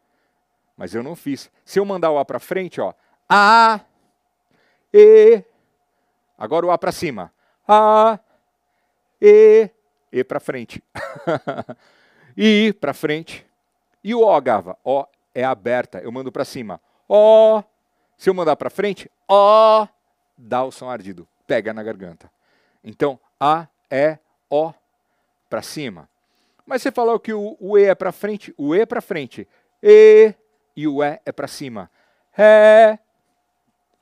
Mas 0.78 0.94
eu 0.94 1.04
não 1.04 1.16
fiz. 1.16 1.52
Se 1.66 1.80
eu 1.80 1.86
mandar 1.86 2.12
o 2.12 2.18
A 2.18 2.26
para 2.26 2.40
frente, 2.40 2.80
ó. 2.80 2.94
A. 3.28 3.82
E. 4.94 5.44
Agora 6.38 6.66
o 6.66 6.72
A 6.72 6.78
para 6.78 6.92
cima. 6.92 7.34
A. 7.68 8.20
E, 9.26 9.70
E 10.12 10.22
para 10.22 10.42
frente. 10.42 10.84
I 12.36 12.74
para 12.74 12.94
frente. 12.94 13.46
E 14.04 14.14
o 14.14 14.20
O, 14.20 14.42
Gava? 14.42 14.78
O 14.84 15.06
é 15.34 15.46
aberta. 15.46 16.00
Eu 16.00 16.12
mando 16.12 16.30
para 16.30 16.44
cima. 16.44 16.82
O. 17.08 17.64
Se 18.18 18.30
eu 18.30 18.34
mandar 18.34 18.58
para 18.58 18.70
frente, 18.70 19.10
O. 19.26 19.88
Dá 20.38 20.62
o 20.66 20.72
som 20.72 20.90
ardido. 20.90 21.26
Pega 21.48 21.74
na 21.74 21.82
garganta. 21.82 22.30
Então, 22.84 23.18
A, 23.40 23.66
E, 23.90 24.20
O 24.50 24.74
para 25.50 25.62
cima. 25.62 26.10
Mas 26.66 26.82
você 26.82 26.92
falou 26.92 27.18
que 27.18 27.34
o, 27.34 27.56
o 27.62 27.78
E 27.78 27.86
é 27.86 27.96
para 27.96 28.12
frente, 28.12 28.54
o 28.58 28.76
E 28.76 28.82
é 28.82 28.86
para 28.86 29.00
frente. 29.02 29.48
E 29.82 30.36
e 30.76 30.86
o 30.86 31.02
E 31.02 31.22
é 31.26 31.32
para 31.32 31.48
cima. 31.48 31.90
Ré. 32.34 33.00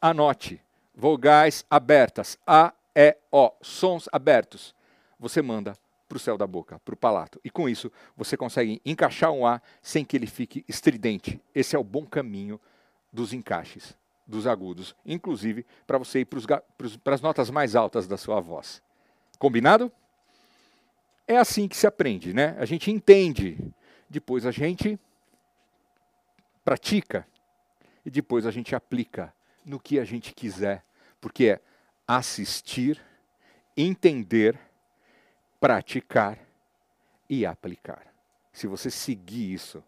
Anote. 0.02 0.60
Vogais 0.96 1.64
abertas. 1.70 2.40
A, 2.48 2.74
E, 2.96 3.16
O. 3.32 3.52
Sons 3.62 4.10
abertos 4.12 4.74
você 5.22 5.40
manda 5.42 5.78
para 6.10 6.18
o 6.18 6.20
céu 6.20 6.36
da 6.36 6.48
boca, 6.48 6.80
para 6.80 6.96
o 6.96 6.98
palato. 6.98 7.40
E 7.44 7.50
com 7.50 7.70
isso, 7.70 7.92
você 8.18 8.36
consegue 8.36 8.82
encaixar 8.84 9.32
um 9.32 9.46
A 9.46 9.62
sem 9.82 10.04
que 10.04 10.18
ele 10.18 10.26
fique 10.26 10.66
estridente. 10.68 11.40
Esse 11.54 11.76
é 11.76 11.80
o 11.80 11.84
bom 11.84 12.06
caminho 12.06 12.60
dos 13.14 13.32
encaixes, 13.32 13.96
dos 14.26 14.48
agudos, 14.48 14.96
inclusive 15.06 15.66
para 15.86 16.00
você 16.00 16.22
ir 16.22 16.26
para 16.26 17.14
as 17.14 17.22
notas 17.22 17.50
mais 17.52 17.76
altas 17.76 18.08
da 18.08 18.18
sua 18.18 18.42
voz. 18.42 18.82
Combinado? 19.38 19.92
É 21.28 21.38
assim 21.38 21.68
que 21.68 21.78
se 21.78 21.86
aprende, 21.88 22.34
né? 22.34 22.56
A 22.58 22.66
gente 22.66 22.92
entende, 22.92 23.58
depois 24.10 24.46
a 24.46 24.52
gente 24.52 25.00
pratica 26.66 27.26
e 28.06 28.10
depois 28.10 28.46
a 28.46 28.52
gente 28.52 28.76
aplica 28.76 29.34
no 29.64 29.80
que 29.80 30.00
a 30.00 30.04
gente 30.04 30.34
quiser, 30.34 30.84
porque 31.22 31.46
é 31.46 31.62
assistir, 32.08 33.00
entender 33.78 34.60
praticar 35.62 36.40
e 37.30 37.46
aplicar. 37.46 38.02
Se 38.52 38.68
você 38.68 38.90
seguir 38.90 39.54
isso, 39.54 39.82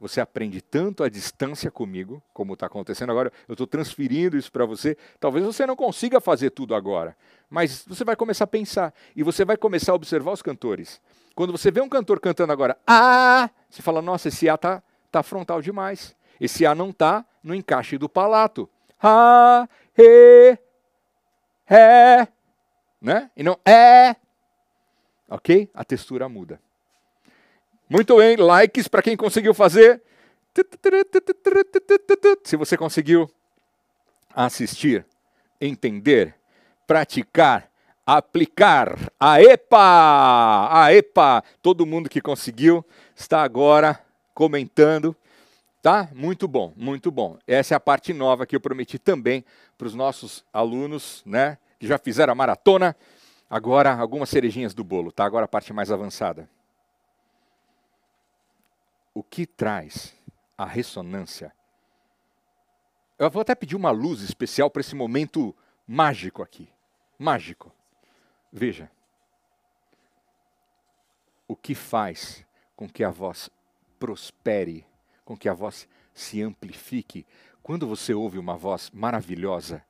você 0.00 0.20
aprende 0.20 0.60
tanto 0.60 1.04
à 1.04 1.08
distância 1.08 1.70
comigo, 1.70 2.22
como 2.34 2.54
está 2.54 2.66
acontecendo 2.66 3.10
agora, 3.10 3.32
eu 3.46 3.52
estou 3.52 3.66
transferindo 3.66 4.36
isso 4.36 4.50
para 4.50 4.66
você. 4.66 4.96
Talvez 5.20 5.44
você 5.44 5.64
não 5.64 5.76
consiga 5.76 6.20
fazer 6.20 6.50
tudo 6.50 6.74
agora, 6.74 7.16
mas 7.48 7.84
você 7.86 8.04
vai 8.04 8.16
começar 8.16 8.44
a 8.44 8.48
pensar 8.48 8.92
e 9.14 9.22
você 9.22 9.44
vai 9.44 9.56
começar 9.56 9.92
a 9.92 9.94
observar 9.94 10.32
os 10.32 10.42
cantores. 10.42 11.00
Quando 11.34 11.52
você 11.52 11.70
vê 11.70 11.80
um 11.80 11.88
cantor 11.88 12.18
cantando 12.18 12.52
agora, 12.52 12.76
ah, 12.86 13.48
você 13.68 13.82
fala, 13.82 14.02
nossa, 14.02 14.28
esse 14.28 14.48
A 14.48 14.58
tá, 14.58 14.82
tá 15.12 15.22
frontal 15.22 15.62
demais. 15.62 16.16
Esse 16.40 16.66
A 16.66 16.74
não 16.74 16.92
tá 16.92 17.24
no 17.42 17.54
encaixe 17.54 17.96
do 17.96 18.08
palato. 18.08 18.68
Ah, 19.02 19.68
re, 19.94 20.58
ré, 21.64 22.28
né? 23.00 23.30
E 23.36 23.42
não 23.42 23.58
é, 23.64 24.16
Ok? 25.30 25.70
A 25.72 25.84
textura 25.84 26.28
muda. 26.28 26.60
Muito 27.88 28.16
bem, 28.16 28.36
likes 28.36 28.88
para 28.88 29.02
quem 29.02 29.16
conseguiu 29.16 29.54
fazer. 29.54 30.02
Se 32.44 32.56
você 32.56 32.76
conseguiu 32.76 33.30
assistir, 34.34 35.06
entender, 35.60 36.34
praticar, 36.86 37.70
aplicar. 38.04 38.98
A 39.18 39.40
EPA! 39.40 40.68
A 40.70 40.92
EPA! 40.92 41.44
Todo 41.62 41.86
mundo 41.86 42.08
que 42.08 42.20
conseguiu 42.20 42.84
está 43.14 43.42
agora 43.42 44.00
comentando. 44.34 45.14
Tá? 45.80 46.08
Muito 46.12 46.46
bom, 46.46 46.72
muito 46.76 47.10
bom. 47.10 47.38
Essa 47.46 47.74
é 47.74 47.76
a 47.76 47.80
parte 47.80 48.12
nova 48.12 48.44
que 48.44 48.54
eu 48.54 48.60
prometi 48.60 48.98
também 48.98 49.44
para 49.78 49.86
os 49.86 49.94
nossos 49.94 50.44
alunos, 50.52 51.22
né? 51.24 51.56
Que 51.78 51.86
já 51.86 51.96
fizeram 51.96 52.32
a 52.32 52.34
maratona. 52.34 52.94
Agora, 53.50 53.92
algumas 53.92 54.28
cerejinhas 54.28 54.72
do 54.72 54.84
bolo, 54.84 55.10
tá? 55.10 55.24
Agora 55.24 55.44
a 55.44 55.48
parte 55.48 55.72
mais 55.72 55.90
avançada. 55.90 56.48
O 59.12 59.24
que 59.24 59.44
traz 59.44 60.14
a 60.56 60.64
ressonância? 60.64 61.52
Eu 63.18 63.28
vou 63.28 63.42
até 63.42 63.56
pedir 63.56 63.74
uma 63.74 63.90
luz 63.90 64.20
especial 64.20 64.70
para 64.70 64.80
esse 64.80 64.94
momento 64.94 65.52
mágico 65.84 66.44
aqui. 66.44 66.70
Mágico. 67.18 67.72
Veja. 68.52 68.88
O 71.48 71.56
que 71.56 71.74
faz 71.74 72.46
com 72.76 72.88
que 72.88 73.02
a 73.02 73.10
voz 73.10 73.50
prospere, 73.98 74.86
com 75.24 75.36
que 75.36 75.48
a 75.48 75.52
voz 75.52 75.88
se 76.14 76.40
amplifique, 76.40 77.26
quando 77.64 77.84
você 77.86 78.14
ouve 78.14 78.38
uma 78.38 78.56
voz 78.56 78.90
maravilhosa, 78.90 79.84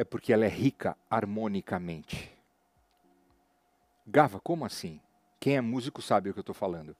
é 0.00 0.04
porque 0.04 0.32
ela 0.32 0.46
é 0.46 0.48
rica 0.48 0.96
harmonicamente. 1.10 2.34
Gava, 4.06 4.40
como 4.40 4.64
assim? 4.64 4.98
Quem 5.38 5.58
é 5.58 5.60
músico 5.60 6.00
sabe 6.00 6.30
o 6.30 6.32
que 6.32 6.38
eu 6.38 6.42
estou 6.42 6.54
falando. 6.54 6.96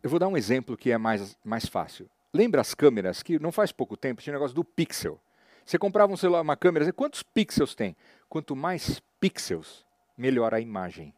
Eu 0.00 0.08
vou 0.08 0.20
dar 0.20 0.28
um 0.28 0.36
exemplo 0.36 0.76
que 0.76 0.92
é 0.92 0.96
mais, 0.96 1.36
mais 1.44 1.66
fácil. 1.66 2.08
Lembra 2.32 2.60
as 2.60 2.74
câmeras 2.74 3.24
que 3.24 3.40
não 3.40 3.50
faz 3.50 3.72
pouco 3.72 3.96
tempo 3.96 4.22
tinha 4.22 4.32
o 4.32 4.36
negócio 4.36 4.54
do 4.54 4.62
pixel. 4.62 5.20
Você 5.66 5.80
comprava 5.80 6.12
um 6.12 6.16
celular, 6.16 6.42
uma 6.42 6.56
câmera, 6.56 6.92
quantos 6.92 7.24
pixels 7.24 7.74
tem? 7.74 7.96
Quanto 8.28 8.54
mais 8.54 9.02
pixels, 9.18 9.84
melhor 10.16 10.54
a 10.54 10.60
imagem. 10.60 11.12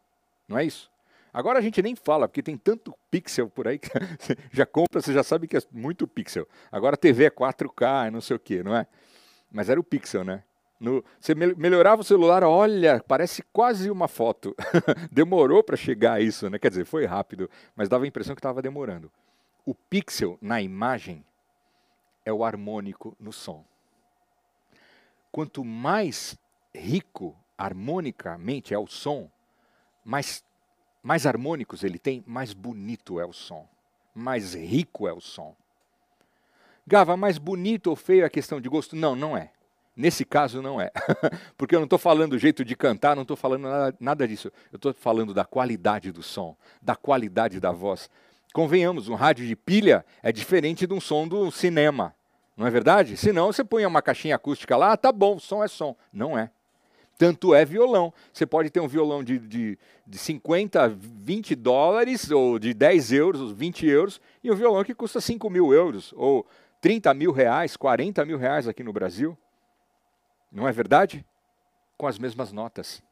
Não 0.49 0.57
é 0.57 0.65
isso? 0.65 0.91
Agora 1.35 1.59
a 1.59 1.63
gente 1.63 1.83
nem 1.83 1.95
fala, 1.95 2.27
porque 2.27 2.43
tem 2.43 2.57
tanto 2.57 2.95
pixel 3.11 3.51
por 3.51 3.69
aí 3.69 3.79
que 3.79 3.91
já 4.51 4.65
compra, 4.65 5.03
você 5.03 5.13
já 5.13 5.23
sabe 5.23 5.47
que 5.47 5.59
é 5.59 5.61
muito 5.71 6.09
pixel. 6.09 6.49
Agora 6.71 6.95
a 6.95 6.99
TV 6.99 7.27
é 7.27 7.31
4K, 7.31 8.11
não 8.11 8.23
sei 8.23 8.37
o 8.37 8.41
que, 8.41 8.63
não 8.63 8.75
é? 8.75 8.87
Mas 9.51 9.69
era 9.69 9.79
o 9.79 9.85
pixel, 9.85 10.25
né? 10.25 10.43
No, 10.83 11.05
você 11.21 11.33
melhorava 11.33 12.01
o 12.01 12.05
celular, 12.05 12.43
olha, 12.43 13.01
parece 13.07 13.41
quase 13.53 13.89
uma 13.89 14.09
foto. 14.09 14.53
Demorou 15.13 15.63
para 15.63 15.77
chegar 15.77 16.15
a 16.15 16.21
isso, 16.21 16.51
né? 16.51 16.59
Quer 16.59 16.71
dizer, 16.71 16.85
foi 16.85 17.07
rápido, 17.07 17.49
mas 17.77 17.89
dava 17.89 18.03
a 18.03 18.09
impressão 18.09 18.35
que 18.35 18.41
estava 18.41 18.61
demorando. 18.61 19.09
O 19.65 19.77
pixel 19.77 20.37
na 20.43 20.61
imagem 20.61 21.25
é 22.25 22.33
o 22.33 22.43
harmônico 22.43 23.17
no 23.21 23.33
som. 23.33 23.65
Quanto 25.31 25.65
mais 25.65 26.37
rico 26.75 27.37
harmonicamente 27.57 28.75
é 28.75 28.79
o 28.79 28.89
som, 28.89 29.31
mais, 30.05 30.43
mais 31.01 31.27
harmônicos 31.27 31.85
ele 31.85 31.97
tem, 31.97 32.25
mais 32.27 32.53
bonito 32.53 33.21
é 33.21 33.25
o 33.25 33.33
som, 33.33 33.69
mais 34.13 34.55
rico 34.55 35.07
é 35.07 35.13
o 35.13 35.21
som. 35.21 35.55
Gava, 36.85 37.17
mais 37.17 37.39
bonito 37.39 37.87
ou 37.87 37.95
feio 37.95 38.25
é 38.25 38.29
questão 38.29 38.61
de 38.61 38.69
gosto? 38.69 38.97
Não, 38.97 39.15
não 39.15 39.37
é. 39.37 39.53
Nesse 39.95 40.25
caso 40.25 40.63
não 40.63 40.81
é, 40.81 40.91
porque 41.57 41.75
eu 41.75 41.79
não 41.79 41.85
estou 41.85 41.99
falando 41.99 42.31
do 42.31 42.39
jeito 42.39 42.65
de 42.65 42.75
cantar, 42.75 43.15
não 43.15 43.23
estou 43.23 43.37
falando 43.37 43.63
nada, 43.65 43.97
nada 44.01 44.29
disso. 44.29 44.51
Eu 44.73 44.77
estou 44.77 44.95
falando 44.95 45.35
da 45.35 45.45
qualidade 45.45 46.11
do 46.11 46.23
som, 46.23 46.57
da 46.81 46.97
qualidade 46.97 47.61
da 47.61 47.71
voz. 47.73 48.09
Convenhamos, 48.55 49.09
um 49.09 49.15
rádio 49.15 49.47
de 49.47 49.55
pilha 49.55 50.05
é 50.23 50.33
diferente 50.33 50.87
de 50.87 50.95
um 50.95 51.01
som 51.01 51.29
do 51.29 51.51
cinema, 51.51 52.15
não 52.57 52.67
é 52.67 52.71
verdade? 52.71 53.17
Se 53.17 53.33
não, 53.33 53.53
você 53.53 53.65
põe 53.65 53.85
uma 53.85 54.03
caixinha 54.03 54.37
acústica 54.37 54.77
lá, 54.77 54.97
tá 54.97 55.11
bom, 55.11 55.39
som 55.39 55.65
é 55.65 55.69
som. 55.69 55.97
Não 56.13 56.39
é. 56.39 56.51
Tanto 57.19 57.55
é 57.55 57.65
violão. 57.65 58.13
Você 58.33 58.45
pode 58.45 58.71
ter 58.71 58.81
um 58.81 58.89
violão 58.89 59.23
de, 59.23 59.39
de, 59.39 59.79
de 60.07 60.19
50, 60.19 60.89
20 60.89 61.55
dólares, 61.55 62.31
ou 62.31 62.59
de 62.59 62.75
10 62.75 63.13
euros, 63.13 63.53
20 63.53 63.87
euros, 63.87 64.21
e 64.43 64.51
um 64.51 64.55
violão 64.55 64.85
que 64.85 64.95
custa 64.95 65.21
5 65.21 65.49
mil 65.49 65.73
euros, 65.73 66.13
ou 66.17 66.47
30 66.81 67.15
mil 67.15 67.33
reais, 67.33 67.77
40 67.77 68.25
mil 68.25 68.39
reais 68.39 68.67
aqui 68.67 68.83
no 68.83 68.93
Brasil. 68.93 69.37
Não 70.53 70.69
é 70.69 70.73
verdade? 70.73 71.25
Com 71.97 72.07
as 72.07 72.19
mesmas 72.19 72.53
notas. 72.53 73.03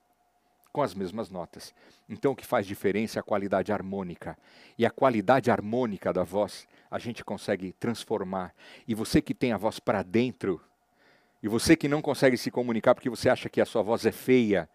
Com 0.72 0.82
as 0.82 0.95
mesmas 0.95 1.30
notas. 1.30 1.74
Então 2.09 2.32
o 2.32 2.36
que 2.36 2.47
faz 2.47 2.66
diferença 2.66 3.18
é 3.18 3.20
a 3.20 3.24
qualidade 3.24 3.72
harmônica. 3.72 4.36
E 4.76 4.84
a 4.84 4.91
qualidade 4.91 5.51
harmônica 5.51 6.12
da 6.12 6.22
voz 6.22 6.68
a 6.91 6.99
gente 6.99 7.24
consegue 7.24 7.72
transformar. 7.72 8.55
E 8.86 8.95
você 8.95 9.22
que 9.22 9.34
tem 9.34 9.53
a 9.53 9.57
voz 9.57 9.80
para 9.80 10.03
dentro, 10.03 10.61
e 11.43 11.49
você 11.49 11.74
que 11.74 11.88
não 11.88 12.03
consegue 12.03 12.36
se 12.36 12.51
comunicar 12.51 12.95
porque 12.95 13.09
você 13.09 13.30
acha 13.30 13.49
que 13.49 13.61
a 13.61 13.66
sua 13.66 13.82
voz 13.82 14.05
é 14.05 14.12
feia, 14.12 14.68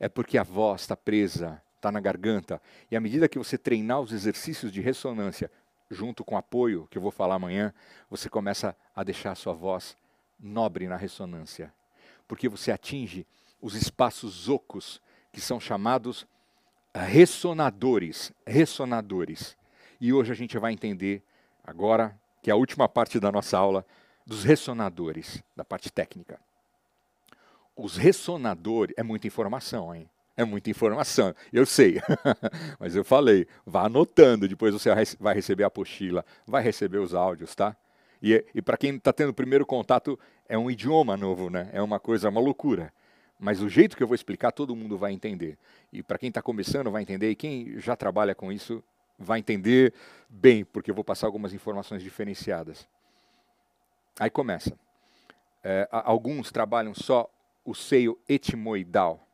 é 0.00 0.08
porque 0.08 0.38
a 0.38 0.42
voz 0.42 0.80
está 0.82 0.96
presa, 0.96 1.60
está 1.76 1.92
na 1.92 2.00
garganta. 2.00 2.60
E 2.90 2.96
à 2.96 3.00
medida 3.00 3.28
que 3.28 3.38
você 3.38 3.58
treinar 3.58 4.00
os 4.00 4.12
exercícios 4.12 4.72
de 4.72 4.80
ressonância, 4.80 5.50
junto 5.90 6.24
com 6.24 6.36
apoio, 6.36 6.88
que 6.90 6.96
eu 6.96 7.02
vou 7.02 7.10
falar 7.10 7.34
amanhã, 7.34 7.74
você 8.08 8.30
começa 8.30 8.74
a 8.94 9.04
deixar 9.04 9.32
a 9.32 9.34
sua 9.34 9.52
voz 9.52 9.96
nobre 10.40 10.88
na 10.88 10.96
ressonância. 10.96 11.72
Porque 12.26 12.48
você 12.48 12.72
atinge 12.72 13.26
os 13.60 13.74
espaços 13.74 14.48
ocos, 14.48 15.00
que 15.32 15.40
são 15.40 15.60
chamados 15.60 16.26
ressonadores. 16.94 18.32
Ressonadores. 18.46 19.56
E 20.00 20.12
hoje 20.12 20.32
a 20.32 20.34
gente 20.34 20.58
vai 20.58 20.72
entender, 20.72 21.22
agora, 21.64 22.18
que 22.42 22.50
é 22.50 22.52
a 22.52 22.56
última 22.56 22.88
parte 22.88 23.18
da 23.18 23.32
nossa 23.32 23.58
aula, 23.58 23.84
dos 24.26 24.44
ressonadores, 24.44 25.42
da 25.54 25.64
parte 25.64 25.90
técnica. 25.90 26.38
Os 27.74 27.96
ressonadores, 27.96 28.94
é 28.98 29.02
muita 29.02 29.26
informação, 29.26 29.94
hein? 29.94 30.08
É 30.36 30.44
muita 30.44 30.68
informação, 30.68 31.34
eu 31.50 31.64
sei, 31.64 31.98
mas 32.78 32.94
eu 32.94 33.02
falei, 33.02 33.46
vá 33.64 33.86
anotando, 33.86 34.46
depois 34.46 34.74
você 34.74 34.90
vai 35.18 35.34
receber 35.34 35.64
a 35.64 35.68
apostila, 35.68 36.26
vai 36.46 36.62
receber 36.62 36.98
os 36.98 37.14
áudios, 37.14 37.54
tá? 37.54 37.74
E, 38.22 38.44
e 38.54 38.60
para 38.60 38.76
quem 38.76 38.96
está 38.96 39.14
tendo 39.14 39.30
o 39.30 39.34
primeiro 39.34 39.64
contato, 39.64 40.18
é 40.48 40.56
um 40.56 40.70
idioma 40.70 41.16
novo, 41.16 41.50
né? 41.50 41.68
É 41.72 41.82
uma 41.82 41.98
coisa, 41.98 42.28
uma 42.28 42.40
loucura. 42.40 42.92
Mas 43.38 43.60
o 43.60 43.68
jeito 43.68 43.96
que 43.96 44.02
eu 44.02 44.06
vou 44.06 44.14
explicar, 44.14 44.52
todo 44.52 44.74
mundo 44.74 44.96
vai 44.96 45.12
entender. 45.12 45.58
E 45.92 46.02
para 46.02 46.18
quem 46.18 46.28
está 46.28 46.40
começando, 46.40 46.90
vai 46.90 47.02
entender, 47.02 47.30
e 47.30 47.36
quem 47.36 47.78
já 47.78 47.94
trabalha 47.94 48.34
com 48.34 48.50
isso, 48.50 48.82
vai 49.18 49.38
entender 49.38 49.92
bem, 50.28 50.64
porque 50.64 50.90
eu 50.90 50.94
vou 50.94 51.04
passar 51.04 51.26
algumas 51.26 51.52
informações 51.52 52.02
diferenciadas. 52.02 52.88
Aí 54.18 54.30
começa. 54.30 54.78
É, 55.62 55.88
alguns 55.90 56.50
trabalham 56.50 56.94
só 56.94 57.30
o 57.64 57.74
seio 57.74 58.18
etimoidal. 58.28 59.26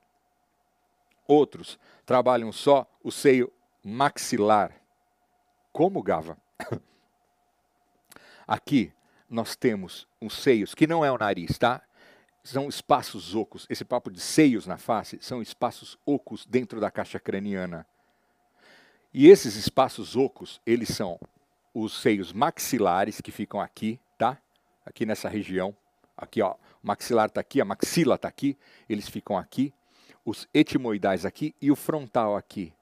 Outros 1.26 1.78
trabalham 2.04 2.50
só 2.50 2.90
o 3.02 3.12
seio 3.12 3.52
maxilar. 3.84 4.72
Como 5.72 6.02
Gava? 6.02 6.36
Aqui 8.46 8.92
nós 9.32 9.56
temos 9.56 10.06
os 10.20 10.34
seios, 10.34 10.74
que 10.74 10.86
não 10.86 11.04
é 11.04 11.10
o 11.10 11.18
nariz, 11.18 11.58
tá? 11.58 11.80
São 12.44 12.68
espaços 12.68 13.34
ocos. 13.34 13.66
Esse 13.70 13.84
papo 13.84 14.10
de 14.10 14.20
seios 14.20 14.66
na 14.66 14.76
face 14.76 15.18
são 15.20 15.40
espaços 15.40 15.98
ocos 16.04 16.44
dentro 16.44 16.80
da 16.80 16.90
caixa 16.90 17.18
craniana. 17.18 17.86
E 19.14 19.28
esses 19.28 19.56
espaços 19.56 20.16
ocos, 20.16 20.60
eles 20.66 20.88
são 20.88 21.18
os 21.74 22.00
seios 22.00 22.32
maxilares 22.32 23.20
que 23.20 23.30
ficam 23.30 23.60
aqui, 23.60 23.98
tá? 24.18 24.38
aqui 24.84 25.06
nessa 25.06 25.28
região. 25.28 25.74
Aqui, 26.16 26.42
ó, 26.42 26.52
o 26.52 26.86
maxilar 26.86 27.28
está 27.28 27.40
aqui, 27.40 27.60
a 27.60 27.64
maxila 27.64 28.16
está 28.16 28.28
aqui, 28.28 28.56
eles 28.88 29.08
ficam 29.08 29.36
aqui. 29.36 29.72
Os 30.24 30.46
etimoidais 30.54 31.24
aqui 31.24 31.54
e 31.60 31.70
o 31.70 31.76
frontal 31.76 32.36
aqui. 32.36 32.72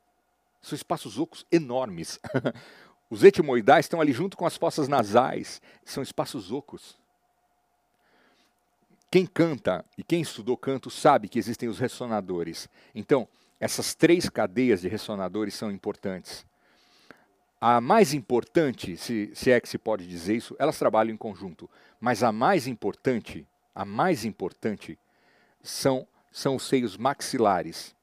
São 0.60 0.76
espaços 0.76 1.18
ocos 1.18 1.46
enormes. 1.50 2.18
Os 3.10 3.24
etimoidais 3.24 3.86
estão 3.86 4.00
ali 4.00 4.12
junto 4.12 4.36
com 4.36 4.46
as 4.46 4.56
fossas 4.56 4.86
nasais. 4.86 5.60
São 5.84 6.00
espaços 6.00 6.52
ocos. 6.52 6.96
Quem 9.10 9.26
canta 9.26 9.84
e 9.98 10.04
quem 10.04 10.22
estudou 10.22 10.56
canto 10.56 10.88
sabe 10.88 11.28
que 11.28 11.38
existem 11.38 11.68
os 11.68 11.80
ressonadores. 11.80 12.68
Então, 12.94 13.26
essas 13.58 13.92
três 13.92 14.28
cadeias 14.28 14.80
de 14.80 14.88
ressonadores 14.88 15.54
são 15.54 15.72
importantes. 15.72 16.46
A 17.60 17.80
mais 17.80 18.14
importante, 18.14 18.96
se, 18.96 19.30
se 19.34 19.50
é 19.50 19.60
que 19.60 19.68
se 19.68 19.76
pode 19.76 20.06
dizer 20.06 20.36
isso, 20.36 20.54
elas 20.58 20.78
trabalham 20.78 21.12
em 21.12 21.16
conjunto. 21.16 21.68
Mas 22.00 22.22
a 22.22 22.30
mais 22.30 22.68
importante, 22.68 23.44
a 23.74 23.84
mais 23.84 24.24
importante, 24.24 24.96
são, 25.60 26.06
são 26.30 26.54
os 26.54 26.62
seios 26.62 26.96
maxilares. 26.96 27.94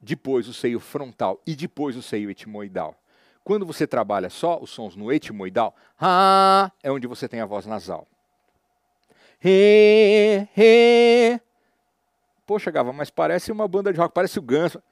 Depois 0.00 0.48
o 0.48 0.54
seio 0.54 0.80
frontal 0.80 1.40
e 1.46 1.54
depois 1.54 1.94
o 1.94 2.02
seio 2.02 2.30
etimoidal. 2.30 2.98
Quando 3.46 3.64
você 3.64 3.86
trabalha 3.86 4.28
só 4.28 4.58
os 4.60 4.70
sons 4.70 4.96
no 4.96 5.12
etimoidal, 5.12 5.72
ah, 6.00 6.68
é 6.82 6.90
onde 6.90 7.06
você 7.06 7.28
tem 7.28 7.40
a 7.40 7.46
voz 7.46 7.64
nasal. 7.64 8.04
Re, 9.38 10.48
re. 10.52 11.40
Poxa, 12.44 12.72
Gava, 12.72 12.92
mas 12.92 13.08
parece 13.08 13.52
uma 13.52 13.68
banda 13.68 13.92
de 13.92 14.00
rock, 14.00 14.12
parece 14.12 14.36
o 14.40 14.42
Ganso. 14.42 14.82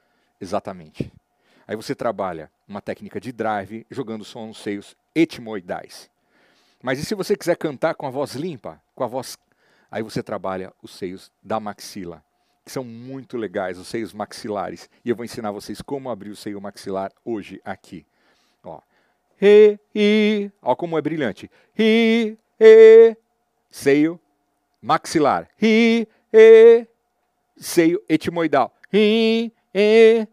Exatamente. 0.41 1.13
Aí 1.67 1.75
você 1.75 1.97
trabalha 1.97 2.49
uma 2.69 2.81
técnica 2.81 3.21
de 3.21 3.33
drive, 3.33 3.85
jogando 3.91 4.25
som 4.25 4.47
nos 4.47 4.59
seios 4.59 4.97
etimoidais. 5.17 6.09
Mas 6.81 7.01
e 7.01 7.05
se 7.05 7.17
você 7.17 7.37
quiser 7.37 7.57
cantar 7.57 7.97
com 7.97 8.07
a 8.07 8.11
voz 8.11 8.37
limpa, 8.37 8.81
com 8.95 9.03
a 9.03 9.09
voz. 9.09 9.37
Aí 9.91 10.05
você 10.05 10.23
trabalha 10.23 10.73
os 10.81 10.95
seios 10.95 11.33
da 11.43 11.59
maxila, 11.59 12.23
que 12.65 12.71
são 12.71 12.85
muito 12.85 13.37
legais, 13.37 13.81
os 13.81 13.89
seios 13.89 14.15
maxilares. 14.15 14.89
E 15.05 15.11
eu 15.11 15.17
vou 15.17 15.25
ensinar 15.25 15.51
vocês 15.51 15.83
como 15.83 16.09
abrir 16.09 16.31
o 16.31 16.37
seio 16.37 16.61
maxilar 16.61 17.11
hoje 17.25 17.61
aqui. 17.65 18.07
Re, 19.45 19.78
i, 19.95 20.51
ó 20.62 20.74
como 20.74 20.97
é 20.97 21.03
brilhante. 21.03 21.51
Ri, 21.74 22.38
e, 22.59 23.14
seio 23.70 24.18
maxilar. 24.80 25.51
Ri, 25.59 26.09
e, 26.32 26.86
seio 27.55 28.03
etimoidal. 28.09 28.74
Ri, 28.90 29.53
e, 29.74 30.26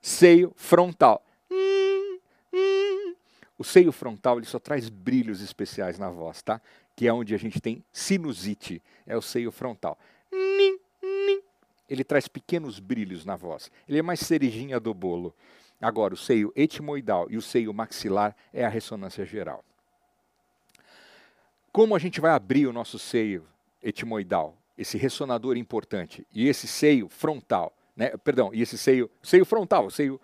seio 0.00 0.54
frontal. 0.56 1.22
Hum, 1.50 2.18
hum. 2.50 3.14
O 3.58 3.62
seio 3.62 3.92
frontal 3.92 4.38
ele 4.38 4.46
só 4.46 4.58
traz 4.58 4.88
brilhos 4.88 5.42
especiais 5.42 5.98
na 5.98 6.08
voz, 6.08 6.40
tá? 6.40 6.62
Que 6.96 7.06
é 7.06 7.12
onde 7.12 7.34
a 7.34 7.38
gente 7.38 7.60
tem 7.60 7.84
sinusite, 7.92 8.82
é 9.06 9.14
o 9.18 9.20
seio 9.20 9.52
frontal. 9.52 9.98
Ele 11.86 12.02
traz 12.02 12.26
pequenos 12.26 12.80
brilhos 12.80 13.26
na 13.26 13.36
voz. 13.36 13.70
Ele 13.86 13.98
é 13.98 14.02
mais 14.02 14.20
cerejinha 14.20 14.80
do 14.80 14.94
bolo. 14.94 15.34
Agora, 15.80 16.14
o 16.14 16.16
seio 16.16 16.52
etimoidal 16.56 17.26
e 17.30 17.36
o 17.36 17.42
seio 17.42 17.72
maxilar 17.72 18.34
é 18.52 18.64
a 18.64 18.68
ressonância 18.68 19.24
geral. 19.24 19.64
Como 21.72 21.94
a 21.94 21.98
gente 21.98 22.20
vai 22.20 22.30
abrir 22.32 22.66
o 22.66 22.72
nosso 22.72 22.98
seio 22.98 23.46
etimoidal, 23.82 24.56
esse 24.78 24.96
ressonador 24.96 25.56
importante, 25.56 26.26
e 26.32 26.48
esse 26.48 26.66
seio 26.66 27.08
frontal? 27.08 27.72
Né? 27.94 28.16
Perdão, 28.18 28.50
e 28.52 28.62
esse 28.62 28.78
seio, 28.78 29.10
seio 29.22 29.44
frontal, 29.44 29.90
seio. 29.90 30.20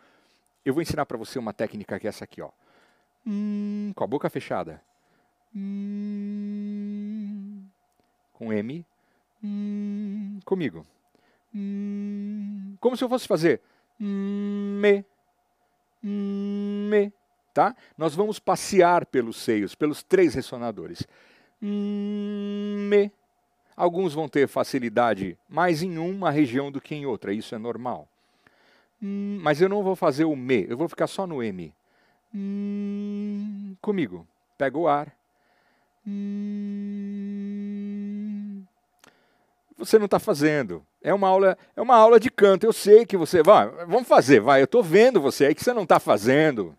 Eu 0.65 0.73
vou 0.73 0.83
ensinar 0.83 1.05
para 1.07 1.19
você 1.19 1.39
uma 1.39 1.53
técnica 1.53 1.99
que 1.99 2.07
é 2.07 2.09
essa 2.09 2.25
aqui, 2.25 2.41
ó. 2.41 2.51
Hum, 3.27 3.93
com 3.95 4.05
a 4.05 4.07
boca 4.07 4.31
fechada. 4.31 4.83
Hum, 5.55 6.43
com 8.33 8.53
M. 8.53 8.87
Hum, 9.45 10.41
comigo. 10.45 10.87
Hum, 11.55 12.77
como 12.81 12.97
se 12.97 13.05
eu 13.05 13.09
fosse 13.09 13.29
fazer 13.29 13.61
me, 14.03 15.05
me, 16.03 17.13
tá? 17.55 17.75
Nós 17.97 18.15
vamos 18.15 18.39
passear 18.39 19.07
pelos 19.07 19.37
seios, 19.37 19.75
pelos 19.75 20.03
três 20.03 20.35
ressonadores. 20.35 21.07
Me, 21.61 23.11
Alguns 23.77 24.13
vão 24.13 24.29
ter 24.29 24.47
facilidade 24.49 25.37
mais 25.49 25.83
em 25.83 25.99
uma 25.99 26.31
região 26.31 26.71
do 26.71 26.81
que 26.81 26.95
em 26.95 27.07
outra, 27.07 27.33
isso 27.33 27.55
é 27.55 27.59
normal. 27.59 28.07
Mas 29.01 29.61
eu 29.61 29.69
não 29.69 29.83
vou 29.83 29.97
fazer 29.97 30.25
o 30.25 30.37
me, 30.37 30.67
eu 30.69 30.77
vou 30.77 30.89
ficar 30.89 31.07
só 31.07 31.27
no 31.27 31.43
M. 31.43 31.75
Comigo. 33.81 34.27
Pega 34.57 34.79
o 34.79 34.87
ar. 34.87 35.13
Você 39.77 39.99
não 39.99 40.05
está 40.05 40.21
fazendo. 40.21 40.87
É 41.03 41.13
uma 41.13 41.29
aula, 41.29 41.59
é 41.77 41.83
uma 41.83 41.97
aula 41.97 42.21
de 42.21 42.31
canto. 42.31 42.65
Eu 42.65 42.73
sei 42.73 43.05
que 43.05 43.17
você 43.17 43.43
vai. 43.43 43.69
Vamos 43.87 44.07
fazer, 44.07 44.41
vai. 44.41 44.61
Eu 44.61 44.67
estou 44.67 44.83
vendo 44.83 45.21
você 45.21 45.47
aí 45.47 45.55
que 45.55 45.63
você 45.63 45.73
não 45.73 45.83
está 45.83 45.99
fazendo. 45.99 46.75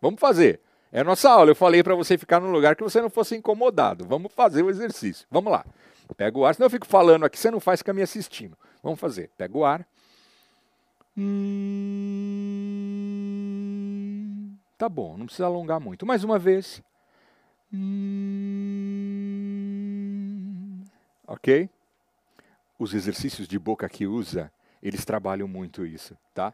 Vamos 0.00 0.20
fazer. 0.20 0.60
É 0.92 1.00
a 1.00 1.04
nossa 1.04 1.28
aula. 1.30 1.50
Eu 1.50 1.56
falei 1.56 1.82
para 1.82 1.94
você 1.94 2.16
ficar 2.16 2.40
num 2.40 2.50
lugar 2.50 2.76
que 2.76 2.82
você 2.82 3.00
não 3.00 3.10
fosse 3.10 3.34
incomodado. 3.36 4.06
Vamos 4.06 4.32
fazer 4.32 4.62
o 4.62 4.70
exercício. 4.70 5.26
Vamos 5.30 5.52
lá. 5.52 5.64
Pega 6.14 6.38
o 6.38 6.46
ar, 6.46 6.54
senão 6.54 6.66
eu 6.66 6.70
fico 6.70 6.86
falando 6.86 7.24
aqui, 7.24 7.36
você 7.38 7.50
não 7.50 7.58
faz, 7.58 7.80
fica 7.80 7.92
me 7.92 8.02
assistindo. 8.02 8.56
Vamos 8.82 9.00
fazer. 9.00 9.30
Pega 9.36 9.58
o 9.58 9.64
ar. 9.64 9.84
Hum, 11.18 11.56
tá 14.76 14.88
bom, 14.88 15.16
não 15.16 15.26
precisa 15.26 15.46
alongar 15.46 15.80
muito. 15.80 16.06
Mais 16.06 16.22
uma 16.22 16.38
vez. 16.38 16.80
Hum, 17.72 18.36
ok? 21.26 21.68
Os 22.78 22.94
exercícios 22.94 23.48
de 23.48 23.58
boca 23.58 23.88
que 23.88 24.06
usa, 24.06 24.52
eles 24.82 25.04
trabalham 25.04 25.48
muito 25.48 25.84
isso, 25.84 26.16
tá? 26.34 26.52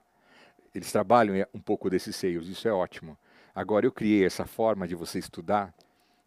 Eles 0.74 0.90
trabalham 0.90 1.34
é, 1.34 1.46
um 1.52 1.60
pouco 1.60 1.90
desses 1.90 2.16
seios, 2.16 2.48
isso 2.48 2.66
é 2.66 2.72
ótimo. 2.72 3.16
Agora, 3.54 3.84
eu 3.84 3.92
criei 3.92 4.24
essa 4.24 4.46
forma 4.46 4.88
de 4.88 4.94
você 4.94 5.18
estudar, 5.18 5.74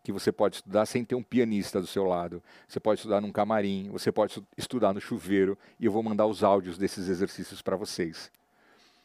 que 0.03 0.11
você 0.11 0.31
pode 0.31 0.57
estudar 0.57 0.85
sem 0.85 1.03
ter 1.03 1.15
um 1.15 1.23
pianista 1.23 1.81
do 1.81 1.87
seu 1.87 2.03
lado. 2.03 2.43
Você 2.67 2.79
pode 2.79 2.99
estudar 2.99 3.19
num 3.19 3.31
camarim, 3.31 3.89
você 3.89 4.11
pode 4.11 4.39
estudar 4.55 4.93
no 4.93 5.01
chuveiro, 5.01 5.57
e 5.79 5.85
eu 5.85 5.91
vou 5.91 6.03
mandar 6.03 6.27
os 6.27 6.43
áudios 6.43 6.77
desses 6.77 7.09
exercícios 7.09 7.61
para 7.61 7.75
vocês. 7.75 8.31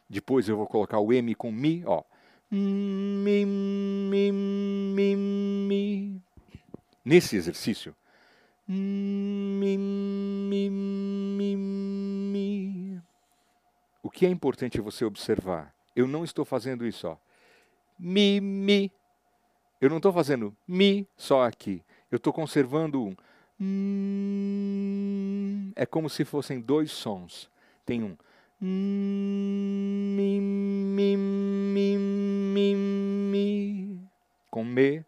Depois 0.09 0.47
eu 0.49 0.59
vou 0.59 0.66
colocar 0.66 0.99
o 0.99 1.11
M 1.11 1.34
com 1.34 1.51
Mi, 1.51 1.82
ó. 1.86 2.03
Mi, 2.51 3.47
mi, 3.47 4.32
mi, 4.32 5.16
mi. 5.16 6.22
Nesse 7.03 7.36
exercício, 7.36 7.95
mi, 8.72 9.76
mi, 9.76 10.70
mi, 10.70 11.56
mi. 11.56 13.00
O 14.02 14.10
que 14.10 14.24
é 14.26 14.28
importante 14.28 14.80
você 14.80 15.04
observar? 15.04 15.74
Eu 15.94 16.06
não 16.06 16.24
estou 16.24 16.44
fazendo 16.44 16.86
isso, 16.86 17.08
ó. 17.08 17.16
Mi, 17.98 18.40
mi. 18.40 18.92
Eu 19.80 19.90
não 19.90 19.96
estou 19.96 20.12
fazendo 20.12 20.56
mi 20.68 21.06
só 21.16 21.44
aqui. 21.44 21.82
Eu 22.10 22.16
estou 22.16 22.32
conservando 22.32 23.02
um. 23.02 23.16
É 25.76 25.84
como 25.84 26.08
se 26.08 26.24
fossem 26.24 26.60
dois 26.60 26.90
sons. 26.92 27.50
Tem 27.84 28.02
um 28.02 28.16
mi, 28.60 30.38
mi, 30.38 31.16
mi, 31.16 31.96
mi, 31.96 32.74
mi, 32.74 33.98
com 34.50 34.62
me, 34.62 35.02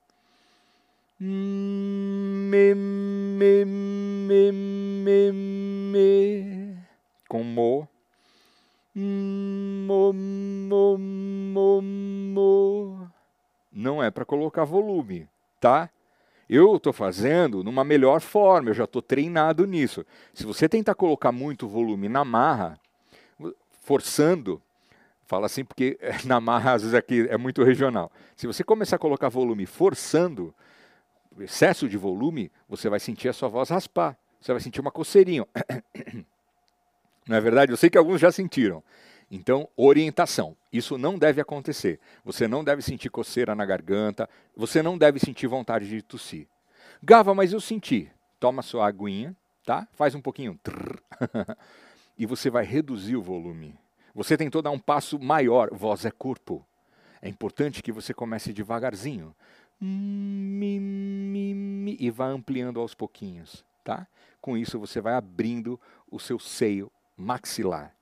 me, 1.25 2.75
me, 2.75 3.65
me, 3.65 4.53
me, 4.53 5.33
me, 5.33 6.77
com 7.29 7.45
mo, 7.45 7.89
mo, 8.93 10.13
mo, 10.13 10.99
mo, 10.99 11.81
mo. 11.81 13.11
Não 13.73 14.03
é 14.03 14.11
para 14.11 14.25
colocar 14.25 14.65
volume, 14.65 15.29
tá? 15.61 15.89
Eu 16.51 16.75
estou 16.75 16.93
fazendo 16.93 17.63
numa 17.63 17.85
melhor 17.85 18.21
forma, 18.21 18.71
eu 18.71 18.75
já 18.75 18.85
estou 18.85 19.01
treinado 19.01 19.65
nisso. 19.65 20.05
Se 20.35 20.45
você 20.45 20.69
tentar 20.69 20.97
colocar 20.97 21.31
muito 21.31 21.69
volume 21.69 22.09
na 22.09 22.25
marra, 22.25 22.81
forçando, 23.85 24.61
fala 25.25 25.47
assim 25.47 25.65
porque 25.65 26.01
na 26.27 26.41
marra 26.41 26.73
às 26.73 26.83
vezes 26.83 26.97
aqui 26.97 27.29
é 27.31 27.37
muito 27.37 27.63
regional. 27.63 28.11
Se 28.35 28.45
você 28.45 28.65
começar 28.65 28.97
a 28.97 28.99
colocar 28.99 29.29
volume 29.29 29.67
forçando, 29.67 30.53
excesso 31.41 31.89
de 31.89 31.97
volume, 31.97 32.51
você 32.69 32.89
vai 32.89 33.01
sentir 33.01 33.29
a 33.29 33.33
sua 33.33 33.49
voz 33.49 33.71
raspar. 33.71 34.17
Você 34.41 34.53
vai 34.53 34.61
sentir 34.61 34.81
uma 34.81 34.91
coceirinha. 34.91 35.47
Não 37.27 37.37
é 37.37 37.41
verdade? 37.41 37.71
Eu 37.71 37.77
sei 37.77 37.89
que 37.89 37.97
alguns 37.97 38.21
já 38.21 38.33
sentiram. 38.33 38.83
Então, 39.31 39.69
orientação. 39.77 40.57
Isso 40.71 40.99
não 40.99 41.17
deve 41.17 41.41
acontecer. 41.41 41.99
Você 42.23 42.47
não 42.47 42.63
deve 42.63 42.83
sentir 42.83 43.09
coceira 43.09 43.55
na 43.55 43.65
garganta. 43.65 44.29
Você 44.55 44.83
não 44.83 44.99
deve 44.99 45.19
sentir 45.19 45.47
vontade 45.47 45.89
de 45.89 46.03
tossir. 46.03 46.47
Gava, 47.03 47.35
mas 47.35 47.53
eu 47.53 47.61
senti. 47.61 48.11
Toma 48.39 48.61
sua 48.61 48.87
aguinha, 48.87 49.35
tá? 49.65 49.89
Faz 49.93 50.15
um 50.15 50.21
pouquinho. 50.21 50.59
e 52.19 52.27
você 52.27 52.51
vai 52.51 52.65
reduzir 52.65 53.17
o 53.17 53.23
volume. 53.23 53.79
Você 54.15 54.37
tentou 54.37 54.61
dar 54.61 54.71
um 54.71 54.79
passo 54.79 55.19
maior, 55.19 55.71
voz 55.73 56.05
é 56.05 56.11
corpo. 56.11 56.67
É 57.23 57.29
importante 57.29 57.83
que 57.83 57.93
você 57.93 58.13
comece 58.13 58.53
devagarzinho. 58.53 59.35
Mi, 59.81 60.79
mi, 60.79 61.55
mi, 61.55 61.97
e 61.99 62.11
vá 62.11 62.27
ampliando 62.27 62.81
aos 62.81 62.95
pouquinhos, 62.95 63.65
tá? 63.83 64.07
Com 64.41 64.57
isso 64.57 64.79
você 64.79 65.01
vai 65.01 65.15
abrindo 65.15 65.81
o 66.11 66.19
seu 66.19 66.39
seio 66.39 66.91
maxilar. 67.17 67.95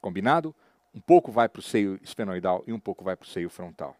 Combinado? 0.00 0.54
Um 0.94 1.00
pouco 1.00 1.32
vai 1.32 1.48
para 1.48 1.60
o 1.60 1.62
seio 1.62 1.98
esfenoidal 2.02 2.62
e 2.66 2.72
um 2.72 2.78
pouco 2.78 3.02
vai 3.02 3.16
para 3.16 3.24
o 3.24 3.28
seio 3.28 3.48
frontal. 3.48 3.96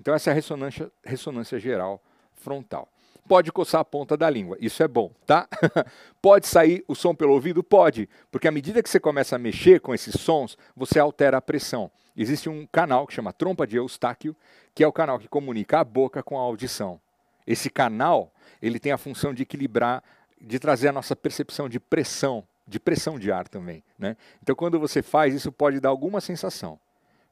Então 0.00 0.14
essa 0.14 0.30
é 0.30 0.32
a 0.32 0.34
ressonância, 0.34 0.90
ressonância 1.04 1.58
geral 1.58 2.00
frontal. 2.34 2.88
Pode 3.28 3.52
coçar 3.52 3.80
a 3.80 3.84
ponta 3.84 4.16
da 4.16 4.28
língua, 4.28 4.56
isso 4.60 4.82
é 4.82 4.88
bom, 4.88 5.12
tá? 5.26 5.46
Pode 6.20 6.46
sair 6.46 6.84
o 6.88 6.94
som 6.94 7.14
pelo 7.14 7.34
ouvido? 7.34 7.62
Pode, 7.62 8.08
porque 8.30 8.48
à 8.48 8.50
medida 8.50 8.82
que 8.82 8.90
você 8.90 8.98
começa 8.98 9.36
a 9.36 9.38
mexer 9.38 9.80
com 9.80 9.94
esses 9.94 10.20
sons, 10.20 10.56
você 10.74 10.98
altera 10.98 11.36
a 11.36 11.40
pressão. 11.40 11.90
Existe 12.20 12.48
um 12.48 12.66
canal 12.66 13.06
que 13.06 13.14
chama 13.14 13.32
trompa 13.32 13.66
de 13.66 13.76
Eustáquio, 13.76 14.36
que 14.74 14.84
é 14.84 14.86
o 14.86 14.92
canal 14.92 15.18
que 15.18 15.28
comunica 15.28 15.80
a 15.80 15.84
boca 15.84 16.22
com 16.22 16.38
a 16.38 16.42
audição. 16.42 17.00
Esse 17.46 17.70
canal, 17.70 18.32
ele 18.60 18.78
tem 18.78 18.92
a 18.92 18.98
função 18.98 19.32
de 19.32 19.42
equilibrar, 19.42 20.02
de 20.40 20.58
trazer 20.58 20.88
a 20.88 20.92
nossa 20.92 21.16
percepção 21.16 21.68
de 21.68 21.80
pressão, 21.80 22.44
de 22.66 22.78
pressão 22.78 23.18
de 23.18 23.32
ar 23.32 23.48
também, 23.48 23.82
né? 23.98 24.16
Então 24.42 24.54
quando 24.54 24.78
você 24.78 25.02
faz, 25.02 25.34
isso 25.34 25.50
pode 25.50 25.80
dar 25.80 25.88
alguma 25.88 26.20
sensação. 26.20 26.78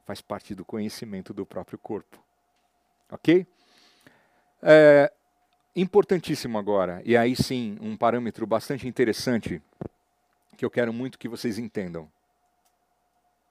Faz 0.05 0.21
parte 0.21 0.55
do 0.55 0.65
conhecimento 0.65 1.33
do 1.33 1.45
próprio 1.45 1.77
corpo. 1.77 2.17
Ok? 3.11 3.45
É, 4.61 5.11
Importantíssimo 5.75 6.57
agora, 6.57 7.01
e 7.05 7.15
aí 7.15 7.35
sim 7.35 7.77
um 7.79 7.95
parâmetro 7.95 8.45
bastante 8.45 8.87
interessante 8.87 9.61
que 10.57 10.65
eu 10.65 10.69
quero 10.69 10.91
muito 10.91 11.17
que 11.17 11.29
vocês 11.29 11.57
entendam. 11.57 12.09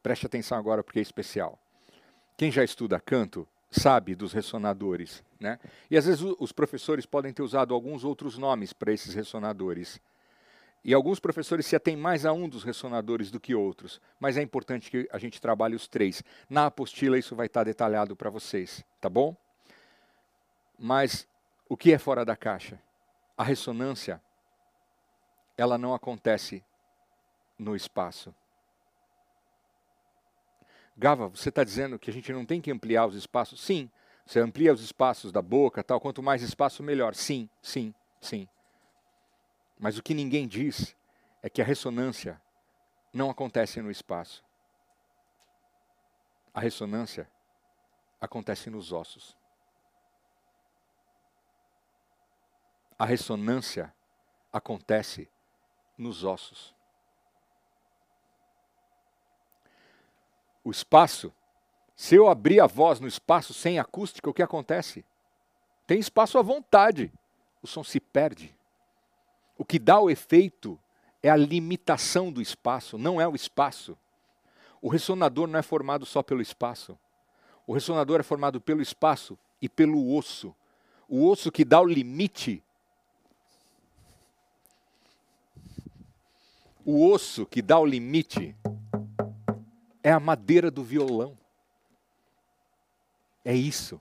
Preste 0.08 0.24
atenção 0.24 0.56
agora 0.56 0.82
porque 0.82 1.00
é 1.00 1.02
especial. 1.02 1.58
Quem 2.34 2.50
já 2.50 2.64
estuda 2.64 2.98
canto 2.98 3.46
sabe 3.70 4.14
dos 4.14 4.32
ressonadores, 4.32 5.22
né? 5.38 5.60
E 5.90 5.98
às 5.98 6.06
vezes 6.06 6.22
os 6.38 6.50
professores 6.50 7.04
podem 7.04 7.30
ter 7.30 7.42
usado 7.42 7.74
alguns 7.74 8.04
outros 8.04 8.38
nomes 8.38 8.72
para 8.72 8.90
esses 8.90 9.12
ressonadores. 9.12 10.00
E 10.82 10.94
alguns 10.94 11.20
professores 11.20 11.66
se 11.66 11.76
atêm 11.76 11.94
mais 11.94 12.24
a 12.24 12.32
um 12.32 12.48
dos 12.48 12.64
ressonadores 12.64 13.30
do 13.30 13.38
que 13.38 13.54
outros, 13.54 14.00
mas 14.18 14.38
é 14.38 14.42
importante 14.42 14.90
que 14.90 15.06
a 15.12 15.18
gente 15.18 15.42
trabalhe 15.42 15.76
os 15.76 15.86
três. 15.86 16.24
Na 16.48 16.64
apostila 16.64 17.18
isso 17.18 17.36
vai 17.36 17.44
estar 17.44 17.64
detalhado 17.64 18.16
para 18.16 18.30
vocês, 18.30 18.82
tá 19.02 19.10
bom? 19.10 19.36
Mas 20.78 21.28
o 21.68 21.76
que 21.76 21.92
é 21.92 21.98
fora 21.98 22.24
da 22.24 22.34
caixa? 22.34 22.80
A 23.36 23.44
ressonância, 23.44 24.22
ela 25.54 25.76
não 25.76 25.92
acontece 25.92 26.64
no 27.58 27.76
espaço. 27.76 28.34
Gava, 30.98 31.28
você 31.28 31.48
está 31.48 31.62
dizendo 31.62 31.98
que 31.98 32.10
a 32.10 32.12
gente 32.12 32.32
não 32.32 32.44
tem 32.44 32.60
que 32.60 32.70
ampliar 32.70 33.06
os 33.06 33.14
espaços? 33.14 33.60
Sim, 33.60 33.88
você 34.26 34.40
amplia 34.40 34.72
os 34.72 34.82
espaços 34.82 35.30
da 35.32 35.40
boca, 35.40 35.82
tal. 35.82 36.00
Quanto 36.00 36.22
mais 36.22 36.42
espaço, 36.42 36.82
melhor. 36.82 37.14
Sim, 37.14 37.48
sim, 37.62 37.94
sim. 38.20 38.48
Mas 39.78 39.96
o 39.96 40.02
que 40.02 40.12
ninguém 40.12 40.46
diz 40.46 40.96
é 41.42 41.48
que 41.48 41.62
a 41.62 41.64
ressonância 41.64 42.40
não 43.14 43.30
acontece 43.30 43.80
no 43.80 43.90
espaço. 43.90 44.44
A 46.52 46.60
ressonância 46.60 47.30
acontece 48.20 48.68
nos 48.68 48.92
ossos. 48.92 49.38
a 52.98 53.04
ressonância 53.04 53.94
acontece 54.52 55.30
nos 55.96 56.24
ossos. 56.24 56.74
O 60.68 60.70
espaço, 60.70 61.32
se 61.96 62.14
eu 62.14 62.28
abrir 62.28 62.60
a 62.60 62.66
voz 62.66 63.00
no 63.00 63.08
espaço 63.08 63.54
sem 63.54 63.78
acústica, 63.78 64.28
o 64.28 64.34
que 64.34 64.42
acontece? 64.42 65.02
Tem 65.86 65.98
espaço 65.98 66.36
à 66.36 66.42
vontade, 66.42 67.10
o 67.62 67.66
som 67.66 67.82
se 67.82 67.98
perde. 67.98 68.54
O 69.56 69.64
que 69.64 69.78
dá 69.78 69.98
o 69.98 70.10
efeito 70.10 70.78
é 71.22 71.30
a 71.30 71.36
limitação 71.36 72.30
do 72.30 72.42
espaço, 72.42 72.98
não 72.98 73.18
é 73.18 73.26
o 73.26 73.34
espaço. 73.34 73.96
O 74.82 74.90
ressonador 74.90 75.46
não 75.46 75.58
é 75.58 75.62
formado 75.62 76.04
só 76.04 76.22
pelo 76.22 76.42
espaço. 76.42 76.98
O 77.66 77.72
ressonador 77.72 78.20
é 78.20 78.22
formado 78.22 78.60
pelo 78.60 78.82
espaço 78.82 79.38
e 79.62 79.70
pelo 79.70 80.14
osso. 80.14 80.54
O 81.08 81.26
osso 81.30 81.50
que 81.50 81.64
dá 81.64 81.80
o 81.80 81.86
limite 81.86 82.62
O 86.84 87.10
osso 87.10 87.46
que 87.46 87.62
dá 87.62 87.78
o 87.78 87.86
limite 87.86 88.54
é 90.02 90.12
a 90.12 90.20
madeira 90.20 90.70
do 90.70 90.82
violão. 90.82 91.36
É 93.44 93.54
isso. 93.54 94.00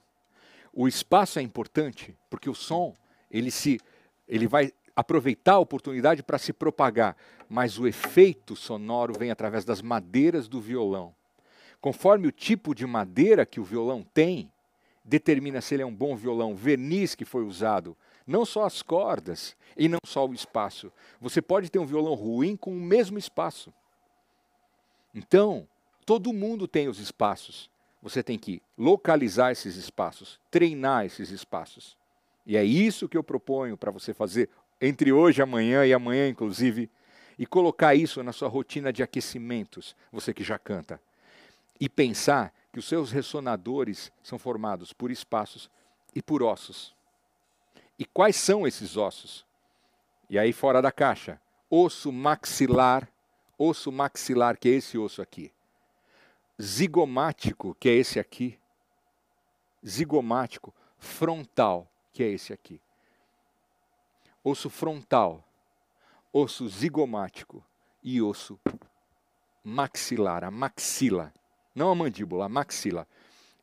O 0.74 0.88
espaço 0.88 1.40
é 1.40 1.42
importante 1.42 2.16
porque 2.30 2.50
o 2.50 2.56
som 2.56 2.94
ele 3.32 3.52
se 3.52 3.80
ele 4.28 4.48
vai 4.48 4.72
aproveitar 4.96 5.54
a 5.54 5.60
oportunidade 5.60 6.24
para 6.24 6.38
se 6.38 6.52
propagar, 6.52 7.16
mas 7.48 7.78
o 7.78 7.88
efeito 7.88 8.56
sonoro 8.56 9.14
vem 9.18 9.30
através 9.30 9.64
das 9.64 9.82
madeiras 9.82 10.48
do 10.48 10.60
violão. 10.60 11.14
Conforme 11.80 12.28
o 12.28 12.32
tipo 12.32 12.74
de 12.74 12.86
madeira 12.86 13.46
que 13.46 13.60
o 13.60 13.64
violão 13.64 14.02
tem, 14.02 14.52
determina 15.06 15.62
se 15.62 15.76
ele 15.76 15.84
é 15.84 15.86
um 15.86 15.94
bom 15.94 16.16
violão, 16.16 16.56
verniz 16.56 17.16
que 17.16 17.24
foi 17.24 17.44
usado, 17.44 17.96
não 18.26 18.44
só 18.44 18.66
as 18.66 18.82
cordas 18.82 19.56
e 19.78 19.88
não 19.88 20.00
só 20.04 20.28
o 20.28 20.34
espaço. 20.34 20.92
Você 21.22 21.42
pode 21.42 21.70
ter 21.70 21.80
um 21.80 21.86
violão 21.86 22.14
ruim 22.14 22.58
com 22.58 22.72
o 22.72 22.82
mesmo 22.82 23.18
espaço. 23.18 23.72
Então, 25.14 25.68
todo 26.08 26.32
mundo 26.32 26.70
tem 26.70 26.88
os 26.88 27.00
espaços. 27.00 27.70
Você 28.02 28.24
tem 28.24 28.40
que 28.40 28.62
localizar 28.78 29.52
esses 29.52 29.76
espaços, 29.76 30.40
treinar 30.50 31.06
esses 31.06 31.32
espaços. 31.32 31.98
E 32.46 32.56
é 32.56 32.64
isso 32.64 33.10
que 33.10 33.18
eu 33.18 33.24
proponho 33.24 33.76
para 33.76 33.92
você 33.92 34.14
fazer 34.14 34.50
entre 34.80 35.12
hoje 35.12 35.42
amanhã, 35.42 35.86
e 35.86 35.94
amanhã, 35.94 36.30
inclusive. 36.30 36.90
e 37.38 37.46
colocar 37.46 37.94
isso 37.94 38.24
na 38.24 38.32
sua 38.32 38.48
rotina 38.48 38.92
de 38.92 39.04
aquecimentos, 39.04 39.96
você 40.12 40.34
que 40.34 40.44
já 40.44 40.58
canta, 40.58 41.00
e 41.80 41.88
pensar 41.88 42.52
que 42.74 42.80
os 42.80 42.88
seus 42.88 43.12
ressonadores 43.12 44.12
são 44.24 44.40
formados 44.40 44.92
por 44.92 45.12
espaços 45.12 45.70
e 46.16 46.22
por 46.22 46.42
ossos. 46.42 46.96
E 48.00 48.06
quais 48.06 48.36
são 48.38 48.66
esses 48.66 48.98
ossos? 48.98 49.46
E 50.28 50.40
aí, 50.40 50.52
fora 50.52 50.82
da 50.82 50.92
caixa, 50.92 51.40
osso 51.70 52.12
maxilar, 52.12 53.08
osso 53.56 53.92
maxilar, 53.92 54.58
que 54.58 54.70
é 54.70 54.72
esse 54.72 54.98
osso 54.98 55.22
aqui. 55.22 55.52
Zigomático, 56.62 57.76
que 57.80 57.90
é 57.90 57.94
esse 57.94 58.20
aqui. 58.20 58.58
Zigomático, 59.86 60.74
frontal, 60.98 61.88
que 62.12 62.24
é 62.24 62.28
esse 62.30 62.52
aqui. 62.52 62.82
Osso 64.44 64.70
frontal, 64.70 65.44
osso 66.34 66.68
zigomático 66.68 67.64
e 68.04 68.22
osso 68.22 68.60
maxilar, 69.64 70.44
a 70.44 70.52
maxila. 70.52 71.34
Não 71.76 71.92
a 71.92 71.96
mandíbula, 71.96 72.46
a 72.46 72.50
maxila. 72.50 73.08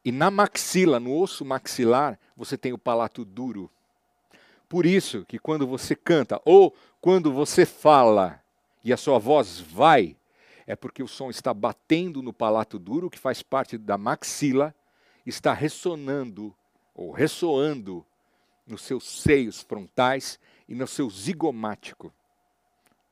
E 0.04 0.12
na 0.12 0.30
maxila, 0.30 1.00
no 1.00 1.18
osso 1.18 1.44
maxilar, 1.44 2.18
você 2.36 2.56
tem 2.56 2.72
o 2.72 2.78
palato 2.78 3.24
duro. 3.24 3.70
Por 4.68 4.84
isso 4.84 5.24
que 5.24 5.38
quando 5.38 5.66
você 5.66 5.96
canta 5.96 6.40
ou 6.44 6.74
quando 7.00 7.32
você 7.32 7.64
fala 7.64 8.40
e 8.84 8.92
a 8.92 8.96
sua 8.96 9.18
voz 9.18 9.58
vai, 9.58 10.16
é 10.66 10.74
porque 10.74 11.02
o 11.02 11.08
som 11.08 11.30
está 11.30 11.52
batendo 11.52 12.22
no 12.22 12.32
palato 12.32 12.78
duro, 12.78 13.10
que 13.10 13.18
faz 13.18 13.42
parte 13.42 13.76
da 13.76 13.98
maxila, 13.98 14.74
está 15.26 15.52
ressonando 15.52 16.54
ou 16.94 17.10
ressoando 17.10 18.04
nos 18.66 18.82
seus 18.82 19.04
seios 19.04 19.62
frontais 19.62 20.38
e 20.68 20.74
no 20.74 20.86
seu 20.86 21.08
zigomático. 21.10 22.12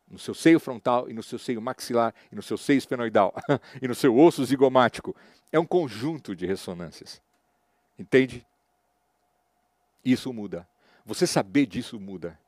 No 0.08 0.18
seu 0.18 0.34
seio 0.34 0.60
frontal 0.60 1.08
e 1.08 1.12
no 1.12 1.22
seu 1.22 1.38
seio 1.38 1.60
maxilar 1.60 2.14
e 2.30 2.36
no 2.36 2.42
seu 2.42 2.58
seio 2.58 2.78
esfenoidal 2.78 3.34
e 3.80 3.88
no 3.88 3.94
seu 3.94 4.16
osso 4.18 4.44
zigomático. 4.44 5.16
É 5.50 5.58
um 5.58 5.66
conjunto 5.66 6.36
de 6.36 6.46
ressonâncias. 6.46 7.20
Entende? 7.98 8.46
Isso 10.04 10.32
muda. 10.32 10.68
Você 11.04 11.26
saber 11.26 11.66
disso 11.66 11.98
muda. 11.98 12.38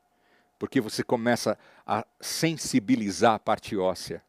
Porque 0.59 0.79
você 0.79 1.03
começa 1.03 1.57
a 1.85 2.05
sensibilizar 2.21 3.33
a 3.33 3.39
parte 3.39 3.75
óssea. 3.75 4.23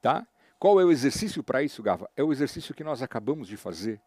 Tá? 0.00 0.26
Qual 0.58 0.80
é 0.80 0.84
o 0.84 0.90
exercício 0.90 1.42
para 1.42 1.62
isso, 1.62 1.82
Gava? 1.82 2.08
É 2.16 2.22
o 2.22 2.32
exercício 2.32 2.74
que 2.74 2.84
nós 2.84 3.02
acabamos 3.02 3.48
de 3.48 3.56
fazer. 3.56 4.00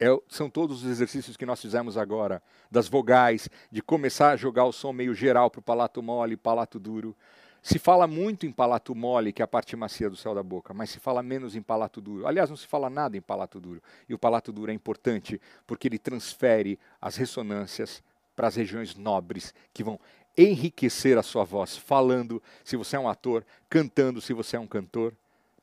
É, 0.00 0.06
são 0.28 0.50
todos 0.50 0.82
os 0.82 0.90
exercícios 0.90 1.36
que 1.36 1.46
nós 1.46 1.60
fizemos 1.60 1.96
agora, 1.96 2.42
das 2.70 2.88
vogais, 2.88 3.48
de 3.70 3.80
começar 3.80 4.30
a 4.30 4.36
jogar 4.36 4.64
o 4.64 4.72
som 4.72 4.92
meio 4.92 5.14
geral 5.14 5.50
para 5.50 5.60
o 5.60 5.62
palato 5.62 6.02
mole, 6.02 6.36
palato 6.36 6.80
duro. 6.80 7.16
Se 7.62 7.78
fala 7.78 8.08
muito 8.08 8.44
em 8.44 8.50
palato 8.50 8.92
mole, 8.94 9.32
que 9.32 9.40
é 9.40 9.44
a 9.44 9.48
parte 9.48 9.76
macia 9.76 10.10
do 10.10 10.16
céu 10.16 10.34
da 10.34 10.42
boca, 10.42 10.74
mas 10.74 10.90
se 10.90 10.98
fala 10.98 11.22
menos 11.22 11.54
em 11.54 11.62
palato 11.62 12.00
duro. 12.00 12.26
Aliás, 12.26 12.50
não 12.50 12.56
se 12.56 12.66
fala 12.66 12.90
nada 12.90 13.16
em 13.16 13.20
palato 13.20 13.60
duro. 13.60 13.80
E 14.08 14.14
o 14.14 14.18
palato 14.18 14.52
duro 14.52 14.72
é 14.72 14.74
importante 14.74 15.40
porque 15.66 15.86
ele 15.86 15.98
transfere 15.98 16.80
as 17.00 17.14
ressonâncias 17.14 18.02
para 18.34 18.48
as 18.48 18.56
regiões 18.56 18.96
nobres, 18.96 19.54
que 19.72 19.84
vão 19.84 20.00
enriquecer 20.36 21.18
a 21.18 21.22
sua 21.22 21.44
voz, 21.44 21.76
falando, 21.76 22.42
se 22.64 22.76
você 22.76 22.96
é 22.96 22.98
um 22.98 23.08
ator, 23.08 23.44
cantando, 23.68 24.20
se 24.20 24.32
você 24.32 24.56
é 24.56 24.60
um 24.60 24.66
cantor, 24.66 25.14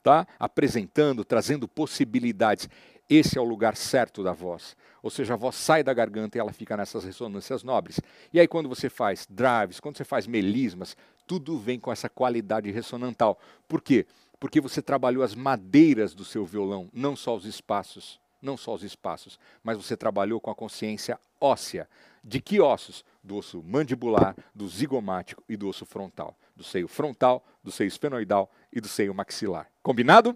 tá? 0.04 0.28
Apresentando, 0.40 1.24
trazendo 1.26 1.68
possibilidades. 1.68 2.70
Esse 3.10 3.38
é 3.38 3.42
o 3.42 3.46
lugar 3.46 3.76
certo 3.76 4.24
da 4.24 4.32
voz. 4.32 4.78
Ou 5.02 5.10
seja, 5.10 5.34
a 5.34 5.38
voz 5.38 5.56
sai 5.56 5.84
da 5.84 5.94
garganta 5.94 6.38
e 6.38 6.40
ela 6.40 6.54
fica 6.54 6.78
nessas 6.78 7.04
ressonâncias 7.04 7.64
nobres. 7.64 8.00
E 8.32 8.40
aí, 8.40 8.48
quando 8.48 8.70
você 8.70 8.90
faz 8.90 9.28
drives, 9.30 9.80
quando 9.80 9.98
você 9.98 10.04
faz 10.04 10.28
melismas, 10.28 10.96
tudo 11.26 11.58
vem 11.58 11.80
com 11.80 11.92
essa 11.92 12.10
qualidade 12.10 12.70
ressonantal. 12.70 13.40
Por 13.68 13.82
quê? 13.82 14.06
Porque 14.40 14.62
você 14.62 14.82
trabalhou 14.82 15.24
as 15.24 15.34
madeiras 15.34 16.14
do 16.14 16.24
seu 16.24 16.46
violão, 16.46 16.88
não 16.94 17.16
só 17.16 17.36
os 17.36 17.46
espaços. 17.46 18.20
Não 18.42 18.56
só 18.56 18.74
os 18.74 18.84
espaços, 18.84 19.38
mas 19.62 19.76
você 19.76 19.98
trabalhou 19.98 20.40
com 20.40 20.50
a 20.50 20.56
consciência 20.56 21.20
óssea. 21.42 21.90
De 22.24 22.40
que 22.40 22.62
ossos? 22.62 23.04
Do 23.30 23.36
osso 23.36 23.62
mandibular, 23.62 24.36
do 24.56 24.68
zigomático 24.68 25.44
e 25.48 25.56
do 25.56 25.70
osso 25.70 25.86
frontal. 25.86 26.36
Do 26.56 26.64
seio 26.64 26.88
frontal, 26.88 27.46
do 27.64 27.72
seio 27.72 27.88
esfenoidal 27.88 28.50
e 28.74 28.82
do 28.82 28.88
seio 28.88 29.14
maxilar. 29.14 29.68
Combinado? 29.84 30.36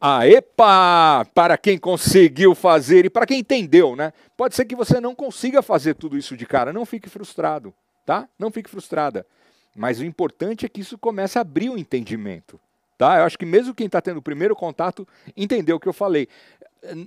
Ah, 0.00 0.24
epa! 0.24 1.26
Para 1.34 1.58
quem 1.58 1.76
conseguiu 1.76 2.54
fazer 2.54 3.06
e 3.06 3.10
para 3.10 3.26
quem 3.26 3.40
entendeu, 3.40 3.96
né? 3.96 4.12
Pode 4.36 4.54
ser 4.54 4.66
que 4.66 4.76
você 4.76 5.00
não 5.00 5.16
consiga 5.16 5.62
fazer 5.62 5.94
tudo 5.94 6.16
isso 6.16 6.36
de 6.36 6.46
cara, 6.46 6.72
não 6.72 6.86
fique 6.86 7.10
frustrado, 7.10 7.74
tá? 8.06 8.28
Não 8.38 8.52
fique 8.52 8.70
frustrada. 8.70 9.26
Mas 9.74 9.98
o 9.98 10.04
importante 10.04 10.64
é 10.64 10.68
que 10.68 10.80
isso 10.80 10.96
comece 10.96 11.38
a 11.38 11.40
abrir 11.40 11.70
o 11.70 11.76
entendimento, 11.76 12.60
tá? 12.96 13.18
Eu 13.18 13.24
acho 13.24 13.36
que 13.36 13.44
mesmo 13.44 13.74
quem 13.74 13.86
está 13.86 14.00
tendo 14.00 14.18
o 14.18 14.22
primeiro 14.22 14.54
contato 14.54 15.08
entendeu 15.36 15.74
o 15.74 15.80
que 15.80 15.88
eu 15.88 15.92
falei. 15.92 16.28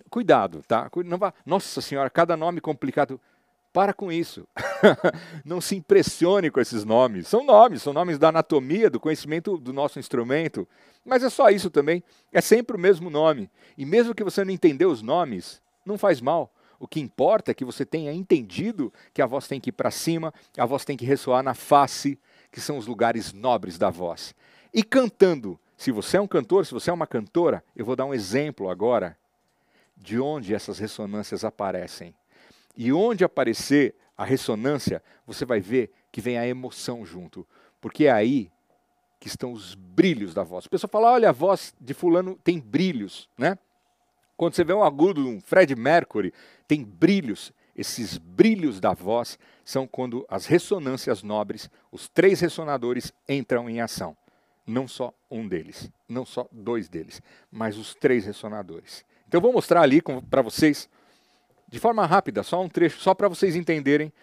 Cuidado, 0.09 0.61
tá? 0.67 0.91
Não 1.05 1.17
vá... 1.17 1.33
Nossa 1.45 1.79
senhora, 1.79 2.09
cada 2.09 2.35
nome 2.35 2.59
complicado. 2.59 3.17
Para 3.75 3.93
com 3.93 4.09
isso. 4.09 4.47
não 5.43 5.59
se 5.59 5.75
impressione 5.75 6.49
com 6.49 6.61
esses 6.61 6.85
nomes. 6.85 7.27
São 7.27 7.43
nomes, 7.43 7.81
são 7.81 7.91
nomes 7.91 8.17
da 8.17 8.29
anatomia, 8.29 8.89
do 8.89 9.01
conhecimento 9.01 9.57
do 9.57 9.73
nosso 9.73 9.99
instrumento. 9.99 10.65
Mas 11.03 11.23
é 11.23 11.29
só 11.29 11.49
isso 11.49 11.69
também. 11.69 12.01
É 12.31 12.39
sempre 12.39 12.77
o 12.77 12.79
mesmo 12.79 13.09
nome. 13.09 13.51
E 13.77 13.85
mesmo 13.85 14.15
que 14.15 14.23
você 14.23 14.45
não 14.45 14.53
entendeu 14.53 14.89
os 14.89 15.01
nomes, 15.01 15.61
não 15.85 15.97
faz 15.97 16.21
mal. 16.21 16.53
O 16.79 16.87
que 16.87 17.01
importa 17.01 17.51
é 17.51 17.53
que 17.53 17.65
você 17.65 17.85
tenha 17.85 18.13
entendido 18.13 18.93
que 19.13 19.21
a 19.21 19.25
voz 19.25 19.45
tem 19.45 19.59
que 19.59 19.71
ir 19.71 19.73
para 19.73 19.91
cima, 19.91 20.33
a 20.57 20.65
voz 20.65 20.85
tem 20.85 20.95
que 20.95 21.05
ressoar 21.05 21.43
na 21.43 21.53
face, 21.53 22.17
que 22.53 22.61
são 22.61 22.77
os 22.77 22.87
lugares 22.87 23.33
nobres 23.33 23.77
da 23.77 23.89
voz. 23.89 24.33
E 24.73 24.83
cantando. 24.83 25.59
Se 25.75 25.91
você 25.91 26.15
é 26.15 26.21
um 26.21 26.27
cantor, 26.27 26.65
se 26.65 26.73
você 26.73 26.89
é 26.89 26.93
uma 26.93 27.05
cantora, 27.05 27.61
eu 27.75 27.83
vou 27.83 27.97
dar 27.97 28.05
um 28.05 28.13
exemplo 28.13 28.69
agora 28.69 29.17
de 29.97 30.17
onde 30.17 30.55
essas 30.55 30.79
ressonâncias 30.79 31.43
aparecem. 31.43 32.15
E 32.75 32.91
onde 32.91 33.23
aparecer 33.23 33.95
a 34.17 34.23
ressonância, 34.23 35.01
você 35.25 35.45
vai 35.45 35.59
ver 35.59 35.91
que 36.11 36.21
vem 36.21 36.37
a 36.37 36.47
emoção 36.47 37.05
junto. 37.05 37.47
Porque 37.81 38.05
é 38.05 38.11
aí 38.11 38.51
que 39.19 39.27
estão 39.27 39.51
os 39.51 39.75
brilhos 39.75 40.33
da 40.33 40.43
voz. 40.43 40.65
A 40.65 40.69
pessoa 40.69 40.89
fala: 40.89 41.11
olha, 41.11 41.29
a 41.29 41.33
voz 41.33 41.73
de 41.79 41.93
Fulano 41.93 42.39
tem 42.43 42.59
brilhos. 42.59 43.29
Né? 43.37 43.57
Quando 44.37 44.53
você 44.53 44.63
vê 44.63 44.73
um 44.73 44.83
agudo, 44.83 45.27
um 45.27 45.39
Fred 45.39 45.75
Mercury, 45.75 46.33
tem 46.67 46.83
brilhos. 46.83 47.51
Esses 47.75 48.17
brilhos 48.17 48.79
da 48.79 48.93
voz 48.93 49.37
são 49.65 49.85
quando 49.85 50.25
as 50.29 50.45
ressonâncias 50.45 51.23
nobres, 51.23 51.69
os 51.91 52.07
três 52.07 52.39
ressonadores, 52.39 53.11
entram 53.27 53.69
em 53.69 53.81
ação. 53.81 54.15
Não 54.65 54.87
só 54.87 55.13
um 55.29 55.47
deles, 55.47 55.91
não 56.07 56.25
só 56.25 56.47
dois 56.51 56.87
deles, 56.87 57.21
mas 57.51 57.77
os 57.77 57.93
três 57.93 58.25
ressonadores. 58.25 59.03
Então 59.27 59.41
vou 59.41 59.51
mostrar 59.51 59.81
ali 59.81 60.01
para 60.29 60.41
vocês 60.41 60.89
de 61.67 61.79
forma 61.79 62.05
rápida, 62.05 62.43
só 62.43 62.61
um 62.61 62.69
trecho, 62.69 62.99
só 62.99 63.13
para 63.13 63.27
vocês 63.27 63.55
entenderem 63.55 64.13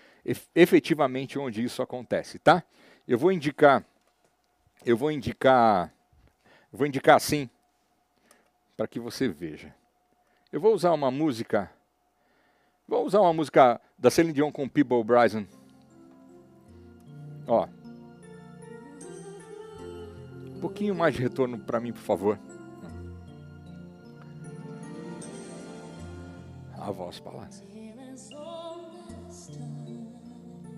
efetivamente 0.55 1.39
onde 1.39 1.63
isso 1.63 1.83
acontece, 1.83 2.39
tá? 2.39 2.63
Eu 3.07 3.19
vou 3.19 3.33
indicar, 3.33 3.85
eu 4.87 4.97
vou 4.97 5.11
indicar, 5.11 5.93
eu 6.73 6.79
vou 6.79 6.87
indicar 6.87 7.17
assim, 7.17 7.51
para 8.77 8.87
que 8.87 9.01
você 9.01 9.29
veja. 9.29 9.75
Eu 10.53 10.61
vou 10.61 10.75
usar 10.75 10.93
uma 10.93 11.11
música, 11.11 11.71
vou 12.87 13.05
usar 13.05 13.21
uma 13.21 13.33
música 13.33 13.81
da 13.99 14.11
Celine 14.11 14.35
Dion 14.35 14.53
com 14.53 14.69
People 14.69 15.03
Bryson. 15.03 15.47
Ó. 17.47 17.67
Um 20.47 20.61
pouquinho 20.61 20.95
mais 20.95 21.15
de 21.15 21.23
retorno 21.23 21.59
para 21.59 21.81
mim, 21.81 21.93
por 21.93 22.03
favor. 22.03 22.39
A 26.87 26.91
voz 26.91 27.19
falar. 27.19 27.49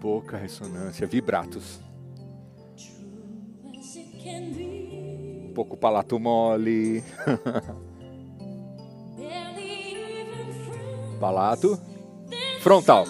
Pouca 0.00 0.36
ressonância, 0.36 1.06
vibratos. 1.06 1.80
Um 5.44 5.52
pouco 5.54 5.76
palato 5.76 6.18
mole. 6.18 7.02
palato. 11.18 11.80
Frontal. 12.60 13.06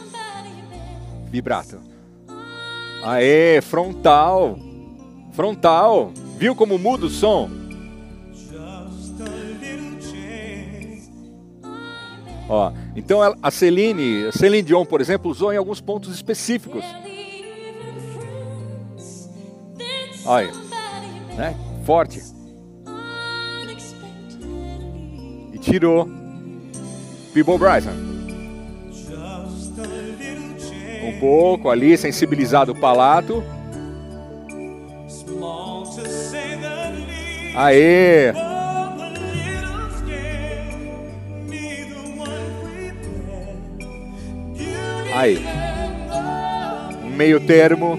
Vibrato. 1.27 1.81
Aê, 3.05 3.61
frontal. 3.61 4.57
Frontal. 5.33 6.13
Viu 6.39 6.55
como 6.55 6.79
muda 6.79 7.07
o 7.07 7.11
som? 7.11 7.51
Ó, 12.49 12.73
então 12.97 13.21
a 13.43 13.51
Celine, 13.51 14.27
a 14.27 14.33
Celine 14.33 14.63
Dion, 14.63 14.85
por 14.85 15.01
exemplo, 15.01 15.31
usou 15.31 15.53
em 15.53 15.57
alguns 15.57 15.81
pontos 15.81 16.15
específicos. 16.15 16.85
Olha, 20.25 20.53
né? 21.37 21.57
Forte. 21.85 22.23
E 25.53 25.59
tirou 25.59 26.09
People 27.35 27.59
Bryson. 27.59 27.91
Um 31.03 31.21
pouco 31.21 31.69
ali, 31.69 31.97
sensibilizado 31.99 32.73
o 32.73 32.81
palato. 32.81 33.45
Aê! 37.55 38.33
Aí. 45.25 45.39
Meio 47.17 47.47
termo. 47.47 47.99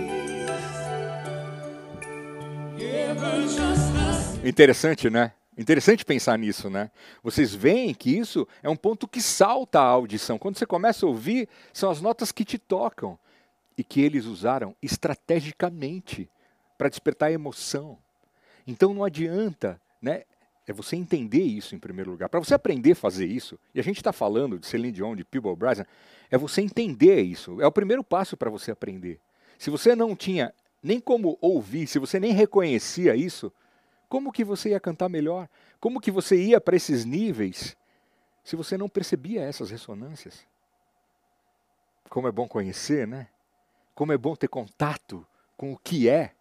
Interessante, 4.44 5.10
né? 5.10 5.32
Interessante 5.58 6.06
pensar 6.06 6.38
nisso, 6.38 6.70
né? 6.70 6.92
Vocês 7.24 7.56
veem 7.56 7.96
que 7.96 8.16
isso 8.16 8.48
é 8.62 8.70
um 8.70 8.76
ponto 8.76 9.08
que 9.08 9.20
salta 9.20 9.80
a 9.80 9.86
audição. 9.86 10.38
Quando 10.38 10.60
você 10.60 10.68
começa 10.68 11.04
a 11.04 11.10
ouvir, 11.10 11.50
são 11.74 11.90
as 11.90 12.00
notas 12.00 12.32
que 12.32 12.46
te 12.46 12.60
tocam 12.60 13.18
e 13.76 13.84
que 13.84 14.02
eles 14.02 14.26
usaram 14.26 14.76
estrategicamente 14.80 16.30
para 16.78 16.90
despertar 16.90 17.32
emoção. 17.32 17.98
Então 18.68 18.94
não 18.94 19.04
adianta, 19.04 19.82
né? 20.00 20.26
É 20.68 20.74
você 20.74 20.96
entender 20.96 21.44
isso 21.44 21.76
em 21.76 21.80
primeiro 21.80 22.12
lugar. 22.12 22.28
Para 22.28 22.40
você 22.40 22.56
aprender 22.56 22.94
a 22.94 22.96
fazer 22.96 23.28
isso, 23.28 23.60
e 23.74 23.80
a 23.80 23.84
gente 23.84 23.98
está 23.98 24.12
falando 24.12 24.58
de 24.58 24.66
Celine 24.66 24.92
Dion, 24.92 25.16
de 25.16 25.24
Peeble 25.24 25.56
Bryson, 25.56 25.86
é 26.30 26.38
você 26.38 26.62
entender 26.62 27.22
isso. 27.22 27.62
É 27.62 27.68
o 27.68 27.72
primeiro 27.72 28.04
passo 28.04 28.36
para 28.36 28.50
você 28.50 28.72
aprender. 28.72 29.20
Se 29.58 29.70
você 29.70 29.96
não 29.96 30.16
tinha 30.16 30.54
nem 30.82 31.00
como 31.00 31.38
ouvir, 31.40 31.88
se 31.88 32.00
você 32.00 32.20
nem 32.20 32.32
reconhecia 32.32 33.16
isso, 33.16 33.52
como 34.08 34.32
que 34.32 34.44
você 34.44 34.70
ia 34.70 34.80
cantar 34.80 35.10
melhor? 35.10 35.50
Como 35.80 36.00
que 36.00 36.12
você 36.12 36.36
ia 36.42 36.62
para 36.62 36.76
esses 36.76 37.06
níveis 37.06 37.76
se 38.44 38.56
você 38.56 38.78
não 38.78 38.88
percebia 38.88 39.42
essas 39.42 39.72
ressonâncias? 39.72 40.46
Como 42.10 42.28
é 42.28 42.32
bom 42.32 42.48
conhecer, 42.48 43.08
né? 43.08 43.28
Como 43.94 44.12
é 44.12 44.18
bom 44.18 44.36
ter 44.36 44.48
contato 44.48 45.26
com 45.58 45.74
o 45.74 45.78
que 45.78 46.08
é 46.08 46.35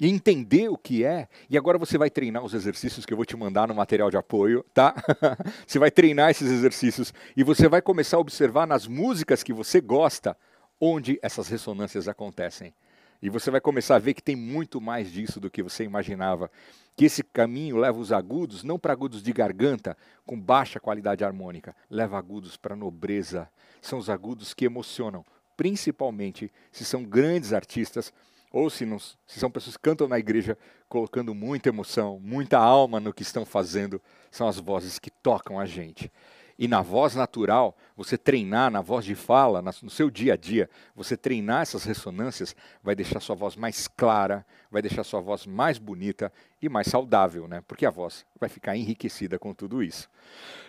e 0.00 0.08
entender 0.08 0.68
o 0.68 0.76
que 0.76 1.04
é. 1.04 1.28
E 1.48 1.56
agora 1.56 1.78
você 1.78 1.96
vai 1.96 2.10
treinar 2.10 2.44
os 2.44 2.54
exercícios 2.54 3.06
que 3.06 3.12
eu 3.12 3.16
vou 3.16 3.24
te 3.24 3.36
mandar 3.36 3.68
no 3.68 3.74
material 3.74 4.10
de 4.10 4.16
apoio, 4.16 4.64
tá? 4.74 4.94
você 5.66 5.78
vai 5.78 5.90
treinar 5.90 6.30
esses 6.30 6.50
exercícios 6.50 7.12
e 7.36 7.42
você 7.42 7.68
vai 7.68 7.80
começar 7.80 8.16
a 8.16 8.20
observar 8.20 8.66
nas 8.66 8.86
músicas 8.86 9.42
que 9.42 9.52
você 9.52 9.80
gosta 9.80 10.36
onde 10.80 11.18
essas 11.22 11.48
ressonâncias 11.48 12.08
acontecem. 12.08 12.74
E 13.22 13.30
você 13.30 13.50
vai 13.50 13.60
começar 13.60 13.96
a 13.96 13.98
ver 13.98 14.12
que 14.12 14.22
tem 14.22 14.36
muito 14.36 14.80
mais 14.80 15.10
disso 15.10 15.40
do 15.40 15.50
que 15.50 15.62
você 15.62 15.84
imaginava. 15.84 16.50
Que 16.94 17.06
esse 17.06 17.22
caminho 17.22 17.76
leva 17.76 17.98
os 17.98 18.12
agudos 18.12 18.62
não 18.62 18.78
para 18.78 18.92
agudos 18.92 19.22
de 19.22 19.32
garganta 19.32 19.96
com 20.26 20.38
baixa 20.38 20.78
qualidade 20.78 21.24
harmônica, 21.24 21.74
leva 21.90 22.18
agudos 22.18 22.56
para 22.56 22.76
nobreza. 22.76 23.48
São 23.80 23.98
os 23.98 24.10
agudos 24.10 24.52
que 24.52 24.66
emocionam, 24.66 25.24
principalmente 25.56 26.52
se 26.70 26.84
são 26.84 27.04
grandes 27.04 27.52
artistas 27.54 28.12
ou 28.56 28.70
se, 28.70 28.86
não, 28.86 28.98
se 28.98 29.38
são 29.38 29.50
pessoas 29.50 29.76
que 29.76 29.82
cantam 29.82 30.08
na 30.08 30.18
igreja 30.18 30.56
colocando 30.88 31.34
muita 31.34 31.68
emoção, 31.68 32.18
muita 32.18 32.56
alma 32.56 32.98
no 32.98 33.12
que 33.12 33.20
estão 33.20 33.44
fazendo, 33.44 34.00
são 34.30 34.48
as 34.48 34.58
vozes 34.58 34.98
que 34.98 35.10
tocam 35.10 35.60
a 35.60 35.66
gente. 35.66 36.10
E 36.58 36.66
na 36.66 36.80
voz 36.80 37.14
natural, 37.14 37.76
você 37.94 38.16
treinar 38.16 38.70
na 38.70 38.80
voz 38.80 39.04
de 39.04 39.14
fala, 39.14 39.60
no 39.60 39.90
seu 39.90 40.08
dia 40.08 40.32
a 40.32 40.36
dia, 40.38 40.70
você 40.94 41.18
treinar 41.18 41.60
essas 41.60 41.84
ressonâncias, 41.84 42.56
vai 42.82 42.94
deixar 42.94 43.20
sua 43.20 43.36
voz 43.36 43.56
mais 43.56 43.86
clara, 43.88 44.44
vai 44.70 44.80
deixar 44.80 45.04
sua 45.04 45.20
voz 45.20 45.44
mais 45.44 45.76
bonita 45.76 46.32
e 46.62 46.66
mais 46.66 46.86
saudável, 46.86 47.46
né? 47.46 47.62
Porque 47.68 47.84
a 47.84 47.90
voz 47.90 48.24
vai 48.40 48.48
ficar 48.48 48.74
enriquecida 48.74 49.38
com 49.38 49.52
tudo 49.52 49.82
isso. 49.82 50.08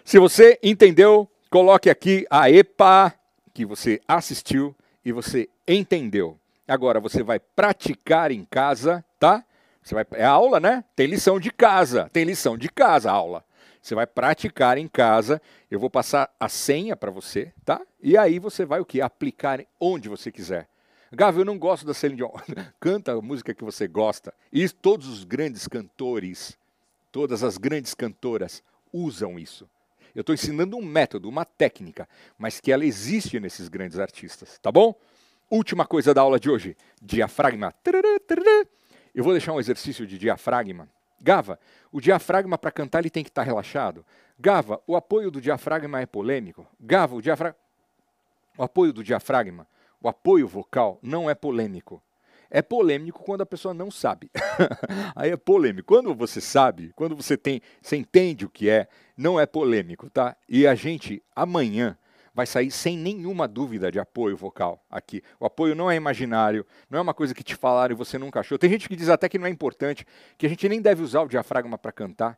Se 0.03 0.19
você 0.19 0.59
entendeu, 0.61 1.25
coloque 1.49 1.89
aqui 1.89 2.27
a 2.29 2.51
EPA 2.51 3.13
que 3.53 3.65
você 3.65 4.01
assistiu 4.05 4.75
e 5.05 5.13
você 5.13 5.47
entendeu. 5.65 6.37
Agora 6.67 6.99
você 6.99 7.23
vai 7.23 7.39
praticar 7.39 8.31
em 8.31 8.43
casa, 8.43 9.03
tá? 9.19 9.43
Você 9.81 9.95
vai, 9.95 10.05
é 10.11 10.25
aula, 10.25 10.59
né? 10.59 10.83
Tem 10.95 11.07
lição 11.07 11.39
de 11.39 11.49
casa, 11.49 12.09
tem 12.11 12.25
lição 12.25 12.57
de 12.57 12.69
casa, 12.69 13.09
aula. 13.09 13.45
Você 13.81 13.95
vai 13.95 14.05
praticar 14.05 14.77
em 14.77 14.87
casa. 14.87 15.41
Eu 15.71 15.79
vou 15.79 15.89
passar 15.89 16.29
a 16.37 16.49
senha 16.49 16.95
para 16.95 17.09
você, 17.09 17.53
tá? 17.63 17.81
E 18.03 18.17
aí 18.17 18.37
você 18.37 18.65
vai 18.65 18.81
o 18.81 18.85
que? 18.85 18.99
Aplicar 18.99 19.63
onde 19.79 20.09
você 20.09 20.29
quiser. 20.29 20.67
Gavi, 21.09 21.39
eu 21.39 21.45
não 21.45 21.57
gosto 21.57 21.85
da 21.85 21.93
Celine 21.93 22.17
Dion. 22.17 22.31
Canta 22.81 23.13
a 23.13 23.21
música 23.21 23.53
que 23.53 23.63
você 23.63 23.87
gosta. 23.87 24.33
E 24.51 24.67
todos 24.67 25.07
os 25.07 25.23
grandes 25.23 25.69
cantores, 25.69 26.57
todas 27.13 27.43
as 27.43 27.57
grandes 27.57 27.93
cantoras 27.93 28.61
usam 28.91 29.39
isso. 29.39 29.69
Eu 30.13 30.21
estou 30.21 30.33
ensinando 30.33 30.75
um 30.75 30.83
método, 30.83 31.29
uma 31.29 31.45
técnica, 31.45 32.09
mas 32.37 32.59
que 32.59 32.71
ela 32.71 32.83
existe 32.83 33.39
nesses 33.39 33.69
grandes 33.69 33.99
artistas, 33.99 34.59
tá 34.61 34.71
bom? 34.71 34.93
Última 35.49 35.85
coisa 35.85 36.13
da 36.13 36.21
aula 36.21 36.39
de 36.39 36.49
hoje: 36.49 36.75
diafragma. 37.01 37.73
Eu 39.15 39.23
vou 39.23 39.33
deixar 39.33 39.53
um 39.53 39.59
exercício 39.59 40.05
de 40.05 40.17
diafragma. 40.17 40.89
Gava, 41.19 41.59
o 41.91 41.99
diafragma 41.99 42.57
para 42.57 42.71
cantar 42.71 42.99
ele 42.99 43.09
tem 43.09 43.23
que 43.23 43.29
estar 43.29 43.41
tá 43.41 43.45
relaxado. 43.45 44.05
Gava, 44.39 44.81
o 44.85 44.95
apoio 44.95 45.31
do 45.31 45.41
diafragma 45.41 46.01
é 46.01 46.05
polêmico. 46.05 46.67
Gava, 46.79 47.15
o 47.15 47.21
diafragma. 47.21 47.57
O 48.57 48.63
apoio 48.63 48.91
do 48.91 49.03
diafragma, 49.03 49.67
o 50.01 50.09
apoio 50.09 50.47
vocal, 50.47 50.99
não 51.01 51.29
é 51.29 51.35
polêmico. 51.35 52.01
É 52.49 52.61
polêmico 52.61 53.23
quando 53.23 53.41
a 53.41 53.45
pessoa 53.45 53.73
não 53.73 53.91
sabe. 53.91 54.31
Aí 55.15 55.31
é 55.31 55.37
polêmico. 55.37 55.87
Quando 55.87 56.13
você 56.15 56.41
sabe, 56.41 56.91
quando 56.95 57.15
você 57.15 57.37
tem, 57.37 57.61
você 57.81 57.97
entende 57.97 58.45
o 58.45 58.49
que 58.49 58.69
é, 58.69 58.87
não 59.15 59.39
é 59.39 59.45
polêmico, 59.45 60.09
tá? 60.09 60.35
E 60.47 60.65
a 60.65 60.73
gente 60.73 61.21
amanhã 61.35 61.97
vai 62.37 62.45
sair 62.45 62.69
sem 62.69 62.95
nenhuma 62.95 63.47
dúvida 63.47 63.91
de 63.91 63.99
apoio 63.99 64.37
vocal 64.37 64.79
aqui. 64.91 65.23
O 65.39 65.45
apoio 65.47 65.73
não 65.73 65.89
é 65.89 65.95
imaginário, 65.95 66.63
não 66.87 66.99
é 66.99 67.01
uma 67.01 67.13
coisa 67.15 67.33
que 67.33 67.43
te 67.43 67.55
falaram 67.55 67.95
e 67.95 67.97
você 67.97 68.15
nunca 68.19 68.41
achou. 68.41 68.59
Tem 68.59 68.69
gente 68.69 68.87
que 68.87 68.95
diz 68.95 69.09
até 69.09 69.27
que 69.27 69.39
não 69.39 69.47
é 69.47 69.49
importante, 69.49 70.05
que 70.37 70.45
a 70.45 70.49
gente 70.49 70.69
nem 70.69 70.79
deve 70.79 71.01
usar 71.01 71.23
o 71.23 71.27
diafragma 71.27 71.79
para 71.79 71.91
cantar. 71.91 72.37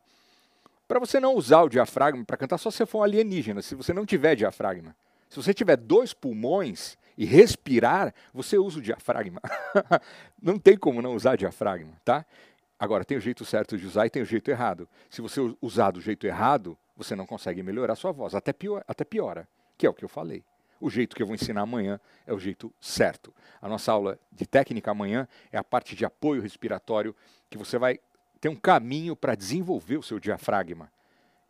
Para 0.88 0.98
você 0.98 1.20
não 1.20 1.34
usar 1.34 1.60
o 1.64 1.68
diafragma 1.68 2.24
para 2.24 2.38
cantar, 2.38 2.56
só 2.56 2.70
se 2.70 2.86
for 2.86 3.00
um 3.00 3.02
alienígena, 3.02 3.60
se 3.60 3.74
você 3.74 3.92
não 3.92 4.06
tiver 4.06 4.34
diafragma. 4.34 4.96
Se 5.28 5.36
você 5.36 5.52
tiver 5.52 5.76
dois 5.76 6.14
pulmões 6.14 6.96
e 7.18 7.26
respirar, 7.26 8.14
você 8.32 8.56
usa 8.56 8.78
o 8.78 8.82
diafragma. 8.82 9.42
não 10.42 10.58
tem 10.58 10.78
como 10.78 11.02
não 11.02 11.14
usar 11.14 11.36
diafragma, 11.36 11.92
tá? 12.06 12.24
Agora, 12.78 13.04
tem 13.04 13.18
o 13.18 13.20
jeito 13.20 13.44
certo 13.44 13.76
de 13.76 13.86
usar 13.86 14.06
e 14.06 14.10
tem 14.10 14.22
o 14.22 14.24
jeito 14.24 14.50
errado. 14.50 14.88
Se 15.10 15.20
você 15.20 15.42
usar 15.60 15.90
do 15.90 16.00
jeito 16.00 16.26
errado, 16.26 16.74
você 16.96 17.14
não 17.14 17.26
consegue 17.26 17.62
melhorar 17.62 17.96
sua 17.96 18.12
voz, 18.12 18.34
até, 18.34 18.50
pior, 18.50 18.82
até 18.88 19.04
piora 19.04 19.46
que 19.80 19.86
é 19.86 19.90
o 19.90 19.94
que 19.94 20.04
eu 20.04 20.10
falei. 20.10 20.44
O 20.78 20.90
jeito 20.90 21.16
que 21.16 21.22
eu 21.22 21.26
vou 21.26 21.34
ensinar 21.34 21.62
amanhã 21.62 21.98
é 22.26 22.34
o 22.34 22.38
jeito 22.38 22.70
certo. 22.78 23.34
A 23.62 23.66
nossa 23.66 23.90
aula 23.90 24.18
de 24.30 24.44
técnica 24.46 24.90
amanhã 24.90 25.26
é 25.50 25.56
a 25.56 25.64
parte 25.64 25.96
de 25.96 26.04
apoio 26.04 26.42
respiratório, 26.42 27.16
que 27.48 27.56
você 27.56 27.78
vai 27.78 27.98
ter 28.42 28.50
um 28.50 28.56
caminho 28.56 29.16
para 29.16 29.34
desenvolver 29.34 29.96
o 29.96 30.02
seu 30.02 30.20
diafragma. 30.20 30.92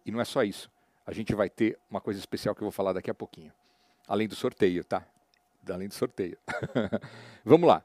E 0.07 0.12
não 0.12 0.20
é 0.20 0.24
só 0.24 0.45
isso. 0.45 0.70
A 1.05 1.12
gente 1.12 1.35
vai 1.35 1.51
ter 1.51 1.76
uma 1.91 2.01
coisa 2.01 2.20
especial 2.20 2.55
que 2.55 2.61
eu 2.61 2.66
vou 2.66 2.72
falar 2.72 2.93
daqui 2.93 3.11
a 3.11 3.14
pouquinho. 3.14 3.53
Além 4.07 4.28
do 4.28 4.37
sorteio, 4.37 4.85
tá? 4.85 5.05
Além 5.68 5.89
do 5.89 5.95
sorteio. 5.95 6.39
Vamos 7.45 7.68
lá. 7.68 7.85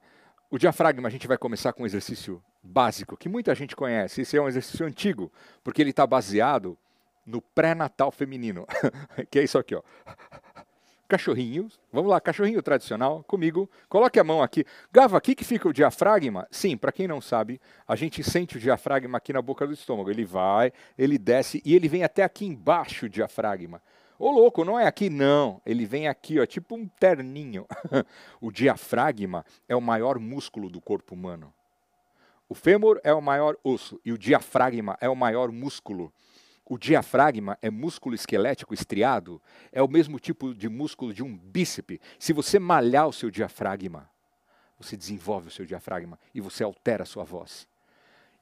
O 0.51 0.59
diafragma, 0.59 1.07
a 1.07 1.11
gente 1.11 1.27
vai 1.27 1.39
começar 1.39 1.73
com 1.73 1.81
um 1.81 1.87
exercício 1.87 2.39
básico, 2.61 3.17
que 3.17 3.27
muita 3.27 3.55
gente 3.55 3.75
conhece. 3.75 4.21
Esse 4.21 4.37
é 4.37 4.41
um 4.41 4.47
exercício 4.47 4.85
antigo, 4.85 5.31
porque 5.63 5.81
ele 5.81 5.89
está 5.89 6.05
baseado 6.05 6.77
no 7.25 7.41
pré-natal 7.41 8.11
feminino, 8.11 8.67
que 9.29 9.39
é 9.39 9.43
isso 9.43 9.57
aqui, 9.57 9.75
ó. 9.75 9.81
Cachorrinho, 11.07 11.67
vamos 11.93 12.09
lá, 12.09 12.19
cachorrinho 12.19 12.63
tradicional, 12.63 13.23
comigo. 13.27 13.69
Coloque 13.87 14.19
a 14.19 14.23
mão 14.23 14.41
aqui. 14.41 14.65
Gava, 14.91 15.15
aqui 15.15 15.35
que 15.35 15.43
fica 15.43 15.69
o 15.69 15.73
diafragma? 15.73 16.47
Sim, 16.49 16.75
para 16.75 16.91
quem 16.91 17.07
não 17.07 17.21
sabe, 17.21 17.61
a 17.87 17.95
gente 17.95 18.23
sente 18.23 18.57
o 18.57 18.59
diafragma 18.59 19.19
aqui 19.19 19.31
na 19.31 19.41
boca 19.41 19.67
do 19.67 19.73
estômago. 19.73 20.09
Ele 20.09 20.25
vai, 20.25 20.73
ele 20.97 21.19
desce 21.19 21.61
e 21.63 21.75
ele 21.75 21.87
vem 21.87 22.03
até 22.03 22.23
aqui 22.23 22.45
embaixo 22.45 23.05
o 23.05 23.09
diafragma. 23.09 23.83
Ô 24.17 24.31
louco, 24.31 24.65
não 24.65 24.79
é 24.79 24.87
aqui 24.87 25.07
não. 25.07 25.61
Ele 25.63 25.85
vem 25.85 26.07
aqui, 26.07 26.39
ó, 26.39 26.45
tipo 26.45 26.73
um 26.73 26.87
terninho. 26.87 27.67
o 28.41 28.51
diafragma 28.51 29.45
é 29.69 29.75
o 29.75 29.81
maior 29.81 30.17
músculo 30.17 30.71
do 30.71 30.81
corpo 30.81 31.13
humano. 31.13 31.53
O 32.49 32.55
fêmur 32.55 32.99
é 33.03 33.13
o 33.13 33.21
maior 33.21 33.55
osso 33.63 33.99
e 34.03 34.11
o 34.11 34.17
diafragma 34.17 34.97
é 34.99 35.07
o 35.07 35.15
maior 35.15 35.51
músculo. 35.51 36.11
O 36.67 36.79
diafragma 36.79 37.59
é 37.61 37.69
músculo 37.69 38.15
esquelético 38.15 38.73
estriado, 38.73 39.39
é 39.71 39.83
o 39.83 39.87
mesmo 39.87 40.19
tipo 40.19 40.53
de 40.53 40.67
músculo 40.67 41.13
de 41.13 41.23
um 41.23 41.37
bíceps. 41.37 41.99
Se 42.17 42.33
você 42.33 42.57
malhar 42.57 43.07
o 43.07 43.13
seu 43.13 43.29
diafragma, 43.29 44.09
você 44.79 44.97
desenvolve 44.97 45.49
o 45.49 45.51
seu 45.51 45.63
diafragma 45.63 46.19
e 46.33 46.41
você 46.41 46.63
altera 46.63 47.03
a 47.03 47.05
sua 47.05 47.23
voz. 47.23 47.67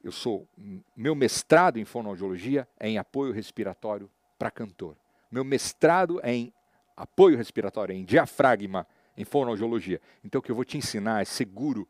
Eu 0.02 0.12
sou 0.12 0.48
meu 0.96 1.16
mestrado 1.16 1.78
em 1.78 1.86
fonoaudiologia 1.86 2.68
é 2.80 2.90
em 2.90 2.98
apoio 2.98 3.34
respiratório 3.34 4.10
para 4.40 4.50
cantor. 4.50 4.96
Meu 5.30 5.44
mestrado 5.44 6.20
é 6.24 6.34
em 6.34 6.54
apoio 6.96 7.38
respiratório, 7.38 7.94
é 7.94 7.98
em 7.98 8.06
diafragma, 8.06 8.88
em 9.18 9.26
fonoaudiologia. 9.26 10.00
Então 10.24 10.40
o 10.40 10.42
que 10.42 10.52
eu 10.52 10.56
vou 10.56 10.66
te 10.66 10.78
ensinar 10.78 11.22
é 11.22 11.26
seguro, 11.26 11.88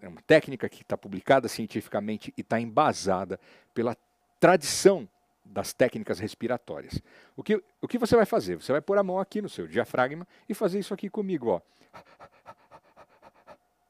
é 0.00 0.08
uma 0.08 0.22
técnica 0.22 0.68
que 0.68 0.82
está 0.82 0.96
publicada 0.96 1.48
cientificamente 1.48 2.32
e 2.36 2.42
está 2.42 2.60
embasada 2.60 3.40
pela 3.74 3.96
tradição 4.38 5.08
das 5.44 5.72
técnicas 5.72 6.18
respiratórias. 6.18 7.00
O 7.36 7.42
que, 7.42 7.62
o 7.80 7.86
que 7.86 7.98
você 7.98 8.16
vai 8.16 8.24
fazer? 8.24 8.56
Você 8.56 8.72
vai 8.72 8.80
pôr 8.80 8.98
a 8.98 9.02
mão 9.02 9.18
aqui 9.18 9.42
no 9.42 9.48
seu 9.48 9.66
diafragma 9.66 10.26
e 10.48 10.54
fazer 10.54 10.78
isso 10.78 10.94
aqui 10.94 11.10
comigo. 11.10 11.48
Ó. 11.48 11.60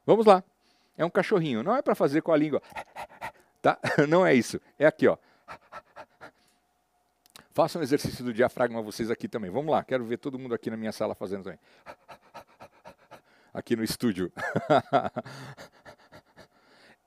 Vamos 0.04 0.26
lá. 0.26 0.42
É 0.96 1.04
um 1.04 1.10
cachorrinho, 1.10 1.62
não 1.62 1.74
é 1.74 1.82
para 1.82 1.94
fazer 1.94 2.20
com 2.22 2.32
a 2.32 2.36
língua. 2.36 2.62
Tá? 3.60 3.78
Não 4.06 4.26
é 4.26 4.34
isso. 4.34 4.60
É 4.78 4.84
aqui, 4.86 5.08
ó. 5.08 5.16
Façam 7.50 7.80
um 7.80 7.82
exercício 7.82 8.22
do 8.22 8.32
diafragma 8.32 8.82
vocês 8.82 9.10
aqui 9.10 9.26
também. 9.26 9.50
Vamos 9.50 9.72
lá, 9.72 9.82
quero 9.82 10.04
ver 10.04 10.18
todo 10.18 10.38
mundo 10.38 10.54
aqui 10.54 10.70
na 10.70 10.76
minha 10.76 10.92
sala 10.92 11.14
fazendo 11.14 11.44
também. 11.44 11.58
Aqui 13.54 13.74
no 13.74 13.82
estúdio. 13.82 14.30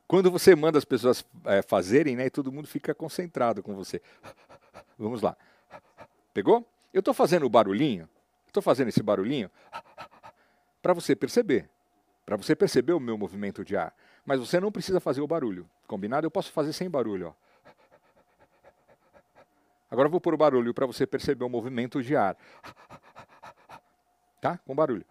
Quando 0.08 0.32
você 0.32 0.56
manda 0.56 0.78
as 0.78 0.86
pessoas 0.86 1.26
é, 1.46 1.62
fazerem, 1.62 2.16
né, 2.16 2.30
todo 2.30 2.52
mundo 2.52 2.68
fica 2.68 2.96
concentrado 2.96 3.62
com 3.62 3.76
você. 3.76 4.02
Vamos 4.98 5.22
lá. 5.22 5.36
Pegou? 6.34 6.66
Eu 6.94 7.00
estou 7.00 7.14
fazendo 7.14 7.46
o 7.46 7.50
barulhinho, 7.50 8.08
estou 8.48 8.64
fazendo 8.64 8.88
esse 8.88 9.04
barulhinho 9.04 9.52
para 10.82 10.94
você 10.94 11.16
perceber, 11.16 11.70
para 12.26 12.38
você 12.38 12.56
perceber 12.56 12.94
o 12.94 13.00
meu 13.00 13.18
movimento 13.18 13.66
de 13.66 13.76
ar. 13.76 13.94
Mas 14.26 14.40
você 14.40 14.60
não 14.60 14.72
precisa 14.72 15.00
fazer 15.00 15.22
o 15.22 15.28
barulho, 15.28 15.70
combinado? 15.86 16.26
Eu 16.26 16.32
posso 16.32 16.52
fazer 16.52 16.74
sem 16.74 16.90
barulho. 16.90 17.30
Ó. 17.30 17.48
Agora 19.90 20.08
eu 20.08 20.12
vou 20.12 20.22
pôr 20.22 20.34
o 20.34 20.38
barulho 20.38 20.74
para 20.74 20.86
você 20.86 21.06
perceber 21.06 21.44
o 21.44 21.50
movimento 21.50 22.02
de 22.02 22.16
ar. 22.16 22.38
Tá? 24.40 24.56
Com 24.60 24.76
barulho. 24.76 25.04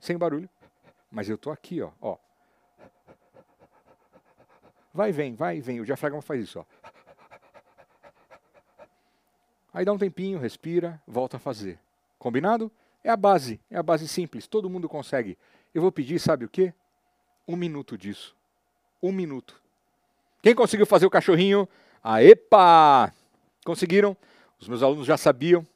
Sem 0.00 0.16
barulho. 0.16 0.48
Mas 1.12 1.28
eu 1.28 1.34
estou 1.34 1.52
aqui, 1.52 1.82
ó, 1.82 1.92
ó. 2.00 2.16
Vai 4.96 5.10
e 5.10 5.12
vem, 5.12 5.34
vai 5.34 5.58
e 5.58 5.60
vem. 5.60 5.78
O 5.78 5.84
diafragma 5.84 6.22
faz 6.22 6.42
isso, 6.42 6.58
ó. 6.58 6.64
Aí 9.74 9.84
dá 9.84 9.92
um 9.92 9.98
tempinho, 9.98 10.38
respira, 10.38 11.00
volta 11.06 11.36
a 11.36 11.40
fazer. 11.40 11.78
Combinado? 12.18 12.72
É 13.04 13.10
a 13.10 13.16
base, 13.16 13.60
é 13.70 13.76
a 13.76 13.82
base 13.82 14.08
simples, 14.08 14.46
todo 14.46 14.70
mundo 14.70 14.88
consegue. 14.88 15.36
Eu 15.74 15.82
vou 15.82 15.92
pedir, 15.92 16.18
sabe 16.18 16.46
o 16.46 16.48
quê? 16.48 16.72
Um 17.46 17.56
minuto 17.56 17.98
disso. 17.98 18.34
Um 19.02 19.12
minuto. 19.12 19.60
Quem 20.40 20.54
conseguiu 20.54 20.86
fazer 20.86 21.04
o 21.04 21.10
cachorrinho? 21.10 21.68
Aepa! 22.02 23.12
Conseguiram? 23.66 24.16
Os 24.58 24.66
meus 24.66 24.82
alunos 24.82 25.06
já 25.06 25.18
sabiam. 25.18 25.66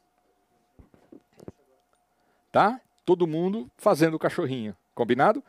Tá? 2.51 2.81
Todo 3.05 3.27
mundo 3.27 3.69
fazendo 3.77 4.15
o 4.15 4.19
cachorrinho. 4.19 4.75
Combinado? 4.95 5.43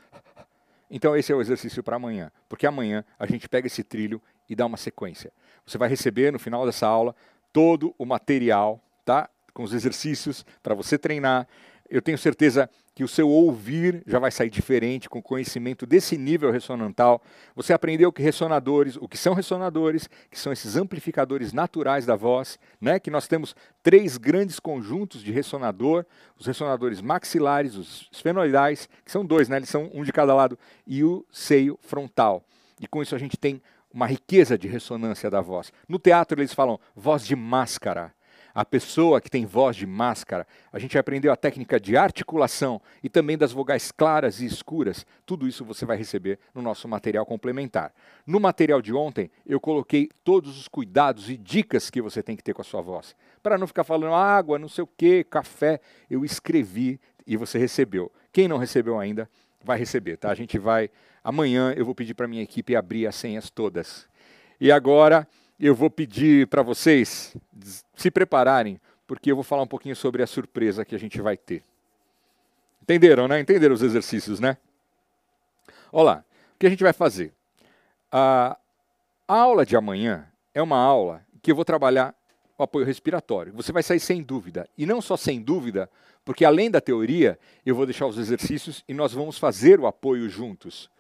Então 0.94 1.16
esse 1.16 1.32
é 1.32 1.34
o 1.34 1.40
exercício 1.40 1.82
para 1.82 1.96
amanhã, 1.96 2.30
porque 2.50 2.66
amanhã 2.66 3.02
a 3.18 3.24
gente 3.24 3.48
pega 3.48 3.66
esse 3.66 3.82
trilho 3.82 4.20
e 4.46 4.54
dá 4.54 4.66
uma 4.66 4.76
sequência. 4.76 5.32
Você 5.64 5.78
vai 5.78 5.88
receber 5.88 6.30
no 6.30 6.38
final 6.38 6.66
dessa 6.66 6.86
aula 6.86 7.16
todo 7.50 7.94
o 7.96 8.04
material, 8.04 8.78
tá? 9.02 9.30
Com 9.54 9.62
os 9.62 9.72
exercícios 9.72 10.44
para 10.62 10.74
você 10.74 10.98
treinar. 10.98 11.48
Eu 11.88 12.02
tenho 12.02 12.18
certeza 12.18 12.68
que 12.94 13.02
o 13.02 13.08
seu 13.08 13.28
ouvir 13.28 14.02
já 14.06 14.18
vai 14.18 14.30
sair 14.30 14.50
diferente 14.50 15.08
com 15.08 15.22
conhecimento 15.22 15.86
desse 15.86 16.18
nível 16.18 16.50
ressonantal. 16.50 17.22
Você 17.54 17.72
aprendeu 17.72 18.12
que 18.12 18.22
ressonadores, 18.22 18.96
o 18.96 19.08
que 19.08 19.16
são 19.16 19.32
ressonadores, 19.34 20.08
que 20.30 20.38
são 20.38 20.52
esses 20.52 20.76
amplificadores 20.76 21.52
naturais 21.52 22.04
da 22.04 22.14
voz, 22.14 22.58
né? 22.80 22.98
Que 22.98 23.10
nós 23.10 23.26
temos 23.26 23.56
três 23.82 24.18
grandes 24.18 24.60
conjuntos 24.60 25.22
de 25.22 25.32
ressonador, 25.32 26.04
os 26.38 26.46
ressonadores 26.46 27.00
maxilares, 27.00 27.76
os 27.76 28.08
esfenoidais, 28.12 28.88
que 29.04 29.10
são 29.10 29.24
dois, 29.24 29.48
né? 29.48 29.56
Eles 29.56 29.70
são 29.70 29.90
um 29.94 30.04
de 30.04 30.12
cada 30.12 30.34
lado, 30.34 30.58
e 30.86 31.02
o 31.02 31.24
seio 31.32 31.78
frontal. 31.82 32.44
E 32.78 32.86
com 32.86 33.02
isso 33.02 33.14
a 33.14 33.18
gente 33.18 33.36
tem 33.38 33.62
uma 33.92 34.06
riqueza 34.06 34.58
de 34.58 34.68
ressonância 34.68 35.30
da 35.30 35.40
voz. 35.40 35.72
No 35.88 35.98
teatro 35.98 36.40
eles 36.40 36.52
falam 36.52 36.78
voz 36.94 37.24
de 37.26 37.36
máscara. 37.36 38.12
A 38.54 38.64
pessoa 38.64 39.20
que 39.20 39.30
tem 39.30 39.46
voz 39.46 39.76
de 39.76 39.86
máscara, 39.86 40.46
a 40.72 40.78
gente 40.78 40.98
aprendeu 40.98 41.32
a 41.32 41.36
técnica 41.36 41.80
de 41.80 41.96
articulação 41.96 42.80
e 43.02 43.08
também 43.08 43.38
das 43.38 43.52
vogais 43.52 43.90
claras 43.90 44.40
e 44.40 44.46
escuras. 44.46 45.06
Tudo 45.24 45.48
isso 45.48 45.64
você 45.64 45.86
vai 45.86 45.96
receber 45.96 46.38
no 46.54 46.60
nosso 46.60 46.86
material 46.86 47.24
complementar. 47.24 47.92
No 48.26 48.38
material 48.38 48.82
de 48.82 48.92
ontem, 48.92 49.30
eu 49.46 49.60
coloquei 49.60 50.10
todos 50.22 50.58
os 50.58 50.68
cuidados 50.68 51.30
e 51.30 51.36
dicas 51.36 51.88
que 51.88 52.02
você 52.02 52.22
tem 52.22 52.36
que 52.36 52.42
ter 52.42 52.52
com 52.52 52.62
a 52.62 52.64
sua 52.64 52.82
voz. 52.82 53.16
Para 53.42 53.56
não 53.56 53.66
ficar 53.66 53.84
falando 53.84 54.14
água, 54.14 54.58
não 54.58 54.68
sei 54.68 54.84
o 54.84 54.88
que, 54.96 55.24
café, 55.24 55.80
eu 56.10 56.24
escrevi 56.24 57.00
e 57.26 57.36
você 57.36 57.58
recebeu. 57.58 58.12
Quem 58.32 58.48
não 58.48 58.58
recebeu 58.58 58.98
ainda, 58.98 59.28
vai 59.64 59.78
receber, 59.78 60.16
tá? 60.16 60.30
A 60.30 60.34
gente 60.34 60.58
vai. 60.58 60.90
Amanhã 61.22 61.72
eu 61.76 61.84
vou 61.84 61.94
pedir 61.94 62.14
para 62.14 62.26
minha 62.26 62.42
equipe 62.42 62.74
abrir 62.74 63.06
as 63.06 63.14
senhas 63.14 63.48
todas. 63.48 64.08
E 64.60 64.70
agora 64.70 65.26
eu 65.58 65.74
vou 65.74 65.90
pedir 65.90 66.46
para 66.48 66.62
vocês 66.62 67.36
se 67.94 68.10
prepararem, 68.10 68.80
porque 69.06 69.30
eu 69.30 69.36
vou 69.36 69.44
falar 69.44 69.62
um 69.62 69.66
pouquinho 69.66 69.94
sobre 69.94 70.22
a 70.22 70.26
surpresa 70.26 70.84
que 70.84 70.94
a 70.94 70.98
gente 70.98 71.20
vai 71.20 71.36
ter. 71.36 71.62
Entenderam, 72.82 73.28
né? 73.28 73.40
Entenderam 73.40 73.74
os 73.74 73.82
exercícios, 73.82 74.40
né? 74.40 74.56
Olá, 75.90 76.24
o 76.54 76.58
que 76.58 76.66
a 76.66 76.70
gente 76.70 76.82
vai 76.82 76.92
fazer? 76.92 77.32
A, 78.10 78.56
a 79.28 79.34
aula 79.36 79.64
de 79.64 79.76
amanhã 79.76 80.26
é 80.54 80.60
uma 80.60 80.78
aula 80.78 81.24
que 81.40 81.50
eu 81.50 81.56
vou 81.56 81.64
trabalhar 81.64 82.14
o 82.58 82.62
apoio 82.62 82.84
respiratório. 82.84 83.52
Você 83.54 83.72
vai 83.72 83.82
sair 83.82 84.00
sem 84.00 84.22
dúvida. 84.22 84.68
E 84.76 84.86
não 84.86 85.00
só 85.00 85.16
sem 85.16 85.40
dúvida, 85.40 85.90
porque 86.24 86.44
além 86.44 86.70
da 86.70 86.80
teoria, 86.80 87.38
eu 87.64 87.74
vou 87.74 87.86
deixar 87.86 88.06
os 88.06 88.18
exercícios 88.18 88.84
e 88.88 88.94
nós 88.94 89.12
vamos 89.12 89.38
fazer 89.38 89.80
o 89.80 89.86
apoio 89.86 90.28
juntos. 90.28 90.90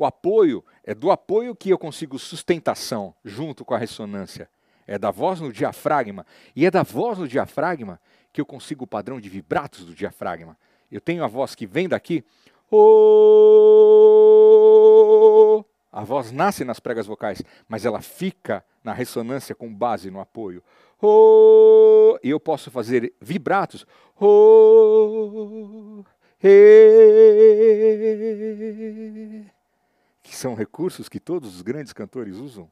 O 0.00 0.06
apoio 0.06 0.64
é 0.82 0.94
do 0.94 1.10
apoio 1.10 1.54
que 1.54 1.68
eu 1.68 1.76
consigo 1.76 2.18
sustentação 2.18 3.14
junto 3.22 3.66
com 3.66 3.74
a 3.74 3.76
ressonância. 3.76 4.48
É 4.86 4.98
da 4.98 5.10
voz 5.10 5.42
no 5.42 5.52
diafragma. 5.52 6.24
E 6.56 6.64
é 6.64 6.70
da 6.70 6.82
voz 6.82 7.18
no 7.18 7.28
diafragma 7.28 8.00
que 8.32 8.40
eu 8.40 8.46
consigo 8.46 8.84
o 8.84 8.86
padrão 8.86 9.20
de 9.20 9.28
vibratos 9.28 9.84
do 9.84 9.94
diafragma. 9.94 10.56
Eu 10.90 11.02
tenho 11.02 11.22
a 11.22 11.26
voz 11.26 11.54
que 11.54 11.66
vem 11.66 11.86
daqui. 11.86 12.24
A 15.92 16.02
voz 16.02 16.32
nasce 16.32 16.64
nas 16.64 16.80
pregas 16.80 17.06
vocais, 17.06 17.42
mas 17.68 17.84
ela 17.84 18.00
fica 18.00 18.64
na 18.82 18.94
ressonância 18.94 19.54
com 19.54 19.70
base 19.70 20.10
no 20.10 20.18
apoio. 20.18 20.62
E 22.22 22.30
eu 22.30 22.40
posso 22.40 22.70
fazer 22.70 23.12
vibratos. 23.20 23.84
Que 30.30 30.36
são 30.36 30.54
recursos 30.54 31.08
que 31.08 31.18
todos 31.18 31.56
os 31.56 31.60
grandes 31.60 31.92
cantores 31.92 32.36
usam 32.36 32.70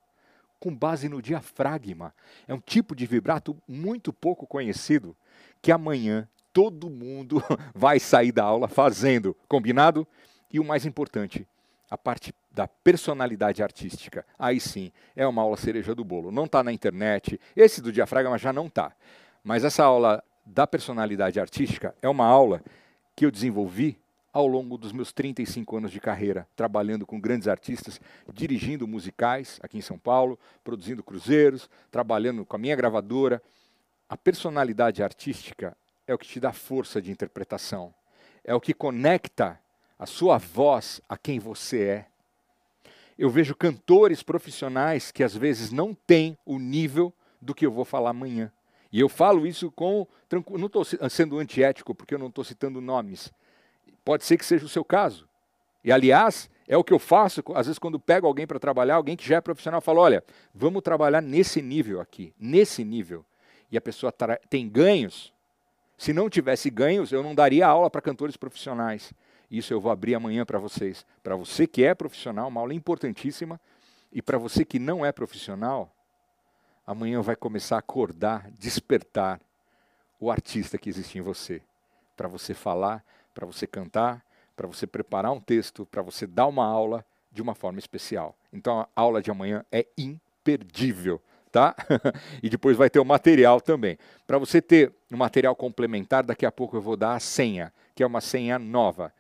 com 0.61 0.73
base 0.73 1.09
no 1.09 1.21
diafragma. 1.21 2.15
É 2.47 2.55
um 2.55 2.61
tipo 2.61 2.95
de 2.95 3.05
vibrato 3.05 3.61
muito 3.67 4.13
pouco 4.13 4.47
conhecido 4.47 5.17
que 5.61 5.73
amanhã 5.73 6.29
todo 6.53 6.89
mundo 6.89 7.43
vai 7.75 7.99
sair 7.99 8.31
da 8.31 8.45
aula 8.45 8.69
fazendo, 8.69 9.37
combinado? 9.49 10.07
E 10.53 10.61
o 10.61 10.65
mais 10.65 10.87
importante, 10.87 11.49
a 11.91 11.99
parte 11.99 12.33
da 12.53 12.69
personalidade 12.69 13.61
artística. 13.61 14.25
Aí 14.39 14.61
sim, 14.61 14.93
é 15.17 15.27
uma 15.27 15.43
aula 15.43 15.57
cereja 15.57 15.97
do 15.97 16.05
bolo. 16.05 16.31
Não 16.31 16.45
está 16.45 16.63
na 16.63 16.73
internet. 16.73 17.41
Esse 17.57 17.83
do 17.83 17.91
diafragma 17.91 18.39
já 18.39 18.53
não 18.53 18.69
está. 18.69 18.93
Mas 19.43 19.65
essa 19.65 19.83
aula 19.83 20.23
da 20.47 20.65
personalidade 20.65 21.41
artística 21.41 21.93
é 22.01 22.09
uma 22.09 22.25
aula 22.25 22.63
que 23.17 23.27
eu 23.27 23.33
desenvolvi 23.33 23.99
ao 24.39 24.47
longo 24.47 24.78
dos 24.78 24.93
meus 24.93 25.12
35 25.12 25.78
anos 25.78 25.91
de 25.91 25.99
carreira, 25.99 26.47
trabalhando 26.55 27.05
com 27.05 27.18
grandes 27.18 27.49
artistas, 27.49 28.01
dirigindo 28.32 28.86
musicais 28.86 29.59
aqui 29.61 29.78
em 29.78 29.80
São 29.80 29.99
Paulo, 29.99 30.39
produzindo 30.62 31.03
cruzeiros, 31.03 31.68
trabalhando 31.91 32.47
com 32.47 32.55
a 32.55 32.59
minha 32.59 32.76
gravadora. 32.76 33.43
A 34.09 34.16
personalidade 34.16 35.03
artística 35.03 35.76
é 36.07 36.14
o 36.14 36.18
que 36.18 36.28
te 36.28 36.39
dá 36.39 36.53
força 36.53 37.03
de 37.03 37.11
interpretação, 37.11 37.93
é 38.45 38.55
o 38.55 38.61
que 38.61 38.72
conecta 38.72 39.59
a 39.99 40.07
sua 40.07 40.39
voz 40.39 41.01
a 41.09 41.16
quem 41.16 41.41
você 41.41 41.82
é. 41.82 42.07
Eu 43.18 43.30
vejo 43.30 43.57
cantores 43.57 44.22
profissionais 44.22 45.11
que 45.11 45.24
às 45.24 45.34
vezes 45.34 45.72
não 45.72 45.93
têm 45.93 46.39
o 46.47 46.61
nível 46.61 47.12
do 47.43 47.57
que 47.57 47.66
eu 47.66 47.72
vou 47.72 47.84
falar 47.84 48.11
amanhã. 48.11 48.53
E 48.93 49.01
eu 49.01 49.09
falo 49.09 49.49
isso 49.49 49.68
com. 49.72 50.07
Não 50.57 50.66
estou 50.66 50.84
sendo 50.84 51.41
antiético, 51.41 51.93
porque 51.93 52.14
eu 52.14 52.20
não 52.20 52.28
estou 52.28 52.45
citando 52.45 52.80
nomes. 52.80 53.32
Pode 54.09 54.25
ser 54.25 54.39
que 54.39 54.47
seja 54.47 54.65
o 54.65 54.71
seu 54.71 54.83
caso. 54.83 55.29
E, 55.85 55.93
aliás, 55.93 56.49
é 56.67 56.75
o 56.79 56.83
que 56.83 56.95
eu 56.95 56.99
faço, 56.99 57.43
às 57.55 57.67
vezes, 57.67 57.79
quando 57.79 58.01
pego 58.01 58.27
alguém 58.27 58.47
para 58.47 58.59
trabalhar, 58.59 58.95
alguém 58.95 59.15
que 59.15 59.29
já 59.29 59.37
é 59.37 59.41
profissional, 59.43 59.83
fala: 59.83 60.01
olha, 60.01 60.25
vamos 60.55 60.81
trabalhar 60.81 61.21
nesse 61.21 61.61
nível 61.61 62.01
aqui, 62.01 62.33
nesse 62.41 62.83
nível. 62.83 63.23
E 63.71 63.77
a 63.77 63.83
pessoa 63.83 64.11
tem 64.49 64.67
ganhos. 64.67 65.31
Se 65.99 66.15
não 66.15 66.31
tivesse 66.31 66.71
ganhos, 66.71 67.13
eu 67.13 67.23
não 67.23 67.35
daria 67.35 67.67
aula 67.67 67.91
para 67.91 68.01
cantores 68.01 68.35
profissionais. 68.35 69.13
Isso 69.51 69.75
eu 69.75 69.79
vou 69.79 69.93
abrir 69.93 70.15
amanhã 70.15 70.47
para 70.47 70.59
vocês. 70.59 71.05
Para 71.23 71.37
você 71.37 71.67
que 71.67 71.85
é 71.85 71.95
profissional, 71.95 72.49
uma 72.49 72.63
aula 72.63 72.73
importantíssima. 72.73 73.61
E 74.11 74.23
para 74.23 74.39
você 74.39 74.65
que 74.65 74.79
não 74.79 75.05
é 75.05 75.13
profissional, 75.13 75.95
amanhã 76.87 77.21
vai 77.21 77.37
começar 77.37 77.77
a 77.77 77.81
acordar, 77.81 78.51
despertar 78.53 79.39
o 80.19 80.31
artista 80.31 80.79
que 80.79 80.89
existe 80.89 81.19
em 81.19 81.21
você. 81.21 81.61
Para 82.17 82.27
você 82.27 82.55
falar, 82.55 83.05
para 83.39 83.47
você 83.47 83.68
cantar, 83.68 84.24
para 84.57 84.66
você 84.66 84.84
preparar 84.84 85.30
um 85.30 85.39
texto, 85.39 85.86
para 85.86 86.03
você 86.03 86.26
dar 86.26 86.49
uma 86.49 86.66
aula 86.66 87.05
de 87.30 87.41
uma 87.41 87.55
forma 87.55 87.78
especial. 87.78 88.36
Então 88.53 88.80
a 88.80 88.89
aula 88.97 89.22
de 89.22 89.30
amanhã 89.30 89.64
é 89.70 89.86
imperdível. 89.97 91.22
Tá? 91.53 91.74
e 92.43 92.51
depois 92.51 92.76
vai 92.76 92.91
ter 92.91 92.99
o 92.99 93.05
material 93.05 93.61
também. 93.61 93.97
Para 94.26 94.39
você 94.39 94.61
ter 94.61 94.93
um 95.11 95.16
material 95.16 95.55
complementar, 95.55 96.24
daqui 96.24 96.45
a 96.45 96.51
pouco 96.51 96.76
eu 96.76 96.80
vou 96.82 96.97
dar 96.97 97.14
a 97.14 97.20
senha, 97.20 97.72
que 97.95 98.03
é 98.03 98.07
uma 98.07 98.20
senha 98.20 98.59
nova 98.59 99.14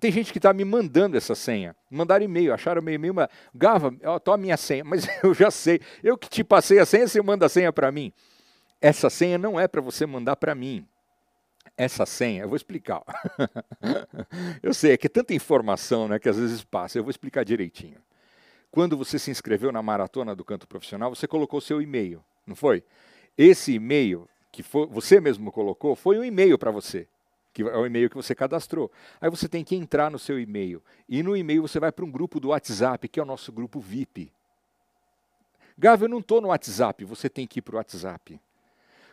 Tem 0.00 0.10
gente 0.10 0.32
que 0.32 0.38
está 0.40 0.52
me 0.52 0.64
mandando 0.64 1.16
essa 1.16 1.36
senha. 1.36 1.76
Mandaram 1.88 2.24
e-mail, 2.24 2.52
acharam 2.52 2.82
meu 2.82 2.94
e-mail, 2.94 3.14
mas, 3.14 3.28
Gava, 3.54 3.94
ó, 4.04 4.18
tô 4.18 4.32
a 4.32 4.36
minha 4.36 4.56
senha, 4.56 4.84
mas 4.84 5.06
eu 5.22 5.32
já 5.32 5.50
sei. 5.50 5.80
Eu 6.02 6.18
que 6.18 6.28
te 6.28 6.42
passei 6.42 6.80
a 6.80 6.84
senha, 6.84 7.06
você 7.06 7.22
manda 7.22 7.46
a 7.46 7.48
senha 7.48 7.72
para 7.72 7.92
mim. 7.92 8.12
Essa 8.80 9.08
senha 9.08 9.38
não 9.38 9.58
é 9.58 9.68
para 9.68 9.80
você 9.80 10.04
mandar 10.06 10.34
para 10.34 10.56
mim. 10.56 10.84
Essa 11.78 12.04
senha, 12.04 12.42
eu 12.42 12.48
vou 12.48 12.56
explicar. 12.56 13.04
eu 14.60 14.74
sei, 14.74 14.92
é 14.92 14.96
que 14.96 15.06
é 15.06 15.10
tanta 15.10 15.32
informação 15.32 16.08
né, 16.08 16.18
que 16.18 16.28
às 16.28 16.36
vezes 16.36 16.64
passa. 16.64 16.98
Eu 16.98 17.04
vou 17.04 17.10
explicar 17.10 17.44
direitinho. 17.44 17.98
Quando 18.68 18.96
você 18.96 19.16
se 19.16 19.30
inscreveu 19.30 19.70
na 19.70 19.80
maratona 19.80 20.34
do 20.34 20.44
canto 20.44 20.66
profissional, 20.66 21.14
você 21.14 21.28
colocou 21.28 21.60
seu 21.60 21.80
e-mail, 21.80 22.22
não 22.44 22.56
foi? 22.56 22.82
Esse 23.36 23.74
e-mail 23.74 24.28
que 24.50 24.60
foi, 24.62 24.88
você 24.88 25.20
mesmo 25.20 25.52
colocou 25.52 25.94
foi 25.94 26.18
um 26.18 26.24
e-mail 26.24 26.58
para 26.58 26.72
você 26.72 27.06
que 27.58 27.62
é 27.62 27.76
o 27.76 27.84
e-mail 27.84 28.08
que 28.08 28.14
você 28.14 28.36
cadastrou. 28.36 28.88
Aí 29.20 29.28
você 29.28 29.48
tem 29.48 29.64
que 29.64 29.74
entrar 29.74 30.12
no 30.12 30.18
seu 30.18 30.38
e-mail. 30.38 30.80
E 31.08 31.24
no 31.24 31.36
e-mail 31.36 31.62
você 31.62 31.80
vai 31.80 31.90
para 31.90 32.04
um 32.04 32.10
grupo 32.10 32.38
do 32.38 32.50
WhatsApp, 32.50 33.08
que 33.08 33.18
é 33.18 33.22
o 33.22 33.26
nosso 33.26 33.50
grupo 33.50 33.80
VIP. 33.80 34.32
Gava, 35.76 36.04
eu 36.04 36.08
não 36.08 36.20
estou 36.20 36.40
no 36.40 36.48
WhatsApp, 36.48 37.04
você 37.04 37.28
tem 37.28 37.48
que 37.48 37.58
ir 37.58 37.62
para 37.62 37.74
o 37.74 37.78
WhatsApp. 37.78 38.40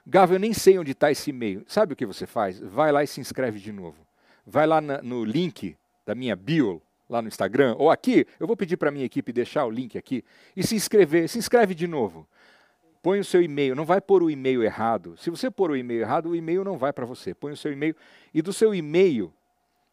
Gava, 0.05 0.35
eu 0.35 0.39
nem 0.39 0.53
sei 0.53 0.77
onde 0.77 0.91
está 0.91 1.11
esse 1.11 1.31
e-mail. 1.31 1.63
Sabe 1.67 1.93
o 1.93 1.95
que 1.95 2.05
você 2.05 2.27
faz? 2.27 2.59
Vai 2.59 2.91
lá 2.91 3.03
e 3.03 3.07
se 3.07 3.19
inscreve 3.19 3.59
de 3.59 3.71
novo. 3.71 4.05
Vai 4.45 4.67
lá 4.67 4.79
na, 4.79 5.01
no 5.01 5.25
link 5.25 5.75
da 6.05 6.13
minha 6.13 6.35
bio, 6.35 6.81
lá 7.09 7.21
no 7.21 7.27
Instagram, 7.27 7.75
ou 7.79 7.89
aqui, 7.89 8.27
eu 8.39 8.45
vou 8.45 8.55
pedir 8.55 8.77
para 8.77 8.89
a 8.89 8.91
minha 8.91 9.05
equipe 9.05 9.31
deixar 9.31 9.65
o 9.65 9.69
link 9.69 9.97
aqui, 9.97 10.23
e 10.55 10.65
se 10.65 10.75
inscrever. 10.75 11.27
Se 11.27 11.37
inscreve 11.37 11.73
de 11.73 11.87
novo. 11.87 12.27
Põe 13.01 13.19
o 13.19 13.23
seu 13.23 13.41
e-mail, 13.41 13.75
não 13.75 13.85
vai 13.85 14.01
pôr 14.01 14.23
o 14.23 14.29
e-mail 14.29 14.63
errado. 14.63 15.15
Se 15.17 15.29
você 15.29 15.49
pôr 15.51 15.71
o 15.71 15.75
e-mail 15.75 16.01
errado, 16.01 16.29
o 16.29 16.35
e-mail 16.35 16.63
não 16.63 16.77
vai 16.77 16.91
para 16.91 17.05
você. 17.05 17.33
Põe 17.33 17.53
o 17.53 17.57
seu 17.57 17.71
e-mail 17.71 17.95
e 18.33 18.41
do 18.41 18.51
seu 18.51 18.73
e-mail 18.73 19.31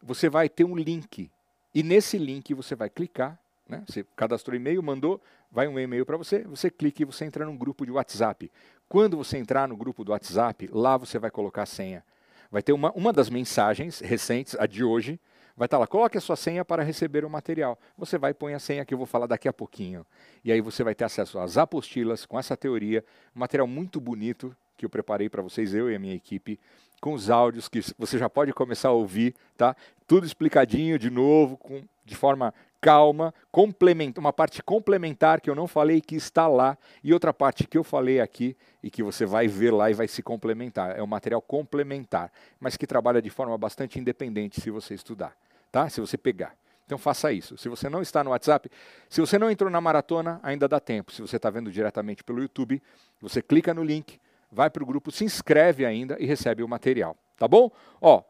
você 0.02 0.28
vai 0.28 0.48
ter 0.48 0.64
um 0.64 0.74
link. 0.74 1.30
E 1.74 1.82
nesse 1.82 2.18
link 2.18 2.52
você 2.54 2.74
vai 2.74 2.88
clicar, 2.88 3.38
né? 3.68 3.84
Você 3.86 4.04
cadastrou 4.16 4.56
e-mail, 4.56 4.82
mandou, 4.82 5.20
vai 5.52 5.68
um 5.68 5.78
e-mail 5.78 6.06
para 6.06 6.16
você, 6.16 6.42
você 6.44 6.70
clica 6.70 7.02
e 7.02 7.04
você 7.04 7.26
entra 7.26 7.44
num 7.44 7.56
grupo 7.56 7.84
de 7.84 7.92
WhatsApp. 7.92 8.50
Quando 8.88 9.18
você 9.18 9.36
entrar 9.36 9.68
no 9.68 9.76
grupo 9.76 10.02
do 10.02 10.12
WhatsApp, 10.12 10.68
lá 10.72 10.96
você 10.96 11.18
vai 11.18 11.30
colocar 11.30 11.62
a 11.62 11.66
senha. 11.66 12.02
Vai 12.50 12.62
ter 12.62 12.72
uma, 12.72 12.90
uma 12.92 13.12
das 13.12 13.28
mensagens 13.28 14.00
recentes, 14.00 14.56
a 14.58 14.66
de 14.66 14.82
hoje, 14.82 15.20
vai 15.56 15.66
estar 15.66 15.76
tá 15.76 15.80
lá, 15.80 15.86
coloque 15.86 16.16
a 16.16 16.20
sua 16.20 16.36
senha 16.36 16.64
para 16.64 16.82
receber 16.82 17.24
o 17.24 17.30
material. 17.30 17.78
Você 17.96 18.16
vai 18.16 18.32
põe 18.32 18.54
a 18.54 18.58
senha 18.58 18.84
que 18.84 18.94
eu 18.94 18.98
vou 18.98 19.06
falar 19.06 19.26
daqui 19.26 19.46
a 19.46 19.52
pouquinho. 19.52 20.06
E 20.42 20.50
aí 20.50 20.60
você 20.60 20.82
vai 20.82 20.94
ter 20.94 21.04
acesso 21.04 21.38
às 21.38 21.58
apostilas 21.58 22.24
com 22.24 22.38
essa 22.38 22.56
teoria, 22.56 23.04
um 23.36 23.40
material 23.40 23.66
muito 23.66 24.00
bonito 24.00 24.56
que 24.76 24.84
eu 24.84 24.90
preparei 24.90 25.28
para 25.28 25.42
vocês, 25.42 25.74
eu 25.74 25.90
e 25.90 25.94
a 25.94 25.98
minha 25.98 26.14
equipe, 26.14 26.58
com 27.00 27.12
os 27.12 27.30
áudios 27.30 27.68
que 27.68 27.80
você 27.98 28.16
já 28.16 28.28
pode 28.28 28.52
começar 28.52 28.88
a 28.88 28.92
ouvir, 28.92 29.34
tá? 29.56 29.76
Tudo 30.06 30.26
explicadinho 30.26 30.98
de 30.98 31.10
novo, 31.10 31.56
com, 31.56 31.82
de 32.04 32.14
forma 32.14 32.54
calma, 32.82 33.32
complementa, 33.52 34.20
uma 34.20 34.32
parte 34.32 34.60
complementar 34.60 35.40
que 35.40 35.48
eu 35.48 35.54
não 35.54 35.68
falei 35.68 36.00
que 36.00 36.16
está 36.16 36.48
lá 36.48 36.76
e 37.02 37.14
outra 37.14 37.32
parte 37.32 37.64
que 37.64 37.78
eu 37.78 37.84
falei 37.84 38.20
aqui 38.20 38.56
e 38.82 38.90
que 38.90 39.04
você 39.04 39.24
vai 39.24 39.46
ver 39.46 39.70
lá 39.70 39.88
e 39.88 39.94
vai 39.94 40.08
se 40.08 40.20
complementar. 40.20 40.98
É 40.98 41.02
um 41.02 41.06
material 41.06 41.40
complementar, 41.40 42.32
mas 42.58 42.76
que 42.76 42.84
trabalha 42.84 43.22
de 43.22 43.30
forma 43.30 43.56
bastante 43.56 44.00
independente 44.00 44.60
se 44.60 44.68
você 44.68 44.94
estudar, 44.94 45.32
tá? 45.70 45.88
Se 45.88 46.00
você 46.00 46.18
pegar. 46.18 46.56
Então 46.84 46.98
faça 46.98 47.32
isso. 47.32 47.56
Se 47.56 47.68
você 47.68 47.88
não 47.88 48.02
está 48.02 48.24
no 48.24 48.30
WhatsApp, 48.30 48.68
se 49.08 49.20
você 49.20 49.38
não 49.38 49.48
entrou 49.48 49.70
na 49.70 49.80
maratona, 49.80 50.40
ainda 50.42 50.66
dá 50.66 50.80
tempo. 50.80 51.12
Se 51.12 51.22
você 51.22 51.36
está 51.36 51.48
vendo 51.50 51.70
diretamente 51.70 52.24
pelo 52.24 52.42
YouTube, 52.42 52.82
você 53.20 53.40
clica 53.40 53.72
no 53.72 53.84
link, 53.84 54.20
vai 54.50 54.68
para 54.68 54.82
o 54.82 54.86
grupo, 54.86 55.12
se 55.12 55.24
inscreve 55.24 55.86
ainda 55.86 56.16
e 56.18 56.26
recebe 56.26 56.64
o 56.64 56.68
material. 56.68 57.16
Tá 57.38 57.46
bom? 57.46 57.70
Ó, 58.00 58.24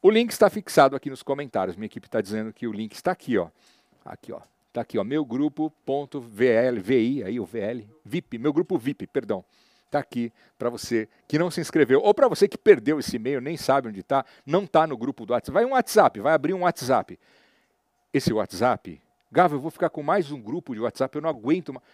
o 0.00 0.10
link 0.10 0.30
está 0.30 0.48
fixado 0.48 0.96
aqui 0.96 1.10
nos 1.10 1.22
comentários. 1.22 1.76
Minha 1.76 1.86
equipe 1.86 2.06
está 2.06 2.22
dizendo 2.22 2.52
que 2.54 2.66
o 2.66 2.72
link 2.72 2.94
está 2.94 3.12
aqui, 3.12 3.36
ó. 3.36 3.48
Aqui, 4.08 4.32
ó. 4.32 4.40
Tá 4.72 4.80
aqui, 4.80 4.98
ó. 4.98 5.04
Meu 5.04 5.24
grupo.vl, 5.24 6.80
VI, 6.82 7.22
aí 7.24 7.38
o 7.38 7.44
VL, 7.44 7.86
VIP, 8.04 8.38
meu 8.38 8.52
grupo 8.52 8.78
VIP, 8.78 9.06
perdão. 9.06 9.44
Tá 9.90 9.98
aqui 9.98 10.32
para 10.58 10.68
você 10.68 11.08
que 11.26 11.38
não 11.38 11.50
se 11.50 11.60
inscreveu, 11.60 12.00
ou 12.02 12.12
para 12.12 12.28
você 12.28 12.46
que 12.46 12.58
perdeu 12.58 12.98
esse 12.98 13.16
e-mail, 13.16 13.40
nem 13.40 13.56
sabe 13.56 13.88
onde 13.88 14.00
está, 14.00 14.24
não 14.44 14.64
está 14.64 14.86
no 14.86 14.96
grupo 14.96 15.24
do 15.24 15.32
WhatsApp. 15.32 15.52
Vai 15.52 15.64
um 15.64 15.72
WhatsApp, 15.72 16.20
vai 16.20 16.34
abrir 16.34 16.54
um 16.54 16.62
WhatsApp. 16.62 17.18
Esse 18.12 18.32
WhatsApp, 18.32 19.00
Gava, 19.30 19.56
eu 19.56 19.60
vou 19.60 19.70
ficar 19.70 19.90
com 19.90 20.02
mais 20.02 20.30
um 20.30 20.40
grupo 20.40 20.74
de 20.74 20.80
WhatsApp, 20.80 21.14
eu 21.16 21.22
não 21.22 21.28
aguento 21.28 21.72
mais. 21.72 21.84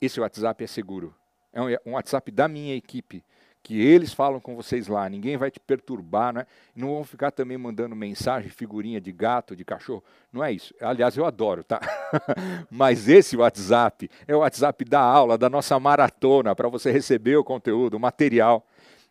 Esse 0.00 0.20
WhatsApp 0.20 0.62
é 0.62 0.66
seguro. 0.66 1.14
É 1.52 1.60
um, 1.60 1.90
um 1.90 1.92
WhatsApp 1.94 2.30
da 2.30 2.46
minha 2.46 2.74
equipe 2.76 3.24
que 3.64 3.80
eles 3.80 4.12
falam 4.12 4.38
com 4.38 4.54
vocês 4.54 4.88
lá, 4.88 5.08
ninguém 5.08 5.38
vai 5.38 5.50
te 5.50 5.58
perturbar, 5.58 6.34
né? 6.34 6.46
não 6.76 6.88
vão 6.88 7.02
ficar 7.02 7.30
também 7.30 7.56
mandando 7.56 7.96
mensagem, 7.96 8.50
figurinha 8.50 9.00
de 9.00 9.10
gato, 9.10 9.56
de 9.56 9.64
cachorro, 9.64 10.04
não 10.30 10.44
é 10.44 10.52
isso. 10.52 10.74
Aliás, 10.78 11.16
eu 11.16 11.24
adoro, 11.24 11.64
tá? 11.64 11.80
Mas 12.70 13.08
esse 13.08 13.38
WhatsApp 13.38 14.10
é 14.28 14.36
o 14.36 14.40
WhatsApp 14.40 14.84
da 14.84 15.00
aula, 15.00 15.38
da 15.38 15.48
nossa 15.48 15.80
maratona, 15.80 16.54
para 16.54 16.68
você 16.68 16.92
receber 16.92 17.36
o 17.36 17.42
conteúdo, 17.42 17.94
o 17.94 18.00
material. 18.00 18.62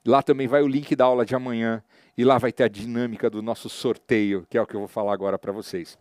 Lá 0.06 0.22
também 0.22 0.48
vai 0.48 0.62
o 0.62 0.68
link 0.68 0.96
da 0.96 1.06
aula 1.06 1.26
de 1.26 1.34
amanhã 1.34 1.84
e 2.16 2.24
lá 2.24 2.38
vai 2.38 2.52
ter 2.52 2.66
a 2.66 2.68
dinâmica 2.68 3.32
do 3.32 3.42
nosso 3.42 3.68
sorteio, 3.70 4.46
que 4.48 4.56
é 4.56 4.62
o 4.62 4.68
que 4.68 4.76
eu 4.76 4.82
vou 4.82 4.88
falar 4.88 5.14
agora 5.14 5.40
para 5.40 5.52
vocês. 5.52 5.98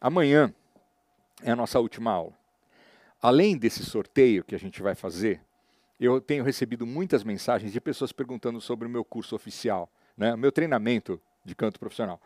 Amanhã 0.00 0.54
é 1.42 1.50
a 1.50 1.56
nossa 1.56 1.80
última 1.80 2.12
aula. 2.12 2.32
Além 3.20 3.58
desse 3.58 3.84
sorteio 3.84 4.44
que 4.44 4.54
a 4.54 4.58
gente 4.58 4.80
vai 4.80 4.94
fazer, 4.94 5.40
eu 6.00 6.20
tenho 6.20 6.42
recebido 6.42 6.86
muitas 6.86 7.22
mensagens 7.22 7.72
de 7.72 7.80
pessoas 7.80 8.10
perguntando 8.10 8.60
sobre 8.60 8.86
o 8.86 8.90
meu 8.90 9.04
curso 9.04 9.36
oficial, 9.36 9.88
né, 10.16 10.34
o 10.34 10.38
meu 10.38 10.50
treinamento 10.50 11.20
de 11.44 11.54
canto 11.54 11.78
profissional. 11.78 12.20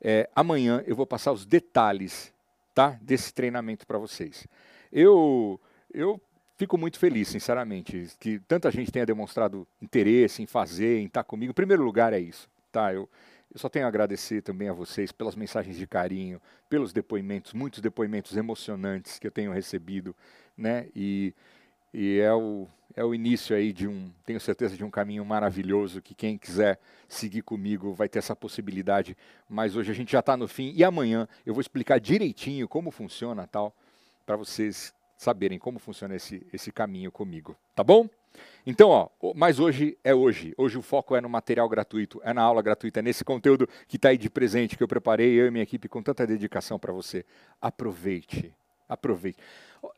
É, 0.00 0.28
amanhã 0.36 0.84
eu 0.86 0.94
vou 0.94 1.06
passar 1.06 1.32
os 1.32 1.46
detalhes 1.46 2.32
tá, 2.74 2.98
desse 3.00 3.32
treinamento 3.32 3.86
para 3.86 3.98
vocês. 3.98 4.46
Eu, 4.92 5.58
eu 5.92 6.20
fico 6.56 6.76
muito 6.76 6.98
feliz, 6.98 7.28
sinceramente, 7.28 8.10
que 8.20 8.38
tanta 8.40 8.70
gente 8.70 8.92
tenha 8.92 9.06
demonstrado 9.06 9.66
interesse 9.80 10.42
em 10.42 10.46
fazer, 10.46 11.00
em 11.00 11.06
estar 11.06 11.24
comigo. 11.24 11.50
Em 11.50 11.54
primeiro 11.54 11.82
lugar 11.82 12.12
é 12.12 12.20
isso. 12.20 12.48
Tá? 12.70 12.92
Eu, 12.92 13.08
eu 13.52 13.58
só 13.58 13.68
tenho 13.68 13.86
a 13.86 13.88
agradecer 13.88 14.42
também 14.42 14.68
a 14.68 14.72
vocês 14.72 15.10
pelas 15.10 15.34
mensagens 15.34 15.76
de 15.76 15.86
carinho, 15.86 16.40
pelos 16.68 16.92
depoimentos, 16.92 17.54
muitos 17.54 17.80
depoimentos 17.80 18.36
emocionantes 18.36 19.18
que 19.18 19.26
eu 19.26 19.30
tenho 19.30 19.52
recebido, 19.52 20.14
né? 20.56 20.86
E, 20.94 21.32
e 21.94 22.18
é 22.18 22.34
o, 22.34 22.68
é 22.96 23.04
o 23.04 23.14
início 23.14 23.54
aí 23.54 23.74
de 23.74 23.86
um, 23.86 24.10
tenho 24.24 24.40
certeza, 24.40 24.74
de 24.74 24.82
um 24.82 24.90
caminho 24.90 25.22
maravilhoso 25.22 26.00
que 26.00 26.14
quem 26.14 26.38
quiser 26.38 26.80
seguir 27.06 27.42
comigo 27.42 27.92
vai 27.92 28.08
ter 28.08 28.18
essa 28.18 28.34
possibilidade. 28.34 29.14
Mas 29.48 29.76
hoje 29.76 29.92
a 29.92 29.94
gente 29.94 30.10
já 30.10 30.20
está 30.20 30.34
no 30.34 30.48
fim 30.48 30.72
e 30.74 30.82
amanhã 30.82 31.28
eu 31.44 31.52
vou 31.52 31.60
explicar 31.60 32.00
direitinho 32.00 32.66
como 32.66 32.90
funciona 32.90 33.46
tal, 33.46 33.76
para 34.24 34.34
vocês 34.34 34.94
saberem 35.14 35.58
como 35.58 35.78
funciona 35.78 36.16
esse, 36.16 36.44
esse 36.52 36.72
caminho 36.72 37.12
comigo. 37.12 37.54
Tá 37.74 37.84
bom? 37.84 38.08
Então, 38.66 38.88
ó, 38.88 39.08
mas 39.34 39.60
hoje 39.60 39.96
é 40.02 40.14
hoje. 40.14 40.54
Hoje 40.56 40.78
o 40.78 40.82
foco 40.82 41.14
é 41.14 41.20
no 41.20 41.28
material 41.28 41.68
gratuito, 41.68 42.20
é 42.24 42.32
na 42.32 42.42
aula 42.42 42.62
gratuita, 42.62 43.00
é 43.00 43.02
nesse 43.02 43.24
conteúdo 43.24 43.68
que 43.86 43.96
está 43.96 44.08
aí 44.08 44.18
de 44.18 44.30
presente 44.30 44.76
que 44.76 44.82
eu 44.82 44.88
preparei, 44.88 45.38
eu 45.38 45.46
e 45.46 45.50
minha 45.50 45.62
equipe, 45.62 45.88
com 45.88 46.02
tanta 46.02 46.26
dedicação 46.26 46.78
para 46.78 46.92
você. 46.92 47.24
Aproveite. 47.60 48.54
Aproveite. 48.88 49.38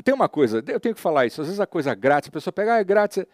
Tem 0.05 0.15
uma 0.15 0.29
coisa, 0.29 0.63
eu 0.67 0.81
tenho 0.81 0.95
que 0.95 1.01
falar 1.01 1.27
isso. 1.27 1.41
Às 1.41 1.49
vezes 1.49 1.61
a 1.61 1.67
coisa 1.67 1.95
grátis, 1.95 2.29
a 2.29 2.33
pessoa 2.33 2.53
pega, 2.53 2.75
ah, 2.75 2.81
é 2.81 2.85
grátis. 2.85 3.25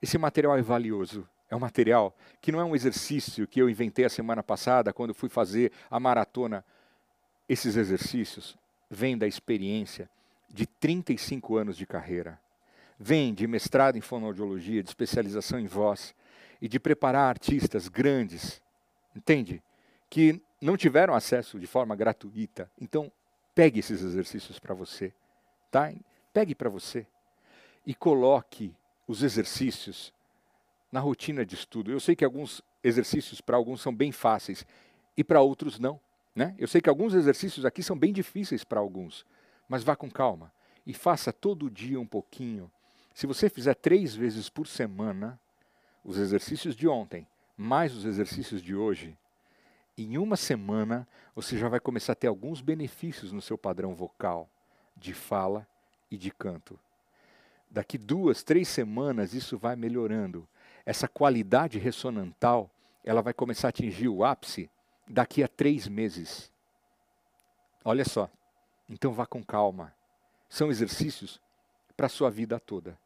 Esse 0.00 0.16
material 0.18 0.56
é 0.56 0.62
valioso. 0.62 1.26
É 1.50 1.56
um 1.56 1.60
material 1.60 2.16
que 2.40 2.52
não 2.52 2.60
é 2.60 2.64
um 2.64 2.76
exercício 2.76 3.46
que 3.46 3.60
eu 3.60 3.68
inventei 3.68 4.04
a 4.04 4.08
semana 4.08 4.42
passada, 4.42 4.92
quando 4.92 5.12
fui 5.12 5.28
fazer 5.28 5.72
a 5.90 5.98
maratona. 5.98 6.64
Esses 7.48 7.76
exercícios 7.76 8.56
vêm 8.88 9.18
da 9.18 9.26
experiência 9.26 10.08
de 10.48 10.66
35 10.66 11.56
anos 11.56 11.76
de 11.76 11.86
carreira. 11.86 12.38
Vêm 12.98 13.34
de 13.34 13.46
mestrado 13.46 13.96
em 13.96 14.00
fonoaudiologia, 14.00 14.82
de 14.82 14.90
especialização 14.90 15.58
em 15.58 15.66
voz 15.66 16.14
e 16.60 16.68
de 16.68 16.78
preparar 16.78 17.28
artistas 17.28 17.88
grandes, 17.88 18.60
entende? 19.16 19.62
Que 20.08 20.40
não 20.60 20.76
tiveram 20.76 21.14
acesso 21.14 21.58
de 21.58 21.66
forma 21.66 21.96
gratuita. 21.96 22.70
Então, 22.80 23.10
pegue 23.60 23.80
esses 23.80 24.00
exercícios 24.00 24.58
para 24.58 24.72
você. 24.72 25.12
Tá? 25.70 25.92
Pegue 26.32 26.54
para 26.54 26.70
você 26.70 27.06
e 27.84 27.94
coloque 27.94 28.74
os 29.06 29.22
exercícios 29.22 30.14
na 30.90 30.98
rotina 30.98 31.44
de 31.44 31.56
estudo. 31.56 31.92
Eu 31.92 32.00
sei 32.00 32.16
que 32.16 32.24
alguns 32.24 32.62
exercícios 32.82 33.42
para 33.42 33.58
alguns 33.58 33.82
são 33.82 33.94
bem 33.94 34.12
fáceis 34.12 34.64
e 35.14 35.22
para 35.22 35.42
outros 35.42 35.78
não. 35.78 36.00
Né? 36.34 36.54
Eu 36.58 36.66
sei 36.66 36.80
que 36.80 36.88
alguns 36.88 37.12
exercícios 37.12 37.66
aqui 37.66 37.82
são 37.82 37.98
bem 37.98 38.14
difíceis 38.14 38.64
para 38.64 38.80
alguns, 38.80 39.26
mas 39.68 39.84
vá 39.84 39.94
com 39.94 40.10
calma 40.10 40.50
e 40.86 40.94
faça 40.94 41.30
todo 41.30 41.70
dia 41.70 42.00
um 42.00 42.06
pouquinho. 42.06 42.72
Se 43.12 43.26
você 43.26 43.50
fizer 43.50 43.74
três 43.74 44.14
vezes 44.14 44.48
por 44.48 44.66
semana 44.66 45.38
os 46.02 46.16
exercícios 46.16 46.74
de 46.74 46.88
ontem, 46.88 47.26
mais 47.58 47.94
os 47.94 48.06
exercícios 48.06 48.62
de 48.62 48.74
hoje, 48.74 49.14
em 50.04 50.18
uma 50.18 50.36
semana 50.36 51.06
você 51.34 51.56
já 51.58 51.68
vai 51.68 51.80
começar 51.80 52.12
a 52.12 52.16
ter 52.16 52.26
alguns 52.26 52.60
benefícios 52.60 53.32
no 53.32 53.42
seu 53.42 53.58
padrão 53.58 53.94
vocal 53.94 54.48
de 54.96 55.14
fala 55.14 55.66
e 56.10 56.16
de 56.16 56.30
canto. 56.30 56.78
Daqui 57.70 57.96
duas, 57.96 58.42
três 58.42 58.68
semanas 58.68 59.32
isso 59.32 59.56
vai 59.56 59.76
melhorando. 59.76 60.46
Essa 60.84 61.06
qualidade 61.06 61.78
ressonantal 61.78 62.70
ela 63.04 63.22
vai 63.22 63.32
começar 63.32 63.68
a 63.68 63.70
atingir 63.70 64.08
o 64.08 64.24
ápice 64.24 64.68
daqui 65.08 65.42
a 65.42 65.48
três 65.48 65.86
meses. 65.88 66.50
Olha 67.84 68.04
só. 68.04 68.28
Então 68.88 69.12
vá 69.12 69.24
com 69.24 69.42
calma. 69.42 69.94
São 70.48 70.70
exercícios 70.70 71.40
para 71.96 72.06
a 72.06 72.10
sua 72.10 72.30
vida 72.30 72.58
toda. 72.58 72.98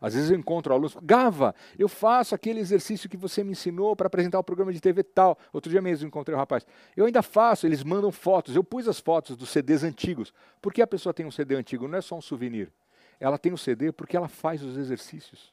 Às 0.00 0.14
vezes 0.14 0.30
eu 0.30 0.38
encontro 0.38 0.72
alunos, 0.72 0.96
Gava, 1.02 1.54
eu 1.78 1.86
faço 1.86 2.34
aquele 2.34 2.58
exercício 2.58 3.08
que 3.08 3.18
você 3.18 3.44
me 3.44 3.52
ensinou 3.52 3.94
para 3.94 4.06
apresentar 4.06 4.38
o 4.38 4.44
programa 4.44 4.72
de 4.72 4.80
TV 4.80 5.02
tal. 5.02 5.38
Outro 5.52 5.70
dia 5.70 5.82
mesmo 5.82 6.08
encontrei 6.08 6.34
um 6.34 6.38
rapaz. 6.38 6.66
Eu 6.96 7.04
ainda 7.04 7.20
faço, 7.20 7.66
eles 7.66 7.84
mandam 7.84 8.10
fotos. 8.10 8.56
Eu 8.56 8.64
pus 8.64 8.88
as 8.88 8.98
fotos 8.98 9.36
dos 9.36 9.50
CDs 9.50 9.84
antigos. 9.84 10.32
Por 10.60 10.72
que 10.72 10.80
a 10.80 10.86
pessoa 10.86 11.12
tem 11.12 11.26
um 11.26 11.30
CD 11.30 11.54
antigo? 11.54 11.86
Não 11.86 11.98
é 11.98 12.00
só 12.00 12.16
um 12.16 12.20
souvenir. 12.22 12.72
Ela 13.18 13.36
tem 13.36 13.52
o 13.52 13.56
um 13.56 13.58
CD 13.58 13.92
porque 13.92 14.16
ela 14.16 14.28
faz 14.28 14.62
os 14.62 14.78
exercícios. 14.78 15.52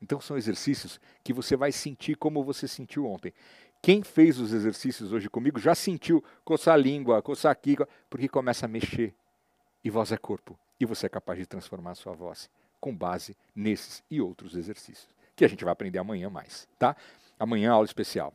Então 0.00 0.18
são 0.18 0.38
exercícios 0.38 0.98
que 1.22 1.32
você 1.34 1.54
vai 1.54 1.70
sentir 1.72 2.16
como 2.16 2.42
você 2.42 2.66
sentiu 2.66 3.06
ontem. 3.06 3.34
Quem 3.82 4.02
fez 4.02 4.38
os 4.38 4.54
exercícios 4.54 5.12
hoje 5.12 5.28
comigo 5.28 5.60
já 5.60 5.74
sentiu 5.74 6.24
coçar 6.42 6.74
a 6.74 6.78
língua, 6.78 7.20
coçar 7.20 7.52
aqui, 7.52 7.76
porque 8.08 8.28
começa 8.28 8.64
a 8.64 8.68
mexer. 8.68 9.14
E 9.84 9.90
voz 9.90 10.10
é 10.10 10.16
corpo. 10.16 10.58
E 10.80 10.86
você 10.86 11.04
é 11.04 11.08
capaz 11.08 11.38
de 11.38 11.44
transformar 11.44 11.90
a 11.90 11.94
sua 11.94 12.14
voz 12.14 12.48
com 12.82 12.92
base 12.92 13.36
nesses 13.54 14.02
e 14.10 14.20
outros 14.20 14.56
exercícios, 14.56 15.08
que 15.36 15.44
a 15.44 15.48
gente 15.48 15.62
vai 15.64 15.72
aprender 15.72 16.00
amanhã 16.00 16.28
mais, 16.28 16.68
tá? 16.76 16.96
Amanhã 17.38 17.70
aula 17.70 17.86
especial. 17.86 18.34